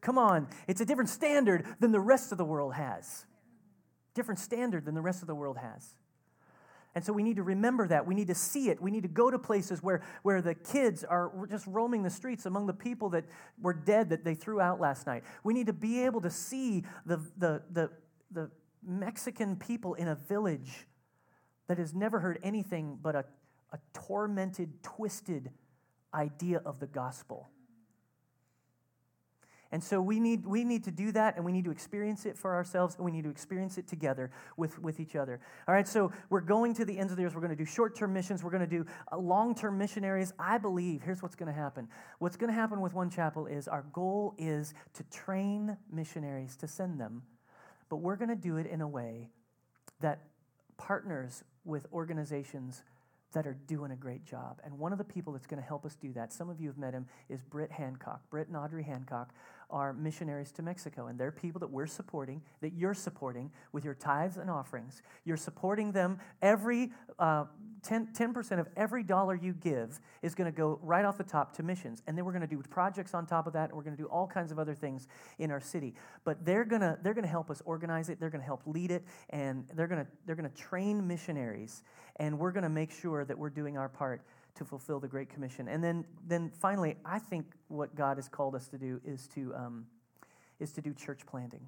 Come 0.00 0.18
on, 0.18 0.48
it's 0.68 0.80
a 0.80 0.84
different 0.84 1.10
standard 1.10 1.66
than 1.80 1.92
the 1.92 2.00
rest 2.00 2.32
of 2.32 2.38
the 2.38 2.44
world 2.44 2.74
has. 2.74 3.26
Different 4.16 4.40
standard 4.40 4.86
than 4.86 4.94
the 4.94 5.02
rest 5.02 5.20
of 5.20 5.28
the 5.28 5.34
world 5.34 5.58
has. 5.58 5.94
And 6.94 7.04
so 7.04 7.12
we 7.12 7.22
need 7.22 7.36
to 7.36 7.42
remember 7.42 7.86
that. 7.88 8.06
We 8.06 8.14
need 8.14 8.28
to 8.28 8.34
see 8.34 8.70
it. 8.70 8.80
We 8.80 8.90
need 8.90 9.02
to 9.02 9.08
go 9.08 9.30
to 9.30 9.38
places 9.38 9.82
where, 9.82 10.00
where 10.22 10.40
the 10.40 10.54
kids 10.54 11.04
are 11.04 11.30
just 11.50 11.66
roaming 11.66 12.02
the 12.02 12.08
streets 12.08 12.46
among 12.46 12.66
the 12.66 12.72
people 12.72 13.10
that 13.10 13.26
were 13.60 13.74
dead 13.74 14.08
that 14.08 14.24
they 14.24 14.34
threw 14.34 14.62
out 14.62 14.80
last 14.80 15.06
night. 15.06 15.22
We 15.44 15.52
need 15.52 15.66
to 15.66 15.74
be 15.74 16.04
able 16.04 16.22
to 16.22 16.30
see 16.30 16.84
the, 17.04 17.18
the, 17.36 17.62
the, 17.70 17.90
the 18.30 18.50
Mexican 18.82 19.56
people 19.56 19.92
in 19.92 20.08
a 20.08 20.14
village 20.14 20.86
that 21.68 21.76
has 21.76 21.92
never 21.92 22.18
heard 22.18 22.38
anything 22.42 22.98
but 23.02 23.14
a, 23.14 23.26
a 23.72 23.78
tormented, 23.92 24.82
twisted 24.82 25.50
idea 26.14 26.62
of 26.64 26.80
the 26.80 26.86
gospel. 26.86 27.50
And 29.72 29.82
so 29.82 30.00
we 30.00 30.20
need, 30.20 30.46
we 30.46 30.64
need 30.64 30.84
to 30.84 30.90
do 30.90 31.12
that 31.12 31.36
and 31.36 31.44
we 31.44 31.52
need 31.52 31.64
to 31.64 31.70
experience 31.70 32.26
it 32.26 32.38
for 32.38 32.54
ourselves 32.54 32.96
and 32.96 33.04
we 33.04 33.10
need 33.10 33.24
to 33.24 33.30
experience 33.30 33.78
it 33.78 33.88
together 33.88 34.30
with, 34.56 34.78
with 34.80 35.00
each 35.00 35.16
other. 35.16 35.40
All 35.66 35.74
right, 35.74 35.88
so 35.88 36.12
we're 36.30 36.40
going 36.40 36.74
to 36.74 36.84
the 36.84 36.98
ends 36.98 37.12
of 37.12 37.18
the 37.18 37.24
earth. 37.24 37.34
We're 37.34 37.40
going 37.40 37.56
to 37.56 37.56
do 37.56 37.64
short 37.64 37.96
term 37.96 38.12
missions. 38.12 38.42
We're 38.44 38.50
going 38.50 38.68
to 38.68 38.76
do 38.78 38.86
uh, 39.12 39.18
long 39.18 39.54
term 39.54 39.78
missionaries. 39.78 40.32
I 40.38 40.58
believe, 40.58 41.02
here's 41.02 41.22
what's 41.22 41.36
going 41.36 41.52
to 41.52 41.58
happen. 41.58 41.88
What's 42.18 42.36
going 42.36 42.52
to 42.52 42.58
happen 42.58 42.80
with 42.80 42.94
One 42.94 43.10
Chapel 43.10 43.46
is 43.46 43.68
our 43.68 43.84
goal 43.92 44.34
is 44.38 44.74
to 44.94 45.02
train 45.04 45.76
missionaries, 45.90 46.56
to 46.56 46.68
send 46.68 47.00
them 47.00 47.22
but 47.88 47.96
we're 47.96 48.16
going 48.16 48.28
to 48.28 48.36
do 48.36 48.56
it 48.56 48.66
in 48.66 48.80
a 48.80 48.88
way 48.88 49.30
that 50.00 50.20
partners 50.76 51.44
with 51.64 51.86
organizations 51.92 52.82
that 53.32 53.46
are 53.46 53.56
doing 53.66 53.90
a 53.90 53.96
great 53.96 54.24
job. 54.24 54.60
And 54.64 54.78
one 54.78 54.92
of 54.92 54.98
the 54.98 55.04
people 55.04 55.32
that's 55.32 55.46
going 55.46 55.60
to 55.60 55.66
help 55.66 55.84
us 55.84 55.94
do 55.94 56.12
that, 56.14 56.32
some 56.32 56.48
of 56.48 56.60
you 56.60 56.68
have 56.68 56.78
met 56.78 56.94
him, 56.94 57.06
is 57.28 57.42
Britt 57.42 57.70
Hancock. 57.70 58.22
Britt 58.30 58.48
and 58.48 58.56
Audrey 58.56 58.82
Hancock 58.82 59.32
are 59.70 59.92
missionaries 59.92 60.52
to 60.52 60.62
Mexico, 60.62 61.06
and 61.06 61.18
they're 61.18 61.32
people 61.32 61.58
that 61.60 61.70
we're 61.70 61.86
supporting, 61.86 62.42
that 62.60 62.72
you're 62.72 62.94
supporting 62.94 63.50
with 63.72 63.84
your 63.84 63.94
tithes 63.94 64.36
and 64.36 64.50
offerings. 64.50 65.02
You're 65.24 65.36
supporting 65.36 65.92
them 65.92 66.18
every 66.42 66.92
uh, 67.18 67.44
10, 67.82 68.08
10% 68.12 68.58
of 68.58 68.68
every 68.76 69.02
dollar 69.02 69.34
you 69.34 69.52
give 69.52 70.00
is 70.22 70.34
going 70.34 70.50
to 70.50 70.56
go 70.56 70.78
right 70.82 71.04
off 71.04 71.16
the 71.16 71.24
top 71.24 71.54
to 71.56 71.62
missions. 71.62 72.02
And 72.06 72.18
then 72.18 72.24
we're 72.24 72.32
going 72.32 72.46
to 72.46 72.48
do 72.48 72.60
projects 72.68 73.14
on 73.14 73.26
top 73.26 73.46
of 73.46 73.52
that, 73.52 73.70
and 73.70 73.76
we're 73.76 73.84
going 73.84 73.96
to 73.96 74.02
do 74.02 74.08
all 74.08 74.26
kinds 74.26 74.50
of 74.50 74.58
other 74.58 74.74
things 74.74 75.06
in 75.38 75.50
our 75.50 75.60
city. 75.60 75.94
But 76.24 76.44
they're 76.44 76.64
going 76.64 76.82
to 76.82 76.98
they're 77.02 77.14
going 77.14 77.24
to 77.24 77.30
help 77.30 77.50
us 77.50 77.62
organize 77.64 78.08
it, 78.08 78.18
they're 78.18 78.30
going 78.30 78.40
to 78.40 78.46
help 78.46 78.62
lead 78.66 78.90
it, 78.90 79.04
and 79.30 79.64
they're 79.74 79.86
going 79.86 80.04
to 80.04 80.10
they're 80.26 80.36
going 80.36 80.50
to 80.50 80.56
train 80.56 81.06
missionaries, 81.06 81.82
and 82.16 82.38
we're 82.38 82.52
going 82.52 82.64
to 82.64 82.68
make 82.68 82.90
sure 82.90 83.24
that 83.24 83.38
we're 83.38 83.50
doing 83.50 83.78
our 83.78 83.88
part 83.88 84.22
to 84.56 84.64
fulfill 84.64 85.00
the 85.00 85.08
Great 85.08 85.28
Commission. 85.28 85.68
And 85.68 85.82
then 85.82 86.04
then 86.26 86.50
finally, 86.60 86.96
I 87.04 87.18
think 87.18 87.46
what 87.68 87.94
God 87.94 88.16
has 88.16 88.28
called 88.28 88.54
us 88.54 88.68
to 88.68 88.78
do 88.78 89.00
is 89.04 89.28
to 89.28 89.54
um, 89.54 89.86
is 90.58 90.72
to 90.72 90.80
do 90.80 90.92
church 90.92 91.26
planting. 91.26 91.66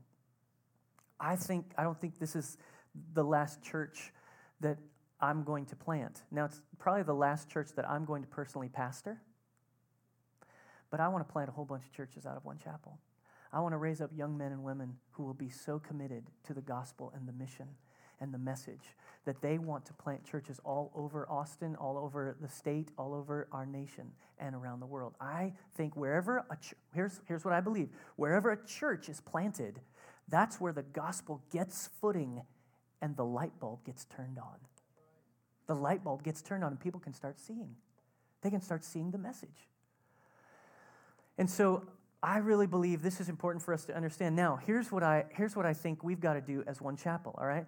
I 1.21 1.37
think 1.37 1.67
I 1.77 1.83
don't 1.83 2.01
think 2.01 2.19
this 2.19 2.37
is 2.37 2.57
the 3.15 3.25
last 3.25 3.63
church 3.63 4.13
that 4.61 4.79
I'm 5.21 5.43
going 5.43 5.67
to 5.67 5.77
plant. 5.77 6.23
Now, 6.31 6.45
it's 6.45 6.61
probably 6.79 7.03
the 7.03 7.15
last 7.15 7.49
church 7.49 7.71
that 7.77 7.89
I'm 7.89 8.05
going 8.05 8.23
to 8.23 8.29
personally 8.29 8.69
pastor, 8.69 9.21
but 10.91 11.01
I 11.01 11.09
want 11.09 11.27
to 11.27 11.33
plant 11.33 11.49
a 11.49 11.53
whole 11.53 11.65
bunch 11.65 11.85
of 11.85 11.93
churches 11.93 12.25
out 12.25 12.37
of 12.37 12.45
one 12.45 12.59
chapel. 12.59 12.99
I 13.53 13.61
want 13.61 13.73
to 13.73 13.79
raise 13.79 14.01
up 14.01 14.11
young 14.15 14.37
men 14.37 14.53
and 14.53 14.63
women 14.63 14.97
who 15.13 15.25
will 15.25 15.35
be 15.35 15.49
so 15.49 15.79
committed 15.79 16.25
to 16.45 16.55
the 16.55 16.61
gospel 16.61 17.13
and 17.17 17.27
the 17.27 17.33
mission 17.33 17.69
and 18.21 18.33
the 18.33 18.39
message 18.39 18.95
that 19.25 19.41
they 19.41 19.59
want 19.59 19.85
to 19.87 19.93
plant 19.93 20.25
churches 20.25 20.61
all 20.65 20.91
over 20.95 21.29
Austin, 21.29 21.77
all 21.77 21.99
over 21.99 22.37
the 22.41 22.49
state, 22.49 22.91
all 22.99 23.15
over 23.15 23.49
our 23.53 23.67
nation, 23.67 24.11
and 24.39 24.55
around 24.55 24.81
the 24.81 24.87
world. 24.87 25.15
I 25.21 25.53
think 25.77 25.97
wherever 25.97 26.45
a 26.51 26.57
ch- 26.57 26.75
here's, 26.95 27.21
here's 27.27 27.45
what 27.45 27.55
I 27.55 27.61
believe 27.61 27.89
wherever 28.17 28.51
a 28.51 28.67
church 28.67 29.09
is 29.09 29.21
planted, 29.21 29.81
that's 30.29 30.61
where 30.61 30.73
the 30.73 30.83
gospel 30.83 31.43
gets 31.51 31.91
footing 32.01 32.43
and 33.01 33.17
the 33.17 33.25
light 33.25 33.59
bulb 33.61 33.85
gets 33.85 34.05
turned 34.05 34.39
on 34.39 34.57
the 35.69 35.75
light 35.75 36.03
bulb 36.03 36.25
gets 36.25 36.43
turned 36.43 36.65
on 36.65 36.73
and 36.73 36.81
people 36.81 36.99
can 36.99 37.13
start 37.13 37.39
seeing. 37.39 37.77
They 38.43 38.51
can 38.51 38.61
start 38.61 38.85
seeing 38.85 39.13
the 39.13 39.19
message. 39.19 39.69
And 41.37 41.49
so 41.49 41.85
I 42.23 42.39
really 42.39 42.67
believe 42.67 43.03
this 43.03 43.21
is 43.21 43.29
important 43.29 43.63
for 43.63 43.73
us 43.73 43.85
to 43.85 43.95
understand. 43.95 44.35
Now, 44.35 44.57
here's 44.57 44.91
what 44.91 45.05
I, 45.05 45.27
here's 45.31 45.55
what 45.55 45.67
I 45.67 45.75
think 45.75 46.03
we've 46.03 46.21
got 46.21 46.35
to 46.35 46.41
do 46.41 46.65
as 46.67 46.81
one 46.81 46.97
chapel, 46.97 47.35
all 47.39 47.47
right? 47.47 47.67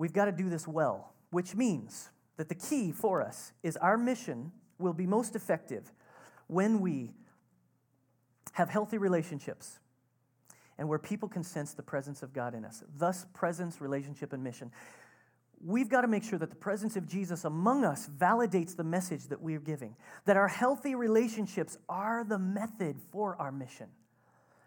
We've 0.00 0.14
got 0.14 0.24
to 0.24 0.32
do 0.32 0.48
this 0.48 0.66
well, 0.66 1.12
which 1.30 1.54
means 1.54 2.08
that 2.38 2.48
the 2.48 2.54
key 2.54 2.90
for 2.90 3.20
us 3.20 3.52
is 3.62 3.76
our 3.76 3.98
mission 3.98 4.50
will 4.78 4.94
be 4.94 5.06
most 5.06 5.36
effective 5.36 5.92
when 6.46 6.80
we 6.80 7.10
have 8.52 8.70
healthy 8.70 8.96
relationships 8.96 9.78
and 10.78 10.88
where 10.88 10.98
people 10.98 11.28
can 11.28 11.44
sense 11.44 11.74
the 11.74 11.82
presence 11.82 12.22
of 12.22 12.32
God 12.32 12.54
in 12.54 12.64
us. 12.64 12.82
Thus, 12.96 13.26
presence, 13.34 13.78
relationship, 13.82 14.32
and 14.32 14.42
mission 14.42 14.70
we've 15.62 15.90
got 15.90 16.00
to 16.00 16.08
make 16.08 16.24
sure 16.24 16.38
that 16.38 16.48
the 16.48 16.56
presence 16.56 16.96
of 16.96 17.06
Jesus 17.06 17.44
among 17.44 17.84
us 17.84 18.08
validates 18.08 18.74
the 18.74 18.82
message 18.82 19.26
that 19.26 19.42
we're 19.42 19.60
giving, 19.60 19.94
that 20.24 20.38
our 20.38 20.48
healthy 20.48 20.94
relationships 20.94 21.76
are 21.86 22.24
the 22.24 22.38
method 22.38 22.96
for 23.12 23.36
our 23.36 23.52
mission. 23.52 23.88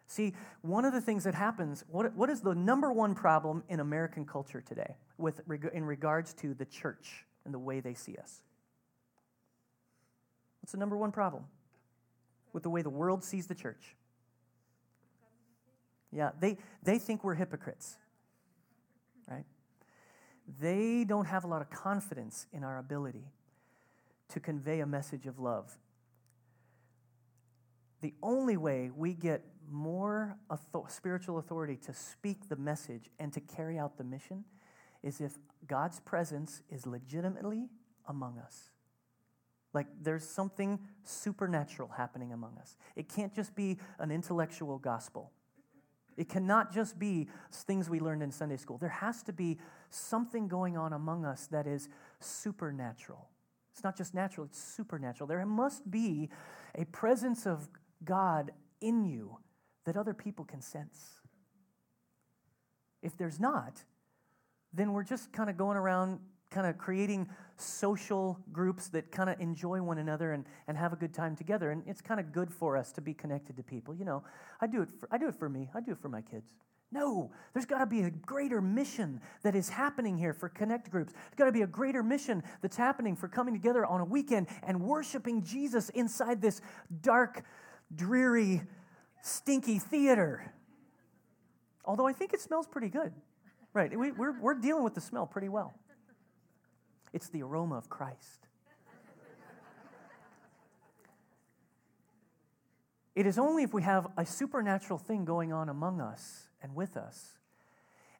See, 0.05 0.35
one 0.61 0.85
of 0.85 0.93
the 0.93 1.01
things 1.01 1.23
that 1.23 1.33
happens, 1.33 1.83
what, 1.87 2.13
what 2.15 2.29
is 2.29 2.41
the 2.41 2.53
number 2.53 2.91
one 2.91 3.15
problem 3.15 3.63
in 3.69 3.79
American 3.79 4.23
culture 4.27 4.61
today 4.61 4.95
with, 5.17 5.41
in 5.73 5.85
regards 5.85 6.33
to 6.35 6.53
the 6.53 6.65
church 6.65 7.25
and 7.45 7.53
the 7.53 7.59
way 7.59 7.79
they 7.79 7.93
see 7.93 8.15
us? 8.15 8.41
What's 10.61 10.71
the 10.71 10.77
number 10.77 10.97
one 10.97 11.11
problem 11.11 11.45
with 12.53 12.63
the 12.63 12.69
way 12.69 12.81
the 12.81 12.89
world 12.89 13.23
sees 13.23 13.47
the 13.47 13.55
church? 13.55 13.95
Yeah, 16.11 16.31
they, 16.39 16.57
they 16.83 16.99
think 16.99 17.23
we're 17.23 17.33
hypocrites, 17.33 17.97
right? 19.27 19.45
they 20.59 21.03
don't 21.03 21.25
have 21.25 21.43
a 21.43 21.47
lot 21.47 21.61
of 21.61 21.69
confidence 21.69 22.47
in 22.51 22.63
our 22.63 22.77
ability 22.77 23.25
to 24.29 24.39
convey 24.39 24.79
a 24.81 24.85
message 24.85 25.25
of 25.25 25.39
love. 25.39 25.77
The 28.01 28.13
only 28.21 28.57
way 28.57 28.91
we 28.93 29.13
get 29.13 29.43
more 29.71 30.37
author- 30.49 30.89
spiritual 30.89 31.37
authority 31.37 31.77
to 31.85 31.93
speak 31.93 32.49
the 32.49 32.55
message 32.55 33.09
and 33.19 33.31
to 33.33 33.39
carry 33.39 33.77
out 33.77 33.97
the 33.97 34.03
mission 34.03 34.43
is 35.03 35.21
if 35.21 35.37
God's 35.67 35.99
presence 35.99 36.61
is 36.69 36.87
legitimately 36.87 37.67
among 38.07 38.39
us. 38.39 38.69
Like 39.73 39.87
there's 40.01 40.27
something 40.27 40.79
supernatural 41.03 41.89
happening 41.89 42.31
among 42.31 42.57
us. 42.59 42.77
It 42.95 43.09
can't 43.09 43.33
just 43.33 43.55
be 43.55 43.77
an 43.99 44.11
intellectual 44.11 44.77
gospel. 44.77 45.31
It 46.15 46.29
cannot 46.29 46.71
just 46.71 46.99
be 46.99 47.27
things 47.51 47.89
we 47.89 47.99
learned 47.99 48.21
in 48.21 48.31
Sunday 48.31 48.57
school. 48.57 48.77
There 48.77 48.89
has 48.89 49.23
to 49.23 49.33
be 49.33 49.57
something 49.89 50.47
going 50.47 50.77
on 50.77 50.93
among 50.93 51.25
us 51.25 51.47
that 51.47 51.65
is 51.65 51.89
supernatural. 52.19 53.29
It's 53.73 53.83
not 53.83 53.97
just 53.97 54.13
natural, 54.13 54.45
it's 54.45 54.61
supernatural. 54.61 55.27
There 55.27 55.43
must 55.45 55.89
be 55.89 56.29
a 56.75 56.85
presence 56.85 57.47
of 57.47 57.67
God 58.05 58.51
in 58.81 59.03
you 59.03 59.37
that 59.85 59.97
other 59.97 60.13
people 60.13 60.45
can 60.45 60.61
sense. 60.61 61.21
If 63.01 63.17
there's 63.17 63.39
not, 63.39 63.83
then 64.73 64.93
we're 64.93 65.03
just 65.03 65.31
kind 65.31 65.49
of 65.49 65.57
going 65.57 65.77
around 65.77 66.19
kind 66.49 66.67
of 66.67 66.77
creating 66.77 67.27
social 67.57 68.37
groups 68.51 68.87
that 68.89 69.11
kind 69.11 69.29
of 69.29 69.39
enjoy 69.39 69.81
one 69.81 69.97
another 69.97 70.33
and, 70.33 70.45
and 70.67 70.77
have 70.77 70.93
a 70.93 70.95
good 70.95 71.13
time 71.13 71.35
together. 71.35 71.71
And 71.71 71.83
it's 71.87 72.01
kind 72.01 72.19
of 72.19 72.31
good 72.31 72.51
for 72.51 72.77
us 72.77 72.91
to 72.93 73.01
be 73.01 73.13
connected 73.13 73.57
to 73.57 73.63
people. 73.63 73.95
You 73.95 74.05
know, 74.05 74.23
I 74.61 74.67
do 74.67 74.81
it 74.83 74.89
for, 74.99 75.09
I 75.11 75.17
do 75.17 75.27
it 75.27 75.35
for 75.35 75.49
me, 75.49 75.69
I 75.73 75.81
do 75.81 75.91
it 75.91 75.99
for 75.99 76.09
my 76.09 76.21
kids. 76.21 76.53
No, 76.91 77.31
there's 77.53 77.65
got 77.65 77.79
to 77.79 77.87
be 77.87 78.01
a 78.01 78.11
greater 78.11 78.61
mission 78.61 79.19
that 79.41 79.55
is 79.55 79.67
happening 79.67 80.15
here 80.15 80.31
for 80.31 80.47
connect 80.47 80.91
groups. 80.91 81.11
There's 81.13 81.37
got 81.37 81.45
to 81.45 81.51
be 81.51 81.63
a 81.63 81.67
greater 81.67 82.03
mission 82.03 82.43
that's 82.61 82.77
happening 82.77 83.15
for 83.15 83.27
coming 83.27 83.55
together 83.55 83.83
on 83.83 83.99
a 83.99 84.05
weekend 84.05 84.47
and 84.61 84.79
worshiping 84.79 85.43
Jesus 85.43 85.89
inside 85.89 86.39
this 86.39 86.61
dark, 87.01 87.43
dreary, 87.95 88.61
stinky 89.23 89.79
theater. 89.79 90.53
Although 91.83 92.05
I 92.05 92.13
think 92.13 92.31
it 92.31 92.41
smells 92.41 92.67
pretty 92.67 92.89
good. 92.89 93.11
Right, 93.73 93.97
we, 93.97 94.11
we're, 94.11 94.39
we're 94.39 94.53
dealing 94.53 94.83
with 94.83 94.93
the 94.93 95.01
smell 95.01 95.25
pretty 95.25 95.49
well. 95.49 95.73
It's 97.11 97.29
the 97.29 97.41
aroma 97.43 97.75
of 97.75 97.89
Christ. 97.89 98.47
It 103.15 103.27
is 103.27 103.37
only 103.37 103.63
if 103.63 103.73
we 103.73 103.83
have 103.83 104.07
a 104.17 104.25
supernatural 104.25 104.97
thing 104.97 105.23
going 105.23 105.53
on 105.53 105.69
among 105.69 106.01
us 106.01 106.47
and 106.61 106.75
with 106.75 106.97
us. 106.97 107.37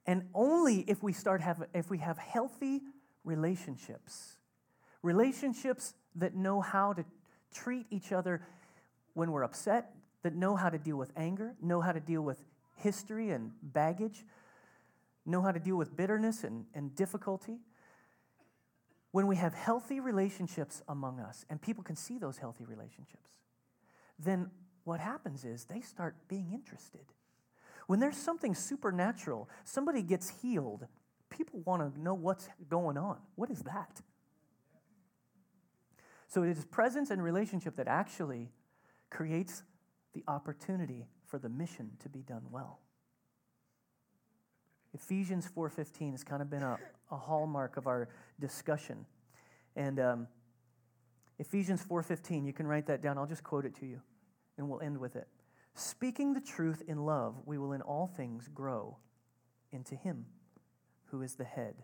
And 0.05 0.27
only 0.33 0.81
if 0.81 1.01
we 1.01 1.13
start 1.13 1.41
have 1.41 1.63
if 1.73 1.89
we 1.89 1.97
have 1.99 2.17
healthy 2.17 2.81
relationships. 3.23 4.37
Relationships 5.01 5.95
that 6.15 6.35
know 6.35 6.61
how 6.61 6.93
to 6.93 7.05
treat 7.53 7.87
each 7.89 8.11
other 8.11 8.45
when 9.13 9.31
we're 9.31 9.43
upset, 9.43 9.95
that 10.21 10.35
know 10.35 10.55
how 10.55 10.69
to 10.69 10.77
deal 10.77 10.97
with 10.97 11.11
anger, 11.15 11.55
know 11.61 11.81
how 11.81 11.91
to 11.91 11.99
deal 11.99 12.21
with 12.21 12.43
history 12.75 13.31
and 13.31 13.51
baggage, 13.61 14.25
know 15.25 15.41
how 15.41 15.51
to 15.51 15.59
deal 15.59 15.75
with 15.75 15.95
bitterness 15.95 16.43
and, 16.43 16.65
and 16.73 16.95
difficulty. 16.95 17.59
When 19.11 19.27
we 19.27 19.35
have 19.35 19.53
healthy 19.53 19.99
relationships 19.99 20.81
among 20.87 21.19
us, 21.19 21.45
and 21.49 21.61
people 21.61 21.83
can 21.83 21.95
see 21.95 22.17
those 22.17 22.37
healthy 22.37 22.65
relationships, 22.65 23.29
then 24.17 24.49
what 24.83 24.99
happens 24.99 25.45
is 25.45 25.65
they 25.65 25.81
start 25.81 26.15
being 26.27 26.51
interested. 26.51 27.05
When 27.87 27.99
there's 27.99 28.17
something 28.17 28.55
supernatural, 28.55 29.49
somebody 29.65 30.01
gets 30.01 30.29
healed, 30.41 30.87
people 31.29 31.61
want 31.65 31.93
to 31.93 32.01
know 32.01 32.13
what's 32.13 32.49
going 32.69 32.97
on. 32.97 33.17
What 33.35 33.49
is 33.49 33.59
that? 33.61 34.01
So 36.27 36.43
it 36.43 36.49
is 36.49 36.65
presence 36.65 37.11
and 37.11 37.23
relationship 37.23 37.75
that 37.75 37.87
actually 37.87 38.51
creates 39.09 39.63
the 40.13 40.23
opportunity 40.27 41.07
for 41.27 41.37
the 41.37 41.49
mission 41.49 41.91
to 41.99 42.09
be 42.09 42.21
done 42.21 42.43
well. 42.49 42.79
Ephesians 44.93 45.49
4:15 45.55 46.11
has 46.11 46.23
kind 46.23 46.41
of 46.41 46.49
been 46.49 46.63
a, 46.63 46.77
a 47.11 47.17
hallmark 47.17 47.77
of 47.77 47.87
our 47.87 48.09
discussion. 48.39 49.05
And 49.75 49.99
um, 49.99 50.27
Ephesians 51.39 51.83
4:15, 51.83 52.45
you 52.45 52.53
can 52.53 52.67
write 52.67 52.87
that 52.87 53.01
down. 53.01 53.17
I'll 53.17 53.25
just 53.25 53.43
quote 53.43 53.65
it 53.65 53.75
to 53.75 53.85
you 53.85 54.01
and 54.57 54.69
we'll 54.69 54.81
end 54.81 54.97
with 54.97 55.15
it. 55.15 55.27
Speaking 55.75 56.33
the 56.33 56.41
truth 56.41 56.83
in 56.87 57.05
love, 57.05 57.35
we 57.45 57.57
will 57.57 57.73
in 57.73 57.81
all 57.81 58.07
things 58.07 58.47
grow 58.53 58.97
into 59.71 59.95
Him 59.95 60.25
who 61.05 61.21
is 61.21 61.35
the 61.35 61.43
head, 61.43 61.75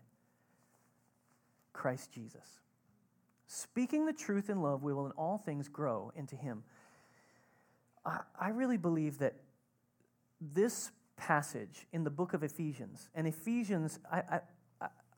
Christ 1.72 2.12
Jesus. 2.12 2.60
Speaking 3.46 4.06
the 4.06 4.12
truth 4.12 4.48
in 4.48 4.62
love, 4.62 4.84
we 4.84 4.92
will 4.92 5.06
in 5.06 5.12
all 5.12 5.38
things 5.38 5.68
grow 5.68 6.12
into 6.14 6.36
Him. 6.36 6.62
I, 8.06 8.20
I 8.40 8.48
really 8.50 8.76
believe 8.76 9.18
that 9.18 9.34
this 10.40 10.92
passage 11.20 11.86
in 11.92 12.02
the 12.02 12.10
book 12.10 12.32
of 12.32 12.42
Ephesians, 12.42 13.10
and 13.14 13.26
Ephesians, 13.26 14.00
I, 14.10 14.18
I, 14.18 14.40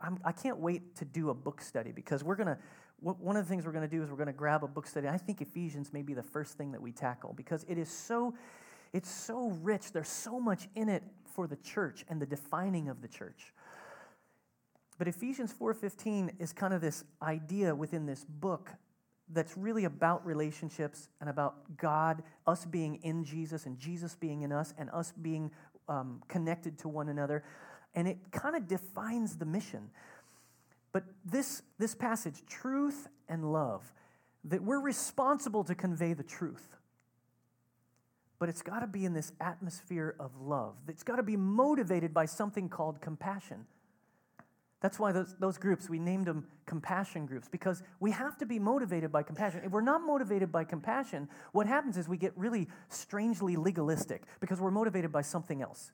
I, 0.01 0.09
I 0.25 0.33
can't 0.33 0.59
wait 0.59 0.97
to 0.97 1.05
do 1.05 1.31
a 1.31 1.35
book 1.35 1.61
study 1.61 1.93
because 1.93 2.25
we're 2.25 2.35
going 2.35 2.49
to 2.49 2.59
one 3.03 3.37
of 3.37 3.45
the 3.45 3.49
things 3.49 3.67
we're 3.67 3.73
going 3.73 3.89
to 3.89 3.97
do 3.97 4.03
is 4.03 4.11
we're 4.11 4.17
going 4.17 4.29
to 4.29 4.33
grab 4.33 4.63
a 4.63 4.69
book 4.69 4.87
study. 4.87 5.09
I 5.09 5.19
think 5.19 5.41
Ephesians 5.41 5.93
may 5.93 6.03
be 6.03 6.15
the 6.15 6.23
first 6.23 6.57
thing 6.57 6.71
that 6.71 6.81
we 6.81 6.93
tackle 6.93 7.33
because 7.37 7.65
it 7.69 7.77
is 7.77 7.89
so, 7.91 8.33
it's 8.93 9.11
so 9.11 9.49
rich. 9.61 9.91
There's 9.91 10.09
so 10.09 10.39
much 10.39 10.69
in 10.77 10.89
it 10.89 11.03
for 11.35 11.49
the 11.49 11.57
church 11.57 12.05
and 12.09 12.23
the 12.23 12.27
defining 12.27 12.89
of 12.89 13.03
the 13.03 13.09
church. 13.09 13.53
But 14.99 15.09
Ephesians 15.09 15.53
4:15 15.53 16.39
is 16.39 16.53
kind 16.53 16.73
of 16.73 16.81
this 16.81 17.03
idea 17.21 17.75
within 17.75 18.07
this 18.07 18.25
book 18.25 18.71
that's 19.29 19.57
really 19.57 19.85
about 19.85 20.25
relationships 20.25 21.09
and 21.21 21.29
about 21.29 21.77
God, 21.77 22.23
us 22.47 22.65
being 22.67 22.97
in 23.03 23.25
Jesus 23.25 23.67
and 23.67 23.79
Jesus 23.79 24.15
being 24.15 24.43
in 24.43 24.53
us 24.53 24.75
and 24.79 24.91
us 24.91 25.13
being 25.21 25.51
um, 25.89 26.23
connected 26.29 26.79
to 26.81 26.89
one 26.89 27.09
another. 27.09 27.45
And 27.95 28.09
it 28.09 28.19
kind 28.31 28.57
of 28.57 28.67
defines 28.67 29.37
the 29.37 29.45
mission. 29.45 29.91
But 30.93 31.05
this, 31.25 31.63
this 31.79 31.95
passage, 31.95 32.45
truth 32.47 33.09
and 33.29 33.53
love, 33.53 33.93
that 34.45 34.63
we're 34.63 34.81
responsible 34.81 35.65
to 35.65 35.75
convey 35.75 36.13
the 36.13 36.23
truth. 36.23 36.77
But 38.39 38.49
it's 38.49 38.63
got 38.63 38.81
to 38.81 38.87
be 38.87 39.05
in 39.05 39.15
this 39.15 39.33
atmosphere 39.41 40.17
of 40.19 40.33
love. 40.41 40.75
It's 40.89 41.05
got 41.05 41.17
to 41.17 41.23
be 41.23 41.37
motivated 41.37 42.13
by 42.13 42.27
something 42.27 42.69
called 42.69 43.01
compassion. 43.01 43.67
That's 44.83 44.99
why 44.99 45.13
those, 45.13 45.37
those 45.39 45.59
groups, 45.59 45.89
we 45.89 46.01
named 46.01 46.27
them 46.27 46.45
compassion 46.67 47.25
groups, 47.25 47.49
because 47.49 47.85
we 48.01 48.11
have 48.11 48.37
to 48.39 48.47
be 48.47 48.59
motivated 48.59 49.13
by 49.13 49.23
compassion. 49.23 49.63
If 49.65 49.71
we're 49.71 49.81
not 49.81 50.03
motivated 50.05 50.51
by 50.51 50.65
compassion, 50.65 51.29
what 51.53 51.69
happens 51.69 51.97
is 51.97 52.09
we 52.09 52.17
get 52.17 52.33
really 52.37 52.69
strangely 52.89 53.55
legalistic 53.55 54.25
because 54.41 54.61
we're 54.61 54.73
motivated 54.73 55.13
by 55.13 55.23
something 55.23 55.63
else 55.63 55.93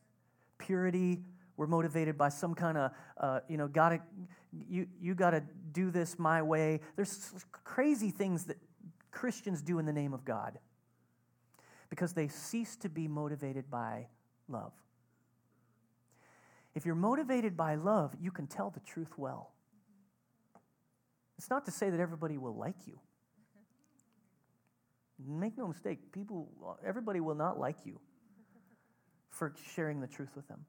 purity, 0.57 1.20
we're 1.57 1.68
motivated 1.68 2.18
by 2.18 2.28
some 2.28 2.55
kind 2.55 2.76
of, 2.76 2.91
uh, 3.18 3.41
you 3.49 3.57
know, 3.57 3.68
gotta, 3.68 4.01
you, 4.68 4.86
you 5.01 5.14
got 5.14 5.30
to 5.30 5.43
do 5.72 5.91
this 5.91 6.18
my 6.18 6.43
way. 6.43 6.80
There's 6.97 7.32
crazy 7.53 8.11
things 8.11 8.45
that 8.47 8.57
Christians 9.12 9.62
do 9.62 9.78
in 9.78 9.86
the 9.86 9.93
name 9.93 10.12
of 10.12 10.24
God 10.24 10.59
because 11.91 12.12
they 12.12 12.26
cease 12.26 12.74
to 12.76 12.89
be 12.89 13.07
motivated 13.07 13.70
by 13.70 14.07
love. 14.49 14.72
If 16.74 16.86
you're 16.86 16.94
motivated 16.94 17.56
by 17.56 17.74
love, 17.74 18.14
you 18.20 18.30
can 18.30 18.46
tell 18.46 18.70
the 18.70 18.80
truth 18.80 19.16
well. 19.16 19.52
It's 21.38 21.50
not 21.50 21.64
to 21.66 21.70
say 21.70 21.90
that 21.90 22.00
everybody 22.00 22.36
will 22.36 22.54
like 22.54 22.86
you. 22.86 22.98
Make 25.26 25.58
no 25.58 25.66
mistake, 25.66 26.12
people, 26.12 26.78
everybody 26.84 27.20
will 27.20 27.34
not 27.34 27.58
like 27.58 27.76
you 27.84 28.00
for 29.30 29.54
sharing 29.74 30.00
the 30.00 30.06
truth 30.06 30.30
with 30.36 30.46
them. 30.48 30.64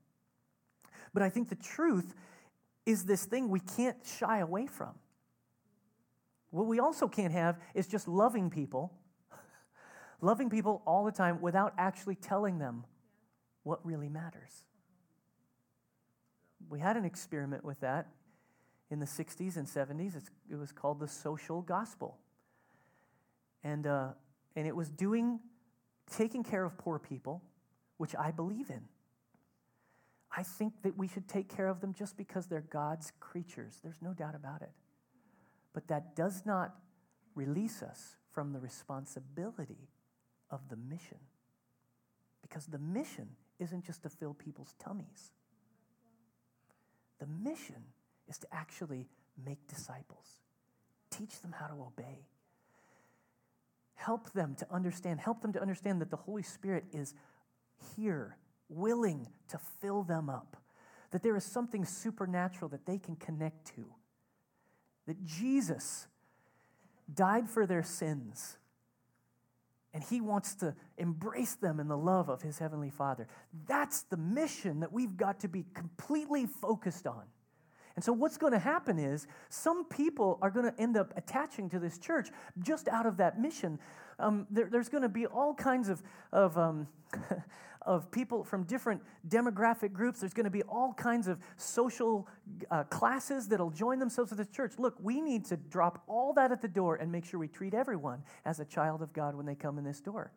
But 1.14 1.24
I 1.24 1.30
think 1.30 1.50
the 1.50 1.56
truth 1.56 2.14
is 2.86 3.06
this 3.06 3.26
thing 3.26 3.50
we 3.50 3.60
can't 3.60 3.97
shy 4.06 4.39
away 4.39 4.68
from. 4.68 4.95
What 6.52 6.66
we 6.66 6.80
also 6.80 7.08
can't 7.08 7.34
have 7.34 7.60
is 7.76 7.88
just 7.88 8.08
loving 8.08 8.50
people, 8.50 8.93
loving 10.22 10.50
people 10.50 10.82
all 10.86 11.06
the 11.06 11.12
time 11.12 11.41
without 11.41 11.74
actually 11.78 12.16
telling 12.16 12.58
them 12.58 12.86
what 13.64 13.86
really 13.86 14.10
matters. 14.10 14.66
We 16.70 16.80
had 16.80 16.98
an 16.98 17.06
experiment 17.06 17.66
with 17.66 17.80
that 17.82 18.08
in 18.92 19.00
the 19.00 19.06
60s 19.06 19.58
and 19.58 19.68
70s. 19.68 20.16
It's, 20.16 20.30
it 20.50 20.56
was 20.56 20.72
called 20.72 21.00
the 21.00 21.08
social 21.08 21.62
gospel. 21.62 22.18
And, 23.64 23.88
uh, 23.88 24.10
and 24.56 24.68
it 24.68 24.76
was 24.76 24.90
doing, 24.90 25.40
taking 26.12 26.44
care 26.44 26.64
of 26.64 26.78
poor 26.78 27.00
people, 27.00 27.42
which 27.98 28.16
I 28.16 28.32
believe 28.32 28.70
in. 28.70 28.82
I 30.36 30.44
think 30.44 30.74
that 30.84 30.98
we 30.98 31.08
should 31.08 31.28
take 31.28 31.50
care 31.54 31.68
of 31.68 31.82
them 31.82 31.94
just 31.94 32.16
because 32.16 32.46
they're 32.46 32.62
God's 32.62 33.12
creatures. 33.20 33.80
There's 33.84 34.02
no 34.02 34.14
doubt 34.14 34.36
about 34.36 34.62
it. 34.62 34.72
But 35.74 35.88
that 35.88 36.16
does 36.16 36.44
not 36.46 36.76
release 37.36 37.82
us 37.82 38.16
from 38.32 38.54
the 38.54 38.60
responsibility 38.60 39.90
of 40.52 40.70
the 40.70 40.76
mission. 40.76 41.18
Because 42.42 42.68
the 42.68 42.80
mission 42.80 43.30
isn't 43.60 43.86
just 43.86 44.04
to 44.04 44.10
fill 44.10 44.34
people's 44.34 44.76
tummies, 44.80 45.32
the 47.20 47.28
mission 47.28 47.84
is 48.28 48.38
to 48.40 48.48
actually 48.52 49.08
make 49.46 49.68
disciples, 49.68 50.42
teach 51.10 51.42
them 51.42 51.54
how 51.58 51.68
to 51.68 51.74
obey. 51.74 52.28
Help 53.96 54.32
them 54.32 54.56
to 54.56 54.68
understand, 54.72 55.20
help 55.20 55.42
them 55.42 55.52
to 55.54 55.62
understand 55.62 56.00
that 56.02 56.10
the 56.10 56.18
Holy 56.18 56.44
Spirit 56.44 56.86
is 56.94 57.14
here 57.96 58.38
willing 58.70 59.28
to 59.50 59.60
fill 59.82 60.04
them 60.04 60.30
up, 60.30 60.58
that 61.12 61.24
there 61.24 61.36
is 61.36 61.44
something 61.44 61.84
supernatural 61.84 62.70
that 62.70 62.86
they 62.86 62.98
can 62.98 63.16
connect 63.16 63.66
to, 63.76 63.86
that 65.08 65.26
Jesus 65.26 66.08
died 67.14 67.50
for 67.50 67.66
their 67.66 67.84
sins. 67.84 68.59
And 70.00 70.08
he 70.08 70.22
wants 70.22 70.56
to 70.56 70.74
embrace 70.97 71.56
them 71.56 71.78
in 71.78 71.89
the 71.89 71.97
love 71.97 72.30
of 72.30 72.41
his 72.41 72.58
heavenly 72.58 72.89
Father. 72.89 73.28
That's 73.68 74.04
the 74.04 74.16
mission 74.16 74.80
that 74.80 74.93
we've 74.93 75.18
got 75.18 75.41
to 75.41 75.50
be 75.50 75.66
completely 75.74 76.45
focused 76.45 77.06
on. 77.06 77.24
And 77.97 78.06
so, 78.06 78.14
what's 78.14 78.38
going 78.38 78.54
to 78.54 78.60
happen 78.60 78.97
is 78.97 79.28
some 79.50 79.84
people 79.84 80.39
are 80.41 80.52
going 80.52 80.72
to 80.72 80.82
end 80.82 80.95
up 80.95 81.12
attaching 81.18 81.70
to 81.72 81.80
this 81.80 81.97
church 81.97 82.30
just 82.60 82.88
out 82.88 83.08
of 83.08 83.18
that 83.18 83.41
mission. 83.41 83.78
Um, 84.20 84.46
there, 84.50 84.66
there's 84.66 84.90
going 84.90 85.04
to 85.04 85.10
be 85.10 85.26
all 85.26 85.54
kinds 85.54 85.90
of, 85.90 86.04
of 86.32 86.58
um, 86.58 86.88
of 87.82 88.12
people 88.12 88.44
from 88.44 88.64
different 88.64 89.02
demographic 89.28 89.94
groups. 89.94 90.20
There's 90.20 90.34
going 90.34 90.44
to 90.44 90.50
be 90.50 90.64
all 90.64 90.94
kinds 90.94 91.28
of 91.28 91.40
social 91.58 92.28
uh, 92.70 92.84
classes 92.84 93.48
that'll 93.48 93.72
join 93.72 94.00
themselves 94.00 94.30
to 94.30 94.36
the 94.36 94.46
church. 94.46 94.74
Look, 94.78 94.96
we 95.02 95.22
need 95.22 95.46
to 95.46 95.58
drop 95.58 96.04
all 96.08 96.34
that 96.34 96.52
at 96.52 96.62
the 96.62 96.68
door 96.68 96.98
and 96.98 97.12
make 97.12 97.26
sure 97.26 97.40
we 97.40 97.48
treat 97.48 97.74
everyone 97.74 98.22
as 98.46 98.60
a 98.60 98.66
child 98.66 99.02
of 99.02 99.14
God 99.14 99.36
when 99.36 99.46
they 99.46 99.56
come 99.56 99.78
in 99.78 99.84
this 99.84 100.02
door 100.02 100.32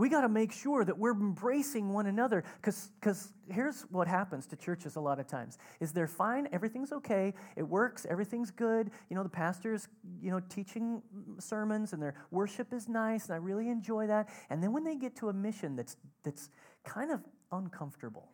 we 0.00 0.08
got 0.08 0.22
to 0.22 0.28
make 0.28 0.52
sure 0.52 0.84
that 0.84 0.96
we're 0.96 1.12
embracing 1.12 1.92
one 1.92 2.06
another 2.06 2.42
because 2.60 3.32
here's 3.50 3.82
what 3.90 4.08
happens 4.08 4.46
to 4.46 4.56
churches 4.56 4.96
a 4.96 5.00
lot 5.00 5.20
of 5.20 5.26
times 5.26 5.58
is 5.80 5.92
they're 5.92 6.06
fine 6.06 6.48
everything's 6.52 6.92
okay 6.92 7.34
it 7.56 7.62
works 7.62 8.06
everything's 8.08 8.50
good 8.50 8.90
you 9.08 9.16
know 9.16 9.22
the 9.22 9.28
pastor's 9.28 9.88
you 10.20 10.30
know 10.30 10.40
teaching 10.48 11.02
sermons 11.38 11.92
and 11.92 12.02
their 12.02 12.14
worship 12.30 12.72
is 12.72 12.88
nice 12.88 13.26
and 13.26 13.34
i 13.34 13.36
really 13.36 13.68
enjoy 13.68 14.06
that 14.06 14.28
and 14.50 14.62
then 14.62 14.72
when 14.72 14.84
they 14.84 14.96
get 14.96 15.14
to 15.14 15.28
a 15.28 15.32
mission 15.32 15.76
that's 15.76 15.96
that's 16.24 16.50
kind 16.84 17.10
of 17.10 17.20
uncomfortable 17.52 18.30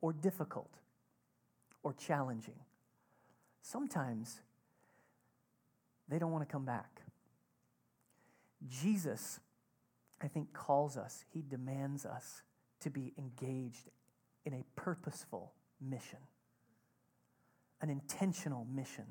or 0.00 0.12
difficult 0.12 0.78
or 1.82 1.92
challenging 1.92 2.58
sometimes 3.62 4.40
they 6.08 6.18
don't 6.18 6.30
want 6.30 6.46
to 6.46 6.52
come 6.52 6.64
back. 6.64 7.02
Jesus 8.68 9.40
I 10.22 10.28
think, 10.28 10.52
calls 10.52 10.96
us, 10.96 11.24
he 11.32 11.42
demands 11.42 12.06
us 12.06 12.42
to 12.80 12.90
be 12.90 13.12
engaged 13.18 13.90
in 14.44 14.54
a 14.54 14.64
purposeful 14.76 15.52
mission, 15.80 16.18
an 17.80 17.90
intentional 17.90 18.66
mission. 18.72 19.04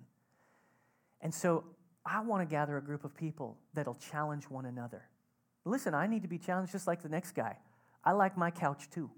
And 1.22 1.34
so 1.34 1.64
I 2.06 2.22
want 2.22 2.42
to 2.42 2.52
gather 2.52 2.78
a 2.78 2.82
group 2.82 3.04
of 3.04 3.16
people 3.16 3.58
that'll 3.74 3.96
challenge 3.96 4.46
one 4.46 4.66
another. 4.66 5.04
Listen, 5.66 5.94
I 5.94 6.08
need 6.08 6.24
to 6.24 6.28
be 6.28 6.38
challenged 6.38 6.72
just 6.72 6.88
like 6.88 7.02
the 7.02 7.10
next 7.10 7.32
guy. 7.32 7.58
I 8.04 8.12
like 8.12 8.38
my 8.38 8.52
couch 8.52 8.90
too. 8.90 9.10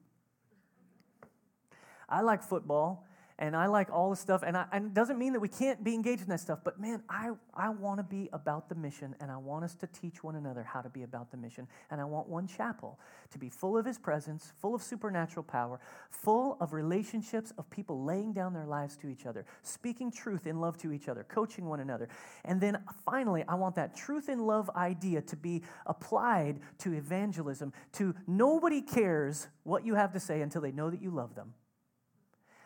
I 2.07 2.21
like 2.21 2.43
football 2.43 3.05
and 3.37 3.55
I 3.55 3.65
like 3.67 3.91
all 3.91 4.09
the 4.09 4.15
stuff. 4.15 4.43
And, 4.45 4.55
I, 4.55 4.65
and 4.71 4.85
it 4.85 4.93
doesn't 4.93 5.19
mean 5.19 5.33
that 5.33 5.39
we 5.39 5.49
can't 5.49 5.83
be 5.83 5.93
engaged 5.93 6.21
in 6.21 6.29
that 6.29 6.39
stuff, 6.39 6.59
but 6.63 6.79
man, 6.79 7.03
I, 7.09 7.31
I 7.53 7.69
want 7.69 7.99
to 7.99 8.03
be 8.03 8.29
about 8.31 8.69
the 8.69 8.75
mission, 8.75 9.13
and 9.19 9.29
I 9.29 9.37
want 9.37 9.65
us 9.65 9.75
to 9.75 9.87
teach 9.87 10.23
one 10.23 10.35
another 10.35 10.63
how 10.63 10.81
to 10.81 10.89
be 10.89 11.03
about 11.03 11.31
the 11.31 11.37
mission. 11.37 11.67
And 11.91 11.99
I 11.99 12.05
want 12.05 12.29
one 12.29 12.47
chapel 12.47 12.97
to 13.31 13.37
be 13.37 13.49
full 13.49 13.77
of 13.77 13.85
His 13.85 13.97
presence, 13.97 14.53
full 14.61 14.73
of 14.73 14.81
supernatural 14.81 15.43
power, 15.43 15.79
full 16.09 16.57
of 16.61 16.71
relationships 16.71 17.51
of 17.57 17.69
people 17.69 18.03
laying 18.03 18.31
down 18.31 18.53
their 18.53 18.65
lives 18.65 18.95
to 18.97 19.09
each 19.09 19.25
other, 19.25 19.45
speaking 19.63 20.11
truth 20.11 20.47
in 20.47 20.61
love 20.61 20.77
to 20.77 20.93
each 20.93 21.09
other, 21.09 21.25
coaching 21.25 21.65
one 21.65 21.81
another. 21.81 22.07
And 22.45 22.61
then 22.61 22.77
finally, 23.03 23.43
I 23.49 23.55
want 23.55 23.75
that 23.75 23.95
truth 23.95 24.29
in 24.29 24.39
love 24.39 24.69
idea 24.75 25.21
to 25.23 25.35
be 25.35 25.63
applied 25.85 26.59
to 26.79 26.93
evangelism, 26.93 27.73
to 27.93 28.15
nobody 28.27 28.81
cares 28.81 29.47
what 29.63 29.85
you 29.85 29.95
have 29.95 30.13
to 30.13 30.19
say 30.19 30.41
until 30.41 30.61
they 30.61 30.71
know 30.71 30.89
that 30.89 31.01
you 31.01 31.11
love 31.11 31.35
them. 31.35 31.53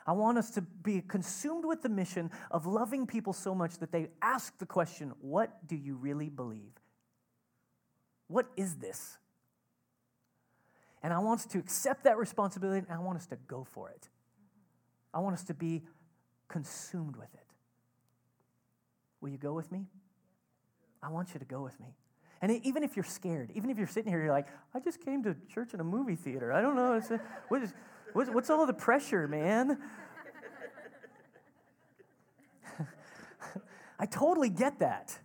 I 0.09 0.11
want 0.11 0.39
us 0.39 0.49
to 0.51 0.61
be 0.61 1.01
consumed 1.01 1.65
with 1.65 1.83
the 1.83 1.89
mission 1.89 2.31
of 2.49 2.65
loving 2.65 3.05
people 3.05 3.31
so 3.31 3.53
much 3.53 3.77
that 3.77 3.91
they 3.91 4.07
ask 4.23 4.57
the 4.57 4.65
question, 4.65 5.13
What 5.21 5.67
do 5.67 5.75
you 5.75 5.93
really 5.93 6.29
believe? 6.29 6.71
What 8.25 8.47
is 8.57 8.77
this? 8.77 9.19
And 11.03 11.13
I 11.13 11.19
want 11.19 11.41
us 11.41 11.45
to 11.45 11.59
accept 11.59 12.05
that 12.05 12.17
responsibility 12.17 12.87
and 12.89 12.97
I 12.97 13.03
want 13.03 13.19
us 13.19 13.27
to 13.27 13.35
go 13.47 13.63
for 13.63 13.91
it. 13.91 14.09
I 15.13 15.19
want 15.19 15.35
us 15.35 15.43
to 15.43 15.53
be 15.53 15.83
consumed 16.47 17.15
with 17.15 17.31
it. 17.35 17.45
Will 19.21 19.29
you 19.29 19.37
go 19.37 19.53
with 19.53 19.71
me? 19.71 19.85
I 21.03 21.09
want 21.09 21.35
you 21.35 21.39
to 21.39 21.45
go 21.45 21.61
with 21.61 21.79
me. 21.79 21.93
And 22.41 22.51
even 22.65 22.81
if 22.81 22.95
you're 22.95 23.05
scared, 23.05 23.51
even 23.53 23.69
if 23.69 23.77
you're 23.77 23.85
sitting 23.85 24.11
here, 24.11 24.23
you're 24.23 24.33
like, 24.33 24.47
I 24.73 24.79
just 24.79 25.05
came 25.05 25.21
to 25.21 25.35
church 25.53 25.75
in 25.75 25.79
a 25.79 25.83
movie 25.83 26.15
theater. 26.15 26.51
I 26.51 26.61
don't 26.61 26.75
know. 26.75 26.93
It's 26.93 27.11
a, 27.11 27.21
what 27.49 27.61
is, 27.61 27.75
What's, 28.13 28.29
what's 28.29 28.49
all 28.49 28.65
the 28.65 28.73
pressure, 28.73 29.27
man? 29.27 29.77
I 33.99 34.05
totally 34.05 34.49
get 34.49 34.79
that. 34.79 35.17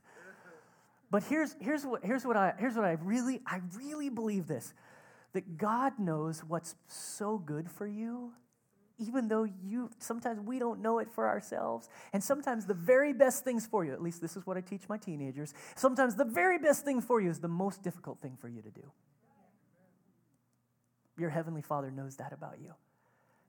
But 1.11 1.23
here's, 1.25 1.55
here's, 1.61 1.87
what, 1.87 2.05
here's, 2.05 2.25
what 2.27 2.37
I, 2.37 2.55
here's 2.59 2.75
what 2.75 2.85
I 2.85 2.99
really, 3.03 3.41
I 3.47 3.61
really 3.77 4.09
believe 4.09 4.47
this 4.47 4.75
that 5.33 5.59
God 5.59 5.99
knows 5.99 6.45
what's 6.45 6.77
so 6.87 7.39
good 7.39 7.69
for 7.69 7.87
you, 7.89 8.33
even 8.99 9.27
though 9.27 9.45
you, 9.45 9.91
sometimes 9.99 10.41
we 10.41 10.61
don't 10.61 10.81
know 10.81 11.01
it 11.01 11.09
for 11.11 11.29
ourselves. 11.29 11.89
And 12.13 12.23
sometimes 12.23 12.67
the 12.67 12.75
very 12.75 13.13
best 13.13 13.43
things 13.45 13.67
for 13.67 13.85
you, 13.85 13.93
at 13.93 14.01
least 14.01 14.21
this 14.21 14.37
is 14.37 14.47
what 14.47 14.57
I 14.57 14.61
teach 14.61 14.89
my 14.89 14.97
teenagers, 14.97 15.53
sometimes 15.75 16.15
the 16.15 16.25
very 16.25 16.59
best 16.59 16.85
thing 16.85 17.01
for 17.01 17.21
you 17.21 17.31
is 17.31 17.41
the 17.41 17.49
most 17.49 17.83
difficult 17.83 18.21
thing 18.21 18.37
for 18.41 18.49
you 18.49 18.63
to 18.63 18.71
do. 18.71 18.93
Your 21.17 21.31
Heavenly 21.31 21.63
Father 21.63 21.91
knows 21.91 22.17
that 22.17 22.33
about 22.33 22.59
you. 22.61 22.75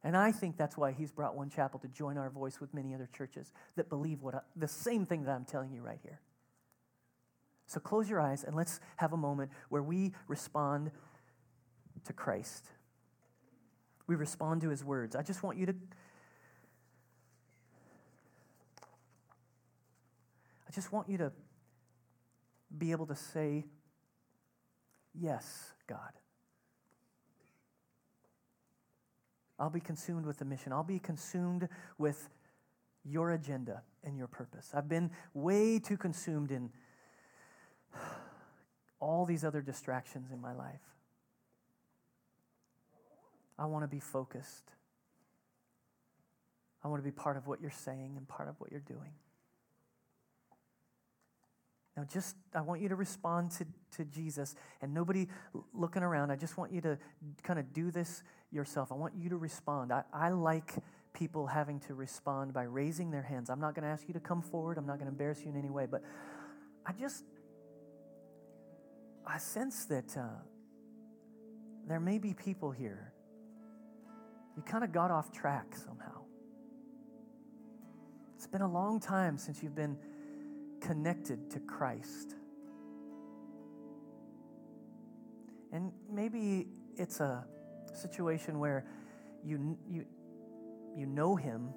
And 0.03 0.15
I 0.15 0.31
think 0.31 0.55
that's 0.55 0.77
why 0.77 0.91
He's 0.91 1.11
brought 1.11 1.35
One 1.35 1.49
Chapel 1.49 1.79
to 1.79 1.87
join 1.87 2.17
our 2.17 2.29
voice 2.29 2.61
with 2.61 2.73
many 2.73 2.93
other 2.93 3.09
churches 3.11 3.51
that 3.75 3.89
believe 3.89 4.21
what 4.21 4.35
I, 4.35 4.39
the 4.55 4.67
same 4.67 5.05
thing 5.05 5.23
that 5.23 5.31
I'm 5.31 5.45
telling 5.45 5.73
you 5.73 5.81
right 5.81 5.99
here. 6.03 6.19
So 7.65 7.79
close 7.79 8.07
your 8.07 8.21
eyes 8.21 8.43
and 8.43 8.55
let's 8.55 8.79
have 8.97 9.13
a 9.13 9.17
moment 9.17 9.51
where 9.69 9.81
we 9.81 10.13
respond 10.27 10.91
to 12.05 12.13
Christ. 12.13 12.65
We 14.05 14.15
respond 14.15 14.61
to 14.61 14.69
His 14.69 14.83
words. 14.83 15.15
I 15.15 15.23
just 15.23 15.41
want 15.41 15.57
you 15.57 15.65
to. 15.65 15.75
I 20.67 20.71
just 20.71 20.91
want 20.91 21.09
you 21.09 21.17
to 21.17 21.31
be 22.77 22.91
able 22.91 23.07
to 23.07 23.15
say, 23.15 23.65
Yes, 25.19 25.73
God. 25.87 26.11
I'll 29.57 29.69
be 29.69 29.79
consumed 29.79 30.25
with 30.25 30.37
the 30.37 30.45
mission. 30.45 30.73
I'll 30.73 30.83
be 30.83 30.99
consumed 30.99 31.69
with 31.97 32.29
your 33.03 33.31
agenda 33.31 33.83
and 34.03 34.17
your 34.17 34.27
purpose. 34.27 34.71
I've 34.73 34.89
been 34.89 35.11
way 35.33 35.79
too 35.79 35.97
consumed 35.97 36.51
in 36.51 36.71
all 38.99 39.25
these 39.25 39.43
other 39.43 39.61
distractions 39.61 40.31
in 40.31 40.41
my 40.41 40.53
life. 40.53 40.81
I 43.57 43.65
want 43.65 43.83
to 43.83 43.87
be 43.87 43.99
focused. 43.99 44.71
I 46.83 46.87
want 46.87 47.01
to 47.01 47.05
be 47.05 47.11
part 47.11 47.37
of 47.37 47.47
what 47.47 47.61
you're 47.61 47.71
saying 47.71 48.15
and 48.17 48.27
part 48.27 48.49
of 48.49 48.59
what 48.59 48.71
you're 48.71 48.81
doing. 48.81 49.13
Now, 51.95 52.03
just, 52.03 52.35
I 52.53 52.61
want 52.61 52.81
you 52.81 52.89
to 52.89 52.95
respond 52.95 53.51
to, 53.51 53.65
to 53.97 54.05
Jesus 54.05 54.55
and 54.81 54.93
nobody 54.93 55.27
looking 55.73 56.03
around. 56.03 56.29
I 56.29 56.35
just 56.35 56.57
want 56.57 56.73
you 56.73 56.81
to 56.81 56.97
kind 57.41 57.57
of 57.57 57.71
do 57.71 57.89
this 57.89 58.21
yourself. 58.51 58.91
I 58.91 58.95
want 58.95 59.13
you 59.15 59.29
to 59.29 59.37
respond. 59.37 59.91
I, 59.91 60.03
I 60.13 60.29
like 60.29 60.73
people 61.13 61.47
having 61.47 61.79
to 61.81 61.93
respond 61.93 62.53
by 62.53 62.63
raising 62.63 63.11
their 63.11 63.21
hands. 63.23 63.49
I'm 63.49 63.59
not 63.59 63.73
going 63.73 63.83
to 63.83 63.89
ask 63.89 64.07
you 64.07 64.13
to 64.13 64.19
come 64.19 64.41
forward, 64.41 64.77
I'm 64.77 64.85
not 64.85 64.97
going 64.97 65.07
to 65.07 65.11
embarrass 65.11 65.41
you 65.41 65.49
in 65.49 65.57
any 65.57 65.69
way, 65.69 65.87
but 65.89 66.01
I 66.85 66.91
just, 66.91 67.23
I 69.25 69.37
sense 69.37 69.85
that 69.85 70.15
uh, 70.17 70.27
there 71.87 71.99
may 71.99 72.17
be 72.17 72.33
people 72.33 72.71
here. 72.71 73.13
You 74.55 74.63
kind 74.63 74.83
of 74.83 74.91
got 74.91 75.11
off 75.11 75.31
track 75.31 75.75
somehow. 75.75 76.21
It's 78.35 78.47
been 78.47 78.61
a 78.61 78.71
long 78.71 78.99
time 78.99 79.37
since 79.37 79.63
you've 79.63 79.75
been 79.75 79.97
connected 80.81 81.49
to 81.51 81.59
Christ. 81.59 82.35
And 85.71 85.91
maybe 86.09 86.67
it's 86.95 87.19
a 87.19 87.45
situation 87.97 88.59
where 88.59 88.85
you, 89.43 89.77
you, 89.89 90.05
you 90.95 91.05
know 91.05 91.35
Him, 91.35 91.69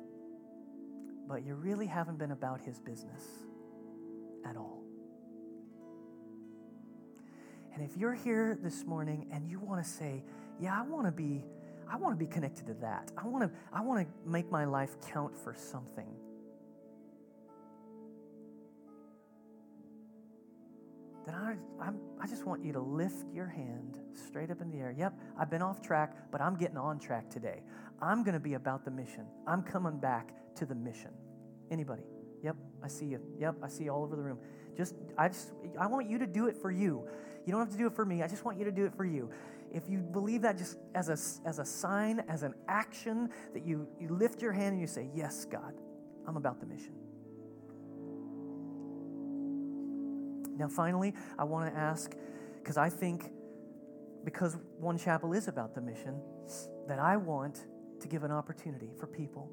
but 1.28 1.44
you 1.44 1.54
really 1.54 1.86
haven't 1.86 2.18
been 2.18 2.32
about 2.32 2.60
His 2.60 2.78
business 2.78 3.24
at 4.48 4.56
all. 4.56 4.82
And 7.74 7.88
if 7.88 7.96
you're 7.96 8.14
here 8.14 8.58
this 8.60 8.84
morning 8.84 9.28
and 9.30 9.48
you 9.48 9.60
want 9.60 9.84
to 9.84 9.88
say, 9.88 10.24
Yeah, 10.60 10.76
I 10.78 10.82
want 10.82 11.06
to 11.06 11.12
be. 11.12 11.44
I 11.90 11.96
want 11.96 12.18
to 12.18 12.22
be 12.22 12.30
connected 12.30 12.66
to 12.66 12.74
that. 12.74 13.10
I 13.16 13.26
want 13.26 13.44
to, 13.44 13.58
I 13.72 13.80
want 13.80 14.06
to 14.06 14.28
make 14.28 14.50
my 14.50 14.66
life 14.66 14.96
count 15.10 15.34
for 15.34 15.54
something. 15.54 16.14
Then 21.28 21.34
I, 21.34 21.56
I'm, 21.84 22.00
I 22.20 22.26
just 22.26 22.46
want 22.46 22.64
you 22.64 22.72
to 22.72 22.80
lift 22.80 23.32
your 23.32 23.46
hand 23.46 23.98
straight 24.14 24.50
up 24.50 24.60
in 24.62 24.70
the 24.70 24.78
air. 24.78 24.94
Yep, 24.96 25.12
I've 25.38 25.50
been 25.50 25.62
off 25.62 25.82
track, 25.82 26.16
but 26.30 26.40
I'm 26.40 26.56
getting 26.56 26.78
on 26.78 26.98
track 26.98 27.28
today. 27.28 27.62
I'm 28.00 28.22
going 28.22 28.34
to 28.34 28.40
be 28.40 28.54
about 28.54 28.84
the 28.84 28.90
mission. 28.90 29.26
I'm 29.46 29.62
coming 29.62 29.98
back 29.98 30.30
to 30.56 30.66
the 30.66 30.74
mission. 30.74 31.10
Anybody? 31.70 32.02
Yep, 32.42 32.56
I 32.82 32.88
see 32.88 33.06
you. 33.06 33.20
Yep, 33.38 33.56
I 33.62 33.68
see 33.68 33.84
you 33.84 33.90
all 33.90 34.02
over 34.04 34.16
the 34.16 34.22
room. 34.22 34.38
Just, 34.76 34.94
I 35.18 35.28
just, 35.28 35.52
I 35.78 35.86
want 35.86 36.08
you 36.08 36.18
to 36.18 36.26
do 36.26 36.46
it 36.46 36.56
for 36.56 36.70
you. 36.70 37.06
You 37.44 37.52
don't 37.52 37.60
have 37.60 37.70
to 37.72 37.78
do 37.78 37.86
it 37.86 37.94
for 37.94 38.04
me. 38.04 38.22
I 38.22 38.28
just 38.28 38.44
want 38.44 38.58
you 38.58 38.64
to 38.64 38.72
do 38.72 38.86
it 38.86 38.94
for 38.94 39.04
you. 39.04 39.30
If 39.72 39.88
you 39.88 39.98
believe 39.98 40.42
that 40.42 40.56
just 40.56 40.78
as 40.94 41.08
a, 41.08 41.48
as 41.48 41.58
a 41.58 41.64
sign, 41.64 42.24
as 42.28 42.42
an 42.42 42.54
action, 42.68 43.28
that 43.52 43.66
you, 43.66 43.86
you 44.00 44.08
lift 44.08 44.40
your 44.40 44.52
hand 44.52 44.72
and 44.72 44.80
you 44.80 44.86
say, 44.86 45.10
Yes, 45.14 45.44
God, 45.44 45.74
I'm 46.26 46.36
about 46.36 46.60
the 46.60 46.66
mission. 46.66 46.94
Now, 50.58 50.68
finally, 50.68 51.14
I 51.38 51.44
want 51.44 51.72
to 51.72 51.78
ask, 51.78 52.14
because 52.56 52.76
I 52.76 52.90
think, 52.90 53.30
because 54.24 54.56
One 54.78 54.98
Chapel 54.98 55.32
is 55.32 55.46
about 55.46 55.74
the 55.74 55.80
mission, 55.80 56.20
that 56.88 56.98
I 56.98 57.16
want 57.16 57.64
to 58.00 58.08
give 58.08 58.24
an 58.24 58.32
opportunity 58.32 58.90
for 58.98 59.06
people 59.06 59.50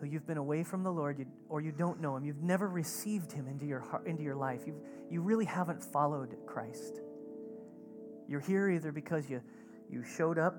who 0.00 0.06
you've 0.06 0.26
been 0.26 0.38
away 0.38 0.62
from 0.64 0.82
the 0.82 0.90
Lord 0.90 1.24
or 1.48 1.60
you 1.60 1.72
don't 1.72 2.00
know 2.00 2.16
Him, 2.16 2.24
you've 2.24 2.42
never 2.42 2.68
received 2.68 3.30
Him 3.30 3.46
into 3.46 3.66
your, 3.66 3.80
heart, 3.80 4.06
into 4.06 4.22
your 4.22 4.36
life, 4.36 4.62
you've, 4.66 4.80
you 5.10 5.20
really 5.20 5.44
haven't 5.44 5.82
followed 5.82 6.36
Christ. 6.46 7.00
You're 8.28 8.40
here 8.40 8.70
either 8.70 8.92
because 8.92 9.30
you, 9.30 9.40
you 9.88 10.02
showed 10.02 10.38
up 10.38 10.56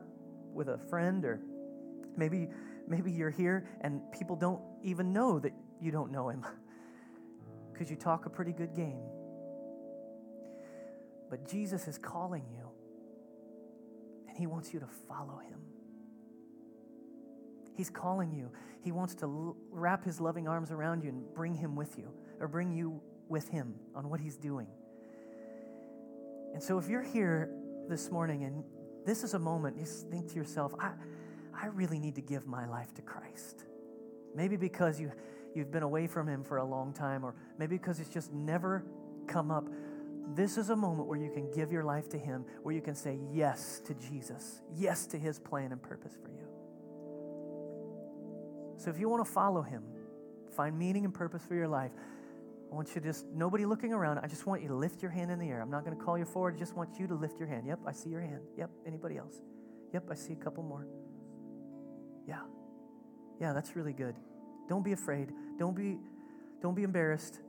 with 0.53 0.69
a 0.69 0.77
friend 0.77 1.23
or 1.25 1.41
maybe, 2.15 2.49
maybe 2.87 3.11
you're 3.11 3.29
here 3.29 3.69
and 3.81 4.01
people 4.11 4.35
don't 4.35 4.61
even 4.83 5.13
know 5.13 5.39
that 5.39 5.53
you 5.81 5.91
don't 5.91 6.11
know 6.11 6.29
Him. 6.29 6.45
Because 7.79 7.89
you 7.89 7.95
talk 7.95 8.25
a 8.25 8.29
pretty 8.29 8.51
good 8.51 8.75
game. 8.75 8.99
But 11.29 11.47
Jesus 11.47 11.87
is 11.87 11.97
calling 11.97 12.43
you, 12.51 12.67
and 14.27 14.37
He 14.37 14.47
wants 14.47 14.73
you 14.73 14.81
to 14.81 14.87
follow 15.07 15.37
Him. 15.37 15.61
He's 17.77 17.89
calling 17.89 18.33
you. 18.33 18.51
He 18.81 18.91
wants 18.91 19.15
to 19.15 19.55
wrap 19.71 20.03
His 20.03 20.19
loving 20.19 20.45
arms 20.45 20.71
around 20.71 21.05
you 21.05 21.09
and 21.11 21.33
bring 21.33 21.55
Him 21.55 21.77
with 21.77 21.97
you, 21.97 22.11
or 22.41 22.49
bring 22.49 22.73
you 22.73 22.99
with 23.29 23.47
Him 23.47 23.75
on 23.95 24.09
what 24.09 24.19
He's 24.19 24.35
doing. 24.35 24.67
And 26.53 26.61
so 26.61 26.79
if 26.79 26.89
you're 26.89 27.01
here 27.01 27.49
this 27.87 28.11
morning 28.11 28.43
and 28.43 28.65
this 29.05 29.23
is 29.23 29.35
a 29.35 29.39
moment, 29.39 29.77
you 29.77 29.85
think 29.85 30.27
to 30.31 30.35
yourself, 30.35 30.73
I, 30.81 30.91
I 31.57 31.67
really 31.67 31.99
need 31.99 32.15
to 32.15 32.21
give 32.21 32.45
my 32.45 32.67
life 32.67 32.93
to 32.95 33.01
Christ. 33.01 33.63
Maybe 34.35 34.57
because 34.57 34.99
you, 34.99 35.13
you've 35.55 35.71
been 35.71 35.83
away 35.83 36.07
from 36.07 36.27
Him 36.27 36.43
for 36.43 36.57
a 36.57 36.65
long 36.65 36.93
time, 36.93 37.23
or 37.23 37.35
maybe 37.57 37.77
because 37.77 37.99
it's 37.99 38.09
just 38.09 38.31
never 38.33 38.83
come 39.27 39.51
up. 39.51 39.67
This 40.35 40.57
is 40.57 40.69
a 40.69 40.75
moment 40.75 41.07
where 41.07 41.17
you 41.17 41.31
can 41.31 41.49
give 41.51 41.71
your 41.71 41.83
life 41.83 42.09
to 42.09 42.17
Him, 42.17 42.45
where 42.63 42.75
you 42.75 42.81
can 42.81 42.95
say 42.95 43.19
yes 43.31 43.81
to 43.85 43.93
Jesus, 43.95 44.61
yes 44.75 45.07
to 45.07 45.17
His 45.17 45.39
plan 45.39 45.71
and 45.71 45.81
purpose 45.81 46.17
for 46.21 46.29
you. 46.29 46.45
So 48.77 48.89
if 48.89 48.99
you 48.99 49.09
want 49.09 49.25
to 49.25 49.31
follow 49.31 49.61
Him, 49.61 49.83
find 50.55 50.77
meaning 50.77 51.05
and 51.05 51.13
purpose 51.13 51.43
for 51.43 51.55
your 51.55 51.67
life, 51.67 51.91
I 52.71 52.75
want 52.75 52.89
you 52.89 53.01
to 53.01 53.01
just, 53.01 53.25
nobody 53.33 53.65
looking 53.65 53.93
around, 53.93 54.19
I 54.19 54.27
just 54.27 54.45
want 54.45 54.61
you 54.61 54.67
to 54.67 54.75
lift 54.75 55.01
your 55.01 55.09
hand 55.09 55.31
in 55.31 55.39
the 55.39 55.49
air. 55.49 55.59
I'm 55.61 55.71
not 55.71 55.83
going 55.83 55.97
to 55.97 56.03
call 56.03 56.19
you 56.19 56.25
forward. 56.25 56.55
I 56.55 56.59
just 56.59 56.75
want 56.75 56.99
you 56.99 57.07
to 57.07 57.15
lift 57.15 57.39
your 57.39 57.47
hand. 57.47 57.65
Yep, 57.65 57.79
I 57.87 57.91
see 57.91 58.11
your 58.11 58.21
hand. 58.21 58.41
Yep, 58.57 58.69
anybody 58.85 59.17
else? 59.17 59.41
Yep, 59.91 60.03
I 60.11 60.13
see 60.13 60.33
a 60.33 60.35
couple 60.35 60.61
more. 60.61 60.85
Yeah. 62.27 62.41
Yeah, 63.41 63.53
that's 63.53 63.75
really 63.75 63.93
good. 63.93 64.15
Don't 64.69 64.83
be 64.83 64.93
afraid. 64.93 65.31
Don't 65.57 65.75
be, 65.75 65.97
don't 66.61 66.75
be 66.75 66.83
embarrassed. 66.83 67.41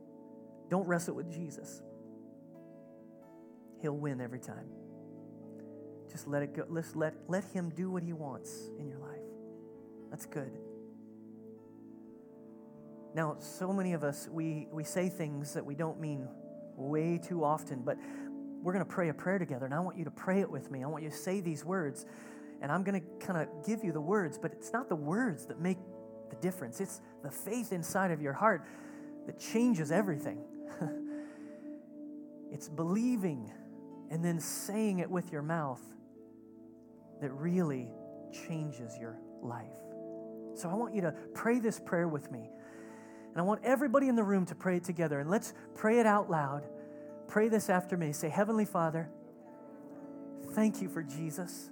Don't 0.70 0.86
wrestle 0.88 1.14
with 1.14 1.30
Jesus. 1.30 1.82
He'll 3.82 3.96
win 3.96 4.20
every 4.20 4.40
time. 4.40 4.66
Just 6.10 6.26
let 6.26 6.42
it 6.42 6.56
go. 6.56 6.64
Let's 6.68 6.96
let, 6.96 7.14
let 7.28 7.44
him 7.44 7.70
do 7.70 7.90
what 7.90 8.02
he 8.02 8.12
wants 8.12 8.70
in 8.78 8.88
your 8.88 8.98
life. 8.98 9.20
That's 10.10 10.26
good. 10.26 10.50
Now, 13.14 13.36
so 13.38 13.72
many 13.72 13.92
of 13.92 14.02
us, 14.02 14.28
we, 14.30 14.66
we 14.72 14.84
say 14.84 15.08
things 15.08 15.54
that 15.54 15.64
we 15.64 15.74
don't 15.74 16.00
mean 16.00 16.26
way 16.76 17.18
too 17.18 17.44
often, 17.44 17.82
but 17.84 17.96
we're 18.62 18.72
going 18.72 18.84
to 18.84 18.90
pray 18.90 19.08
a 19.08 19.14
prayer 19.14 19.38
together, 19.38 19.66
and 19.66 19.74
I 19.74 19.80
want 19.80 19.98
you 19.98 20.04
to 20.04 20.10
pray 20.10 20.40
it 20.40 20.50
with 20.50 20.70
me. 20.70 20.84
I 20.84 20.86
want 20.86 21.02
you 21.02 21.10
to 21.10 21.16
say 21.16 21.40
these 21.40 21.64
words, 21.64 22.06
and 22.62 22.70
I'm 22.70 22.84
going 22.84 23.00
to 23.00 23.26
kind 23.26 23.40
of 23.40 23.66
give 23.66 23.84
you 23.84 23.92
the 23.92 24.00
words, 24.00 24.38
but 24.38 24.52
it's 24.52 24.72
not 24.72 24.88
the 24.88 24.96
words 24.96 25.46
that 25.46 25.60
make 25.60 25.78
the 26.30 26.36
difference. 26.36 26.80
It's 26.80 27.00
the 27.22 27.30
faith 27.30 27.72
inside 27.72 28.10
of 28.10 28.22
your 28.22 28.32
heart 28.32 28.64
that 29.26 29.38
changes 29.38 29.92
everything. 29.92 30.38
it's 32.52 32.68
believing 32.68 33.52
and 34.10 34.24
then 34.24 34.40
saying 34.40 34.98
it 34.98 35.10
with 35.10 35.30
your 35.32 35.42
mouth 35.42 35.82
that 37.20 37.30
really 37.32 37.88
changes 38.32 38.96
your 38.98 39.18
life. 39.42 39.66
So 40.54 40.68
I 40.68 40.74
want 40.74 40.94
you 40.94 41.02
to 41.02 41.14
pray 41.34 41.60
this 41.60 41.78
prayer 41.78 42.08
with 42.08 42.30
me. 42.30 42.50
And 43.30 43.38
I 43.38 43.42
want 43.42 43.60
everybody 43.62 44.08
in 44.08 44.16
the 44.16 44.24
room 44.24 44.46
to 44.46 44.54
pray 44.54 44.76
it 44.76 44.84
together. 44.84 45.20
And 45.20 45.30
let's 45.30 45.54
pray 45.74 46.00
it 46.00 46.06
out 46.06 46.30
loud. 46.30 46.66
Pray 47.28 47.48
this 47.48 47.70
after 47.70 47.96
me. 47.96 48.12
Say, 48.12 48.28
Heavenly 48.28 48.64
Father, 48.64 49.08
thank 50.52 50.82
you 50.82 50.88
for 50.88 51.02
Jesus. 51.02 51.70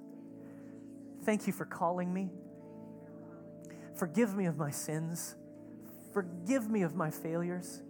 Thank 1.24 1.46
you 1.46 1.52
for 1.52 1.64
calling 1.64 2.12
me. 2.12 2.30
Forgive 3.99 4.36
me 4.36 4.46
of 4.46 4.57
my 4.57 4.70
sins. 4.70 5.34
Forgive 6.12 6.70
me 6.70 6.82
of 6.82 6.94
my 6.94 7.11
failures. 7.11 7.82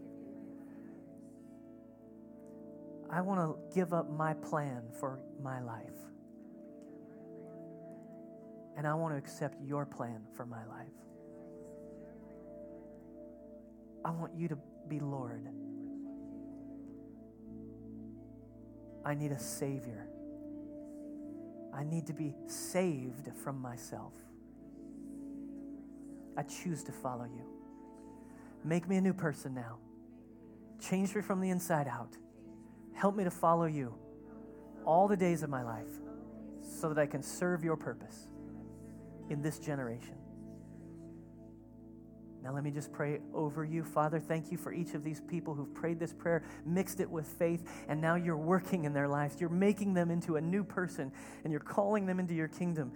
I 3.11 3.20
want 3.20 3.40
to 3.40 3.74
give 3.74 3.92
up 3.92 4.11
my 4.11 4.34
plan 4.34 4.82
for 4.98 5.20
my 5.42 5.61
life. 5.61 5.84
And 8.76 8.86
I 8.86 8.94
want 8.94 9.14
to 9.14 9.18
accept 9.18 9.61
your 9.62 9.84
plan 9.84 10.22
for 10.34 10.46
my 10.46 10.64
life. 10.66 10.86
I 14.04 14.11
want 14.11 14.32
you 14.34 14.48
to 14.48 14.59
be 14.88 15.00
Lord. 15.00 15.48
I 19.04 19.14
need 19.14 19.32
a 19.32 19.38
Savior. 19.38 20.06
I 21.74 21.84
need 21.84 22.06
to 22.06 22.12
be 22.12 22.34
saved 22.46 23.30
from 23.42 23.61
myself. 23.61 24.12
I 26.39 26.43
choose 26.45 26.84
to 26.84 26.93
follow 26.93 27.24
you. 27.24 27.43
Make 28.64 28.89
me 28.89 28.97
a 28.97 29.01
new 29.01 29.12
person 29.12 29.55
now. 29.55 29.78
Change 30.80 31.12
me 31.16 31.20
from 31.20 31.41
the 31.41 31.51
inside 31.51 31.89
out. 31.89 32.16
Help 32.95 33.16
me 33.16 33.24
to 33.24 33.30
follow 33.30 33.64
you 33.66 33.93
all 34.84 35.09
the 35.09 35.16
days 35.16 35.43
of 35.43 35.51
my 35.51 35.64
life 35.64 35.91
so 36.62 36.89
that 36.91 37.01
I 37.01 37.07
can 37.07 37.24
serve 37.24 37.64
your 37.64 37.76
purpose 37.76 38.28
in 39.28 39.43
this 39.43 39.59
generation. 39.59 40.14
Now, 42.41 42.55
let 42.55 42.62
me 42.62 42.70
just 42.70 42.93
pray 42.93 43.18
over 43.34 43.64
you. 43.64 43.82
Father, 43.82 44.20
thank 44.20 44.53
you 44.53 44.59
for 44.59 44.72
each 44.72 44.95
of 44.95 45.03
these 45.03 45.20
people 45.20 45.55
who've 45.55 45.74
prayed 45.74 45.99
this 45.99 46.12
prayer, 46.12 46.45
mixed 46.64 47.01
it 47.01 47.11
with 47.11 47.26
faith, 47.26 47.68
and 47.89 48.01
now 48.01 48.14
you're 48.14 48.36
working 48.36 48.84
in 48.84 48.93
their 48.93 49.09
lives. 49.09 49.41
You're 49.41 49.51
making 49.51 49.95
them 49.95 50.09
into 50.09 50.36
a 50.36 50.41
new 50.41 50.62
person, 50.62 51.11
and 51.43 51.51
you're 51.51 51.59
calling 51.59 52.07
them 52.07 52.20
into 52.20 52.34
your 52.34 52.47
kingdom. 52.47 52.93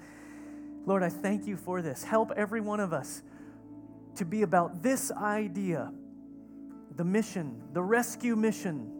Lord, 0.86 1.02
I 1.02 1.08
thank 1.08 1.48
you 1.48 1.56
for 1.56 1.82
this. 1.82 2.04
Help 2.04 2.30
every 2.36 2.60
one 2.60 2.78
of 2.78 2.92
us 2.92 3.22
to 4.16 4.24
be 4.24 4.42
about 4.42 4.82
this 4.82 5.10
idea 5.10 5.92
the 6.96 7.04
mission, 7.04 7.62
the 7.72 7.82
rescue 7.82 8.36
mission, 8.36 8.90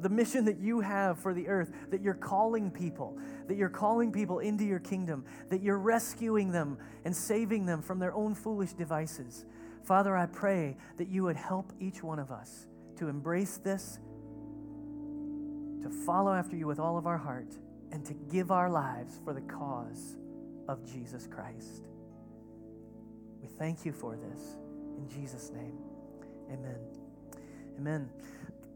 the 0.00 0.08
mission 0.08 0.44
that 0.44 0.58
you 0.58 0.80
have 0.80 1.18
for 1.18 1.32
the 1.32 1.46
earth, 1.48 1.72
that 1.90 2.02
you're 2.02 2.14
calling 2.14 2.70
people, 2.70 3.18
that 3.46 3.56
you're 3.56 3.68
calling 3.68 4.12
people 4.12 4.40
into 4.40 4.64
your 4.64 4.80
kingdom, 4.80 5.24
that 5.48 5.62
you're 5.62 5.78
rescuing 5.78 6.50
them 6.50 6.76
and 7.04 7.14
saving 7.14 7.66
them 7.66 7.80
from 7.80 7.98
their 7.98 8.12
own 8.14 8.34
foolish 8.34 8.72
devices. 8.72 9.46
Father, 9.84 10.16
I 10.16 10.26
pray 10.26 10.76
that 10.98 11.08
you 11.08 11.22
would 11.22 11.36
help 11.36 11.72
each 11.78 12.02
one 12.02 12.18
of 12.18 12.30
us 12.30 12.66
to 12.96 13.08
embrace 13.08 13.58
this, 13.58 13.98
to 15.82 15.90
follow 16.04 16.32
after 16.32 16.56
you 16.56 16.66
with 16.66 16.80
all 16.80 16.98
of 16.98 17.06
our 17.06 17.18
heart, 17.18 17.54
and 17.92 18.04
to 18.06 18.14
give 18.30 18.50
our 18.50 18.68
lives 18.68 19.20
for 19.24 19.32
the 19.32 19.42
cause 19.42 20.16
of 20.68 20.84
Jesus 20.84 21.26
Christ. 21.26 21.86
We 23.44 23.50
thank 23.58 23.84
you 23.84 23.92
for 23.92 24.16
this. 24.16 24.56
In 24.96 25.06
Jesus' 25.06 25.50
name, 25.50 25.76
amen. 26.50 26.78
Amen. 27.78 28.08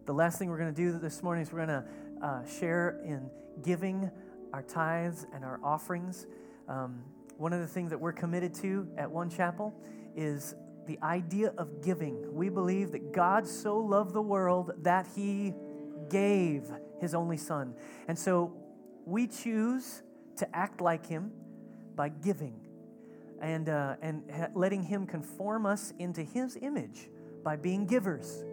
The 0.05 0.13
last 0.13 0.39
thing 0.39 0.51
we're 0.51 0.59
going 0.59 0.75
to 0.75 0.77
do 0.77 0.99
this 0.99 1.23
morning 1.23 1.43
is 1.43 1.51
we're 1.51 1.65
going 1.65 1.83
to 1.83 1.85
uh, 2.23 2.47
share 2.47 3.01
in 3.03 3.31
giving 3.63 4.11
our 4.53 4.61
tithes 4.61 5.25
and 5.33 5.43
our 5.43 5.59
offerings. 5.65 6.27
Um, 6.69 7.03
one 7.39 7.55
of 7.55 7.61
the 7.61 7.67
things 7.67 7.89
that 7.89 7.99
we're 7.99 8.13
committed 8.13 8.53
to 8.57 8.87
at 8.99 9.11
One 9.11 9.31
Chapel 9.31 9.73
is 10.15 10.55
the 10.87 10.99
idea 11.03 11.55
of 11.57 11.83
giving. 11.83 12.35
We 12.35 12.51
believe 12.51 12.93
that 12.93 13.11
God 13.11 13.47
so 13.47 13.79
loved 13.79 14.13
the 14.13 14.21
world 14.21 14.73
that 14.83 15.07
he 15.17 15.55
gave 16.11 16.71
his 17.01 17.15
only 17.15 17.39
son. 17.39 17.73
And 18.07 18.19
so 18.19 18.53
we 19.07 19.29
choose 19.29 20.03
to 20.37 20.55
act 20.55 20.83
like 20.83 21.07
him 21.07 21.33
by 21.97 22.11
giving 22.11 22.68
and, 23.41 23.69
uh, 23.69 23.97
and 24.03 24.23
letting 24.55 24.83
him 24.83 25.07
conform 25.07 25.67
us 25.67 25.93
into 25.99 26.23
his 26.23 26.57
image 26.61 27.09
by 27.45 27.57
being 27.57 27.87
givers. 27.87 28.45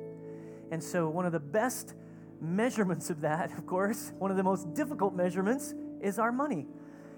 And 0.71 0.83
so, 0.83 1.09
one 1.09 1.25
of 1.25 1.31
the 1.31 1.39
best 1.39 1.93
measurements 2.41 3.09
of 3.09 3.21
that, 3.21 3.51
of 3.57 3.65
course, 3.65 4.13
one 4.17 4.31
of 4.31 4.37
the 4.37 4.43
most 4.43 4.73
difficult 4.73 5.13
measurements 5.13 5.73
is 6.01 6.19
our 6.19 6.31
money. 6.31 6.67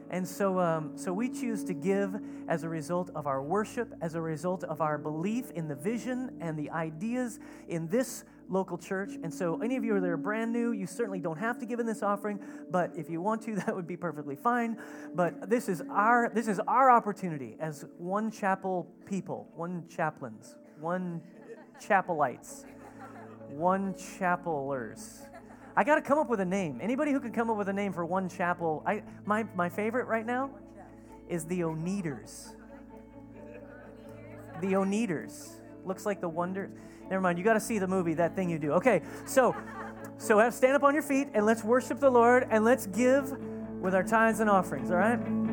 And 0.09 0.25
so, 0.25 0.59
um, 0.59 0.97
so 0.97 1.11
we 1.11 1.27
choose 1.27 1.63
to 1.65 1.73
give 1.73 2.15
as 2.47 2.63
a 2.63 2.69
result 2.69 3.11
of 3.13 3.27
our 3.27 3.41
worship, 3.41 3.93
as 4.01 4.15
a 4.15 4.21
result 4.21 4.63
of 4.63 4.79
our 4.79 4.97
belief 4.97 5.51
in 5.51 5.67
the 5.67 5.75
vision 5.75 6.37
and 6.39 6.57
the 6.57 6.69
ideas 6.71 7.39
in 7.67 7.89
this 7.89 8.23
local 8.49 8.77
church. 8.77 9.11
And 9.23 9.33
so, 9.33 9.61
any 9.61 9.75
of 9.75 9.83
you 9.83 9.99
that 9.99 10.09
are 10.09 10.17
brand 10.17 10.51
new, 10.51 10.71
you 10.71 10.87
certainly 10.87 11.19
don't 11.19 11.37
have 11.37 11.59
to 11.59 11.65
give 11.65 11.79
in 11.79 11.85
this 11.85 12.03
offering, 12.03 12.39
but 12.69 12.91
if 12.95 13.09
you 13.09 13.21
want 13.21 13.41
to, 13.43 13.55
that 13.65 13.75
would 13.75 13.87
be 13.87 13.97
perfectly 13.97 14.35
fine. 14.35 14.77
But 15.13 15.49
this 15.49 15.69
is 15.69 15.81
our 15.89 16.29
this 16.33 16.47
is 16.47 16.59
our 16.67 16.89
opportunity 16.91 17.57
as 17.59 17.85
one 17.97 18.31
chapel 18.31 18.87
people, 19.05 19.49
one 19.55 19.85
chaplains, 19.87 20.55
one 20.79 21.21
chapelites, 21.79 22.65
one 23.49 23.93
chapelers. 23.93 25.27
I 25.77 25.83
got 25.83 25.95
to 25.95 26.01
come 26.01 26.17
up 26.17 26.27
with 26.27 26.39
a 26.39 26.45
name. 26.45 26.79
Anybody 26.81 27.11
who 27.11 27.19
can 27.19 27.31
come 27.31 27.51
up 27.51 27.57
with 27.57 27.69
a 27.69 27.73
name 27.73 27.93
for 27.93 28.03
one 28.03 28.27
chapel? 28.29 28.81
I, 28.83 29.03
my, 29.25 29.45
my 29.55 29.69
favorite 29.69 30.05
right 30.05 30.25
now 30.25 30.49
is 31.29 31.45
the 31.45 31.59
Oneders. 31.59 32.55
The 34.59 34.73
Oneders. 34.73 35.49
Looks 35.85 36.03
like 36.03 36.19
the 36.19 36.29
wonder. 36.29 36.71
Never 37.09 37.21
mind. 37.21 37.37
You 37.37 37.43
got 37.43 37.53
to 37.53 37.59
see 37.59 37.79
the 37.79 37.87
movie, 37.87 38.13
that 38.15 38.35
thing 38.35 38.49
you 38.49 38.59
do. 38.59 38.73
Okay, 38.73 39.01
so 39.25 39.55
so 40.17 40.39
have 40.39 40.53
stand 40.53 40.75
up 40.75 40.83
on 40.83 40.93
your 40.93 41.03
feet 41.03 41.29
and 41.33 41.45
let's 41.45 41.63
worship 41.63 41.99
the 41.99 42.09
Lord 42.09 42.47
and 42.49 42.65
let's 42.65 42.87
give 42.87 43.31
with 43.81 43.93
our 43.93 44.03
tithes 44.03 44.39
and 44.39 44.49
offerings, 44.49 44.89
all 44.89 44.97
right? 44.97 45.46